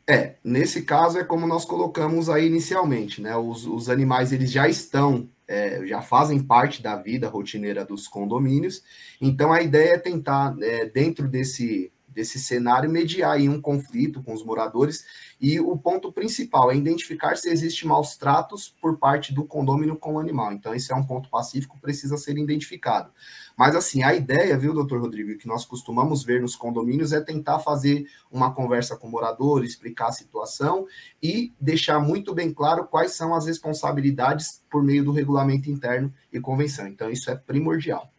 É, 0.07 0.35
nesse 0.43 0.83
caso 0.83 1.17
é 1.17 1.23
como 1.23 1.47
nós 1.47 1.65
colocamos 1.65 2.29
aí 2.29 2.45
inicialmente, 2.45 3.21
né? 3.21 3.35
Os, 3.35 3.65
os 3.65 3.89
animais 3.89 4.31
eles 4.31 4.51
já 4.51 4.67
estão, 4.67 5.27
é, 5.47 5.85
já 5.85 6.01
fazem 6.01 6.41
parte 6.41 6.81
da 6.81 6.95
vida 6.95 7.27
rotineira 7.27 7.83
dos 7.83 8.07
condomínios, 8.07 8.83
então 9.19 9.51
a 9.51 9.61
ideia 9.61 9.95
é 9.95 9.97
tentar, 9.97 10.55
é, 10.61 10.85
dentro 10.85 11.27
desse, 11.27 11.91
desse 12.15 12.39
cenário, 12.39 12.89
mediar 12.89 13.33
aí 13.33 13.49
um 13.49 13.61
conflito 13.61 14.23
com 14.23 14.33
os 14.33 14.43
moradores. 14.43 15.05
E 15.39 15.59
o 15.59 15.77
ponto 15.77 16.13
principal 16.13 16.71
é 16.71 16.75
identificar 16.75 17.35
se 17.35 17.49
existe 17.49 17.85
maus 17.85 18.15
tratos 18.15 18.73
por 18.81 18.97
parte 18.97 19.33
do 19.33 19.43
condômino 19.43 19.97
com 19.97 20.13
o 20.13 20.19
animal. 20.19 20.53
Então, 20.53 20.73
esse 20.73 20.93
é 20.93 20.95
um 20.95 21.05
ponto 21.05 21.29
pacífico, 21.29 21.77
precisa 21.79 22.15
ser 22.15 22.37
identificado. 22.37 23.11
Mas, 23.57 23.75
assim, 23.75 24.01
a 24.01 24.15
ideia, 24.15 24.57
viu, 24.57 24.73
doutor 24.73 25.01
Rodrigo, 25.01 25.37
que 25.37 25.47
nós 25.47 25.65
costumamos 25.65 26.23
ver 26.23 26.41
nos 26.41 26.55
condomínios 26.55 27.11
é 27.11 27.19
tentar 27.19 27.59
fazer 27.59 28.07
uma 28.31 28.53
conversa 28.53 28.95
com 28.95 29.07
o 29.07 29.11
morador, 29.11 29.65
explicar 29.65 30.07
a 30.07 30.13
situação 30.13 30.87
e 31.21 31.53
deixar 31.59 31.99
muito 31.99 32.33
bem 32.33 32.53
claro 32.53 32.85
quais 32.87 33.11
são 33.11 33.35
as 33.35 33.45
responsabilidades 33.45 34.63
por 34.71 34.81
meio 34.81 35.03
do 35.03 35.11
regulamento 35.11 35.69
interno 35.69 36.13
e 36.31 36.39
convenção. 36.39 36.87
Então, 36.87 37.09
isso 37.09 37.29
é 37.29 37.35
primordial. 37.35 38.09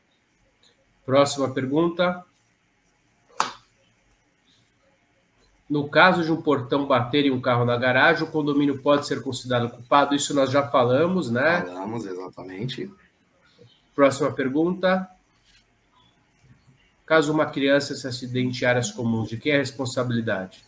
Próxima 1.04 1.48
pergunta. 1.48 2.24
No 5.68 5.88
caso 5.88 6.22
de 6.22 6.30
um 6.30 6.40
portão 6.40 6.86
bater 6.86 7.26
em 7.26 7.30
um 7.32 7.40
carro 7.40 7.64
na 7.64 7.76
garagem, 7.76 8.22
o 8.22 8.30
condomínio 8.30 8.78
pode 8.78 9.06
ser 9.06 9.20
considerado 9.20 9.70
culpado? 9.70 10.14
Isso 10.14 10.32
nós 10.32 10.50
já 10.50 10.66
falamos, 10.68 11.30
né? 11.30 11.62
Falamos, 11.62 12.06
exatamente. 12.06 12.90
Próxima 13.94 14.30
pergunta. 14.30 15.08
Caso 17.04 17.32
uma 17.32 17.46
criança 17.46 17.96
se 17.96 18.06
acidente 18.06 18.64
em 18.64 18.66
áreas 18.66 18.90
comuns, 18.90 19.28
de 19.28 19.36
quem 19.36 19.52
é 19.52 19.56
a 19.56 19.58
responsabilidade? 19.58 20.64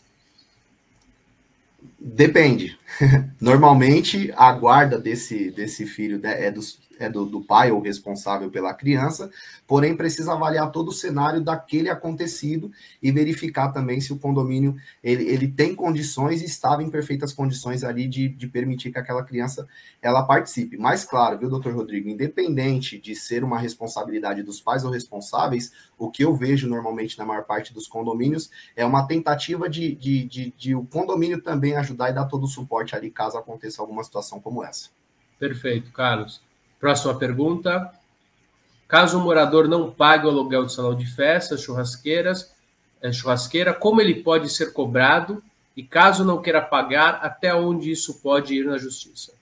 Depende. 1.97 2.77
Normalmente, 3.39 4.33
a 4.35 4.51
guarda 4.51 4.97
desse, 4.97 5.51
desse 5.51 5.85
filho 5.85 6.19
é 6.23 6.51
dos, 6.51 6.77
é 6.99 7.09
do, 7.09 7.25
do 7.25 7.41
pai 7.41 7.71
ou 7.71 7.81
responsável 7.81 8.49
pela 8.51 8.73
criança, 8.73 9.31
porém 9.65 9.95
precisa 9.95 10.33
avaliar 10.33 10.71
todo 10.71 10.89
o 10.89 10.93
cenário 10.93 11.41
daquele 11.41 11.89
acontecido 11.89 12.71
e 13.01 13.11
verificar 13.11 13.71
também 13.71 14.01
se 14.01 14.11
o 14.11 14.19
condomínio 14.19 14.75
ele, 15.03 15.23
ele 15.23 15.47
tem 15.47 15.73
condições 15.73 16.41
e 16.41 16.45
estava 16.45 16.83
em 16.83 16.89
perfeitas 16.89 17.31
condições 17.31 17.83
ali 17.83 18.07
de, 18.07 18.27
de 18.27 18.47
permitir 18.47 18.91
que 18.91 18.99
aquela 18.99 19.23
criança 19.23 19.67
ela 20.01 20.23
participe. 20.23 20.77
Mas 20.77 21.05
claro, 21.05 21.37
viu, 21.37 21.49
doutor 21.49 21.73
Rodrigo, 21.73 22.09
independente 22.09 22.99
de 22.99 23.15
ser 23.15 23.43
uma 23.43 23.57
responsabilidade 23.57 24.43
dos 24.43 24.59
pais 24.61 24.83
ou 24.83 24.91
responsáveis, 24.91 25.71
o 25.97 26.11
que 26.11 26.23
eu 26.23 26.35
vejo 26.35 26.67
normalmente 26.67 27.17
na 27.17 27.25
maior 27.25 27.43
parte 27.45 27.73
dos 27.73 27.87
condomínios 27.87 28.49
é 28.75 28.85
uma 28.85 29.07
tentativa 29.07 29.69
de, 29.69 29.95
de, 29.95 30.25
de, 30.25 30.53
de 30.57 30.75
o 30.75 30.85
condomínio 30.85 31.41
também 31.41 31.75
ajudar 31.77 32.09
e 32.09 32.13
dar 32.13 32.25
todo 32.25 32.43
o 32.43 32.47
suporte 32.47 32.95
ali 32.95 33.09
caso 33.09 33.37
aconteça 33.37 33.81
alguma 33.81 34.03
situação 34.03 34.39
como 34.39 34.63
essa. 34.63 34.89
Perfeito, 35.39 35.91
Carlos. 35.91 36.41
Próxima 36.79 37.15
pergunta. 37.15 37.91
Caso 38.87 39.19
o 39.19 39.21
morador 39.21 39.67
não 39.67 39.91
pague 39.91 40.25
o 40.25 40.29
aluguel 40.29 40.65
de 40.65 40.73
salão 40.73 40.95
de 40.95 41.05
festas, 41.05 41.61
churrasqueiras, 41.61 42.51
é, 43.01 43.11
churrasqueira, 43.11 43.73
como 43.73 44.01
ele 44.01 44.15
pode 44.15 44.49
ser 44.49 44.73
cobrado? 44.73 45.43
E 45.77 45.83
caso 45.83 46.25
não 46.25 46.41
queira 46.41 46.61
pagar, 46.61 47.19
até 47.21 47.53
onde 47.53 47.91
isso 47.91 48.19
pode 48.21 48.53
ir 48.53 48.65
na 48.65 48.77
justiça? 48.77 49.33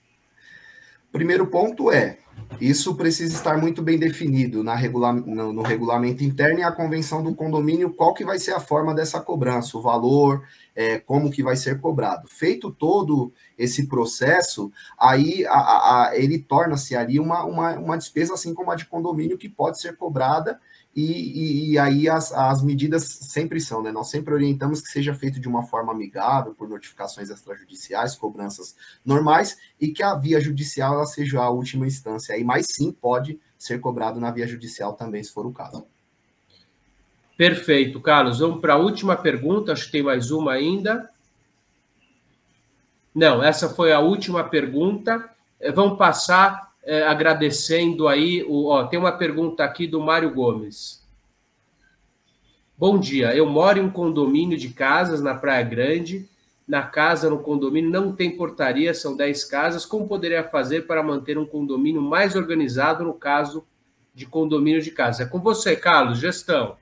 Primeiro 1.10 1.46
ponto 1.46 1.90
é, 1.90 2.18
Isso 2.60 2.94
precisa 2.94 3.34
estar 3.34 3.56
muito 3.56 3.82
bem 3.82 3.98
definido 3.98 4.62
na 4.62 4.74
regula 4.74 5.12
no, 5.12 5.52
no, 5.52 5.62
regulamento 5.62 6.22
interno 6.22 6.60
e 6.60 6.62
a 6.62 6.72
convenção 6.72 7.22
do 7.22 7.34
condomínio, 7.34 7.92
qual 7.92 8.12
que 8.12 8.24
vai 8.24 8.38
ser 8.38 8.52
a 8.52 8.60
forma 8.60 8.94
dessa 8.94 9.20
cobrança, 9.20 9.76
o 9.78 9.82
valor, 9.82 10.42
é, 10.76 10.98
como 10.98 11.30
que 11.30 11.42
vai 11.42 11.56
ser 11.56 11.80
cobrado. 11.80 12.28
Feito 12.28 12.70
todo 12.70 13.32
esse 13.56 13.86
processo, 13.86 14.70
aí 14.98 15.46
a, 15.46 15.52
a, 15.52 16.08
a, 16.08 16.16
ele 16.16 16.38
torna-se 16.38 16.94
ali 16.94 17.18
uma, 17.18 17.44
uma, 17.44 17.72
uma 17.78 17.98
despesa, 17.98 18.34
assim 18.34 18.54
como 18.54 18.70
a 18.70 18.76
de 18.76 18.86
condomínio, 18.86 19.38
que 19.38 19.48
pode 19.48 19.80
ser 19.80 19.96
cobrada 19.96 20.60
e, 20.94 21.02
e, 21.02 21.70
e, 21.72 21.78
aí 21.78 22.08
as, 22.08 22.32
as 22.32 22.62
medidas 22.62 23.04
sempre 23.04 23.60
são, 23.60 23.82
né? 23.82 23.92
Nós 23.92 24.10
sempre 24.10 24.34
orientamos 24.34 24.80
que 24.80 24.90
seja 24.90 25.14
feito 25.14 25.38
de 25.38 25.46
uma 25.46 25.62
forma 25.62 25.92
amigável, 25.92 26.54
por 26.54 26.68
notificações 26.68 27.30
extrajudiciais, 27.30 28.16
cobranças 28.16 28.74
normais, 29.04 29.56
e 29.80 29.88
que 29.88 30.02
a 30.02 30.14
via 30.14 30.40
judicial 30.40 30.94
ela 30.94 31.06
seja 31.06 31.40
a 31.40 31.50
última 31.50 31.86
instância. 31.86 32.34
Aí, 32.34 32.42
mas 32.42 32.66
sim, 32.74 32.90
pode 32.90 33.38
ser 33.56 33.80
cobrado 33.80 34.18
na 34.18 34.30
via 34.30 34.46
judicial 34.46 34.94
também, 34.94 35.22
se 35.22 35.32
for 35.32 35.46
o 35.46 35.52
caso. 35.52 35.86
Perfeito, 37.36 38.00
Carlos. 38.00 38.40
Vamos 38.40 38.60
para 38.60 38.74
a 38.74 38.78
última 38.78 39.16
pergunta, 39.16 39.72
acho 39.72 39.86
que 39.86 39.92
tem 39.92 40.02
mais 40.02 40.32
uma 40.32 40.52
ainda. 40.52 41.08
Não, 43.14 43.42
essa 43.42 43.68
foi 43.68 43.92
a 43.92 44.00
última 44.00 44.42
pergunta. 44.42 45.30
Eh, 45.60 45.70
vamos 45.70 45.96
passar 45.96 46.67
é, 46.88 47.02
agradecendo 47.06 48.08
aí. 48.08 48.42
O, 48.48 48.68
ó, 48.68 48.86
tem 48.86 48.98
uma 48.98 49.12
pergunta 49.12 49.62
aqui 49.62 49.86
do 49.86 50.00
Mário 50.00 50.32
Gomes. 50.32 51.06
Bom 52.78 52.98
dia, 52.98 53.36
eu 53.36 53.44
moro 53.44 53.78
em 53.78 53.82
um 53.82 53.90
condomínio 53.90 54.56
de 54.56 54.70
casas 54.70 55.20
na 55.20 55.34
Praia 55.34 55.62
Grande. 55.62 56.26
Na 56.66 56.82
casa, 56.82 57.28
no 57.28 57.40
condomínio, 57.40 57.90
não 57.90 58.12
tem 58.12 58.36
portaria, 58.36 58.94
são 58.94 59.16
10 59.16 59.44
casas. 59.44 59.84
Como 59.84 60.08
poderia 60.08 60.42
fazer 60.44 60.86
para 60.86 61.02
manter 61.02 61.36
um 61.36 61.46
condomínio 61.46 62.00
mais 62.00 62.34
organizado 62.34 63.04
no 63.04 63.14
caso 63.14 63.66
de 64.14 64.24
condomínio 64.24 64.80
de 64.80 64.90
casa? 64.90 65.24
É 65.24 65.26
com 65.26 65.40
você, 65.40 65.76
Carlos, 65.76 66.18
gestão. 66.18 66.76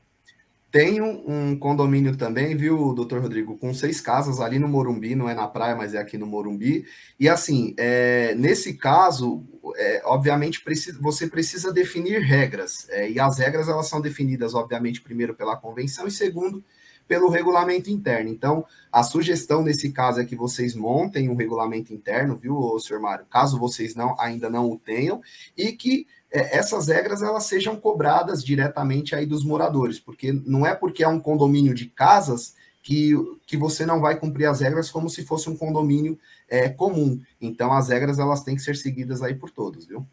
Tenho 0.76 1.06
um 1.26 1.58
condomínio 1.58 2.14
também, 2.18 2.54
viu, 2.54 2.92
doutor 2.92 3.22
Rodrigo, 3.22 3.56
com 3.56 3.72
seis 3.72 3.98
casas 3.98 4.40
ali 4.40 4.58
no 4.58 4.68
Morumbi, 4.68 5.14
não 5.14 5.26
é 5.26 5.32
na 5.32 5.48
praia, 5.48 5.74
mas 5.74 5.94
é 5.94 5.98
aqui 5.98 6.18
no 6.18 6.26
Morumbi. 6.26 6.84
E 7.18 7.30
assim, 7.30 7.74
é, 7.78 8.34
nesse 8.34 8.74
caso, 8.74 9.42
é, 9.74 10.02
obviamente, 10.04 10.60
precisa, 10.60 10.98
você 11.00 11.28
precisa 11.28 11.72
definir 11.72 12.20
regras. 12.20 12.86
É, 12.90 13.10
e 13.10 13.18
as 13.18 13.38
regras 13.38 13.70
elas 13.70 13.88
são 13.88 14.02
definidas, 14.02 14.52
obviamente, 14.52 15.00
primeiro 15.00 15.32
pela 15.34 15.56
convenção 15.56 16.06
e 16.06 16.10
segundo 16.10 16.62
pelo 17.08 17.30
regulamento 17.30 17.88
interno. 17.88 18.28
Então, 18.28 18.62
a 18.92 19.02
sugestão 19.02 19.62
nesse 19.62 19.92
caso 19.92 20.20
é 20.20 20.26
que 20.26 20.36
vocês 20.36 20.74
montem 20.74 21.30
um 21.30 21.36
regulamento 21.36 21.94
interno, 21.94 22.36
viu, 22.36 22.78
senhor 22.80 23.00
Mário? 23.00 23.24
Caso 23.30 23.58
vocês 23.58 23.94
não 23.94 24.14
ainda 24.20 24.50
não 24.50 24.70
o 24.70 24.76
tenham, 24.76 25.22
e 25.56 25.72
que 25.72 26.06
é, 26.36 26.56
essas 26.56 26.88
regras 26.88 27.22
elas 27.22 27.44
sejam 27.44 27.76
cobradas 27.76 28.44
diretamente 28.44 29.14
aí 29.14 29.24
dos 29.24 29.44
moradores, 29.44 29.98
porque 29.98 30.32
não 30.32 30.66
é 30.66 30.74
porque 30.74 31.02
é 31.02 31.08
um 31.08 31.20
condomínio 31.20 31.74
de 31.74 31.86
casas 31.86 32.54
que, 32.82 33.14
que 33.46 33.56
você 33.56 33.86
não 33.86 34.00
vai 34.00 34.18
cumprir 34.18 34.46
as 34.46 34.60
regras 34.60 34.90
como 34.90 35.08
se 35.08 35.24
fosse 35.24 35.48
um 35.48 35.56
condomínio 35.56 36.18
é, 36.48 36.68
comum. 36.68 37.20
Então 37.40 37.72
as 37.72 37.88
regras 37.88 38.18
elas 38.18 38.44
têm 38.44 38.54
que 38.54 38.62
ser 38.62 38.76
seguidas 38.76 39.22
aí 39.22 39.34
por 39.34 39.50
todos, 39.50 39.86
viu? 39.86 40.06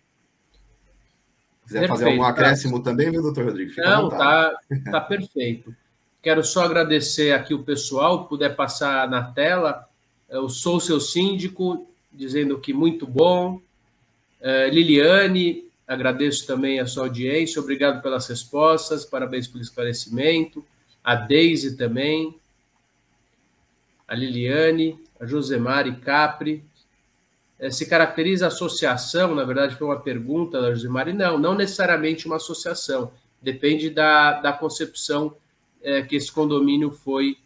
quiser 1.66 1.80
perfeito, 1.80 2.00
fazer 2.00 2.12
algum 2.12 2.24
acréscimo 2.24 2.80
tá. 2.80 2.92
também, 2.92 3.12
viu, 3.12 3.22
doutor 3.22 3.46
Rodrigo? 3.46 3.72
Fica 3.72 3.90
não, 3.90 4.10
tá, 4.10 4.54
tá 4.92 5.02
perfeito. 5.02 5.76
Quero 6.22 6.44
só 6.44 6.64
agradecer 6.64 7.34
aqui 7.34 7.54
o 7.54 7.64
pessoal, 7.64 8.28
puder 8.28 8.56
passar 8.56 9.10
na 9.10 9.24
tela. 9.24 9.88
Eu 10.30 10.48
sou 10.48 10.80
seu 10.80 11.00
síndico, 11.00 11.88
dizendo 12.12 12.60
que 12.60 12.74
muito 12.74 13.06
bom. 13.06 13.60
É, 14.40 14.70
Liliane, 14.70 15.66
Agradeço 15.88 16.48
também 16.48 16.80
a 16.80 16.86
sua 16.86 17.04
audiência, 17.04 17.62
obrigado 17.62 18.02
pelas 18.02 18.28
respostas, 18.28 19.06
parabéns 19.06 19.48
pelo 19.48 19.62
esclarecimento. 19.62 20.66
A 21.04 21.16
Deise 21.16 21.76
também, 21.76 22.40
a 24.08 24.16
Liliane, 24.16 24.98
a 25.20 25.26
Josemari 25.26 25.96
Capri. 25.98 26.64
Eh, 27.60 27.70
se 27.70 27.86
caracteriza 27.86 28.48
associação, 28.48 29.36
na 29.36 29.44
verdade 29.44 29.76
foi 29.76 29.88
uma 29.88 30.00
pergunta 30.00 30.62
da 30.62 30.74
Josemari, 30.74 31.14
não, 31.14 31.38
não 31.38 31.54
necessariamente 31.54 32.26
uma 32.26 32.38
associação, 32.38 33.12
depende 33.42 33.90
da, 33.90 34.40
da 34.40 34.54
concepção 34.54 35.36
é, 35.82 36.02
que 36.02 36.16
esse 36.16 36.32
condomínio 36.32 36.92
foi 36.92 37.38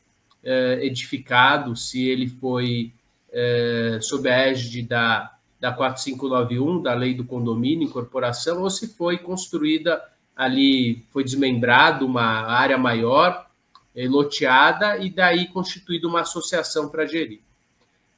é, 0.44 0.86
edificado, 0.86 1.76
se 1.76 2.08
ele 2.08 2.28
foi 2.28 2.94
é, 3.32 3.98
sob 4.02 4.30
a 4.30 4.48
égide 4.48 4.84
da 4.84 5.37
da 5.60 5.72
4591, 5.72 6.82
da 6.82 6.94
lei 6.94 7.14
do 7.14 7.26
condomínio, 7.26 7.88
incorporação, 7.88 8.62
ou 8.62 8.70
se 8.70 8.88
foi 8.96 9.18
construída 9.18 10.02
ali, 10.36 11.06
foi 11.10 11.24
desmembrado 11.24 12.06
uma 12.06 12.24
área 12.24 12.78
maior, 12.78 13.48
eh, 13.96 14.08
loteada, 14.08 14.98
e 14.98 15.10
daí 15.10 15.48
constituída 15.48 16.08
uma 16.08 16.22
associação 16.22 16.90
para 16.90 17.06
gerir. 17.08 17.42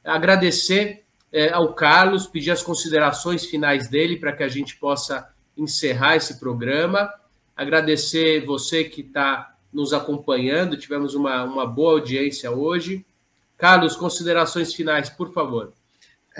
Agradecer 0.04 1.04
é, 1.32 1.52
ao 1.52 1.72
Carlos, 1.74 2.26
pedir 2.26 2.50
as 2.50 2.62
considerações 2.62 3.44
finais 3.44 3.88
dele 3.88 4.16
para 4.16 4.32
que 4.32 4.42
a 4.42 4.48
gente 4.48 4.76
possa 4.76 5.32
encerrar 5.56 6.16
esse 6.16 6.40
programa. 6.40 7.12
Agradecer 7.56 8.44
você 8.44 8.84
que 8.84 9.02
está 9.02 9.54
nos 9.72 9.92
acompanhando, 9.92 10.76
tivemos 10.76 11.14
uma, 11.14 11.44
uma 11.44 11.66
boa 11.66 11.92
audiência 11.92 12.50
hoje. 12.50 13.04
Carlos, 13.56 13.94
considerações 13.94 14.74
finais, 14.74 15.08
por 15.08 15.32
favor. 15.32 15.72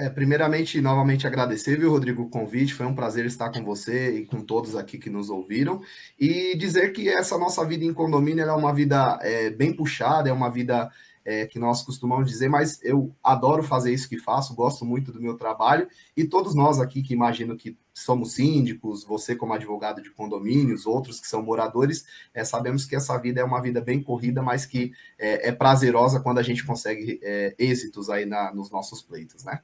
É, 0.01 0.09
primeiramente, 0.09 0.81
novamente 0.81 1.27
agradecer, 1.27 1.79
viu, 1.79 1.91
Rodrigo, 1.91 2.23
o 2.23 2.31
convite. 2.31 2.73
Foi 2.73 2.87
um 2.87 2.95
prazer 2.95 3.27
estar 3.27 3.51
com 3.51 3.63
você 3.63 4.17
e 4.17 4.25
com 4.25 4.41
todos 4.41 4.75
aqui 4.75 4.97
que 4.97 5.11
nos 5.11 5.29
ouviram. 5.29 5.83
E 6.19 6.57
dizer 6.57 6.95
que 6.95 7.07
essa 7.11 7.37
nossa 7.37 7.63
vida 7.67 7.85
em 7.85 7.93
condomínio 7.93 8.43
é 8.43 8.51
uma 8.51 8.73
vida 8.73 9.19
é, 9.21 9.51
bem 9.51 9.75
puxada, 9.75 10.31
é 10.31 10.33
uma 10.33 10.49
vida 10.49 10.91
é, 11.23 11.45
que 11.47 11.59
nós 11.59 11.83
costumamos 11.83 12.31
dizer, 12.31 12.49
mas 12.49 12.83
eu 12.83 13.15
adoro 13.23 13.63
fazer 13.63 13.93
isso 13.93 14.09
que 14.09 14.17
faço, 14.17 14.55
gosto 14.55 14.87
muito 14.87 15.13
do 15.13 15.21
meu 15.21 15.37
trabalho. 15.37 15.87
E 16.17 16.25
todos 16.25 16.55
nós 16.55 16.81
aqui 16.81 17.03
que 17.03 17.13
imagino 17.13 17.55
que 17.55 17.77
somos 17.93 18.33
síndicos, 18.37 19.05
você 19.05 19.37
como 19.37 19.53
advogado 19.53 20.01
de 20.03 20.11
condomínios, 20.11 20.87
outros 20.87 21.21
que 21.21 21.27
são 21.27 21.43
moradores, 21.43 22.07
é, 22.33 22.43
sabemos 22.43 22.87
que 22.87 22.97
essa 22.97 23.19
vida 23.19 23.43
é 23.43 23.45
uma 23.45 23.61
vida 23.61 23.83
bem 23.83 24.03
corrida, 24.03 24.41
mas 24.41 24.65
que 24.65 24.93
é, 25.19 25.49
é 25.49 25.53
prazerosa 25.53 26.21
quando 26.21 26.39
a 26.39 26.43
gente 26.43 26.65
consegue 26.65 27.21
é, 27.23 27.55
êxitos 27.59 28.09
aí 28.09 28.25
na, 28.25 28.51
nos 28.55 28.71
nossos 28.71 29.03
pleitos, 29.03 29.45
né? 29.45 29.61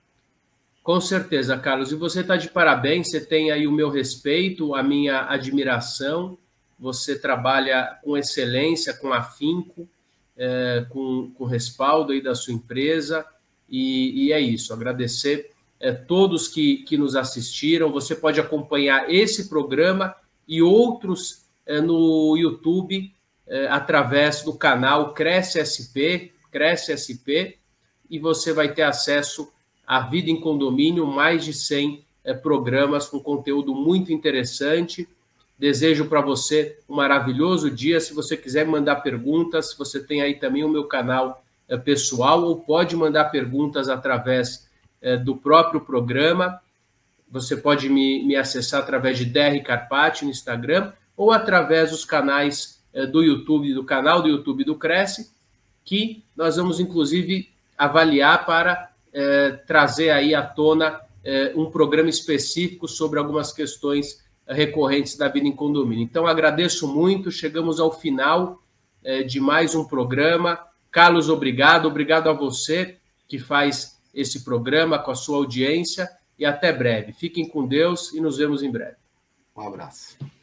Com 0.87 1.01
certeza, 1.01 1.59
Carlos. 1.59 1.91
E 1.91 1.97
você 1.97 2.20
está 2.20 2.37
de 2.37 2.49
parabéns, 2.49 3.11
você 3.11 3.20
tem 3.20 3.51
aí 3.51 3.66
o 3.66 3.72
meu 3.72 3.91
respeito, 3.91 4.72
a 4.72 4.84
minha 4.84 5.28
admiração. 5.28 6.39
Você 6.78 7.18
trabalha 7.18 7.99
com 8.05 8.16
excelência, 8.16 8.95
com 8.95 9.12
afinco, 9.12 9.89
é, 10.37 10.87
com, 10.89 11.32
com 11.34 11.45
respaldo 11.45 12.12
aí 12.12 12.22
da 12.22 12.37
sua 12.37 12.55
empresa. 12.55 13.26
E, 13.68 14.26
e 14.26 14.32
é 14.32 14.39
isso, 14.39 14.72
agradecer 14.72 15.51
é, 15.80 15.91
todos 15.91 16.47
que, 16.47 16.84
que 16.84 16.97
nos 16.97 17.16
assistiram. 17.16 17.91
Você 17.91 18.14
pode 18.14 18.39
acompanhar 18.39 19.12
esse 19.12 19.49
programa 19.49 20.14
e 20.47 20.62
outros 20.62 21.47
é, 21.66 21.80
no 21.80 22.37
YouTube 22.37 23.12
é, 23.45 23.66
através 23.66 24.45
do 24.45 24.55
canal 24.55 25.14
Cresce 25.14 25.59
SP, 25.66 26.30
Cresce 26.53 26.95
SP, 26.95 27.59
e 28.09 28.20
você 28.20 28.53
vai 28.53 28.72
ter 28.72 28.82
acesso 28.82 29.53
a 29.87 30.01
Vida 30.01 30.30
em 30.30 30.41
Condomínio, 30.41 31.07
mais 31.07 31.45
de 31.45 31.53
100 31.53 32.05
é, 32.24 32.34
programas 32.34 33.07
com 33.09 33.20
conteúdo 33.20 33.72
muito 33.72 34.12
interessante. 34.12 35.09
Desejo 35.57 36.07
para 36.07 36.20
você 36.20 36.78
um 36.89 36.97
maravilhoso 36.97 37.70
dia. 37.70 38.01
Se 38.01 38.12
você 38.12 38.37
quiser 38.37 38.66
mandar 38.66 38.97
perguntas, 38.97 39.74
você 39.78 40.03
tem 40.03 40.20
aí 40.20 40.34
também 40.34 40.64
o 40.64 40.68
meu 40.68 40.84
canal 40.84 41.45
é, 41.68 41.76
pessoal, 41.76 42.43
ou 42.43 42.57
pode 42.57 42.97
mandar 42.97 43.26
perguntas 43.26 43.89
através 43.89 44.68
é, 45.01 45.16
do 45.16 45.37
próprio 45.37 45.80
programa. 45.80 46.61
Você 47.30 47.57
pode 47.57 47.89
me, 47.89 48.24
me 48.24 48.34
acessar 48.34 48.82
através 48.82 49.16
de 49.16 49.24
DR 49.24 49.62
Carpati 49.64 50.24
no 50.24 50.30
Instagram 50.30 50.93
ou 51.16 51.30
através 51.30 51.91
dos 51.91 52.05
canais 52.05 52.76
do 53.12 53.22
YouTube, 53.22 53.74
do 53.74 53.84
canal 53.84 54.22
do 54.22 54.28
YouTube 54.28 54.64
do 54.64 54.74
Cresce, 54.74 55.30
que 55.84 56.24
nós 56.34 56.57
vamos 56.57 56.80
inclusive 56.80 57.51
avaliar 57.76 58.47
para 58.47 58.91
é, 59.17 59.53
trazer 59.67 60.11
aí 60.11 60.35
à 60.35 60.43
tona 60.43 61.01
é, 61.25 61.51
um 61.57 61.71
programa 61.71 62.11
específico 62.11 62.87
sobre 62.87 63.19
algumas 63.19 63.51
questões 63.51 64.23
recorrentes 64.47 65.17
da 65.17 65.27
vida 65.27 65.49
em 65.49 65.57
condomínio. 65.57 66.05
Então, 66.05 66.27
agradeço 66.27 66.87
muito, 66.87 67.31
chegamos 67.31 67.81
ao 67.81 67.91
final 67.91 68.62
é, 69.03 69.23
de 69.23 69.41
mais 69.41 69.75
um 69.75 69.85
programa. 69.87 70.61
Carlos, 70.91 71.31
obrigado, 71.31 71.89
obrigado 71.89 72.29
a 72.29 72.35
você 72.35 72.99
que 73.27 73.39
faz 73.39 73.97
esse 74.14 74.45
programa 74.45 74.99
com 74.99 75.11
a 75.11 75.17
sua 75.17 75.39
audiência 75.39 76.09
e 76.39 76.45
até 76.45 76.71
breve. 76.71 77.12
Fiquem 77.12 77.49
com 77.49 77.67
Deus 77.67 78.12
e 78.12 78.21
nos 78.21 78.37
vemos 78.37 78.62
em 78.62 78.71
breve. 78.71 78.97
Um 79.57 79.67
abraço. 79.67 80.36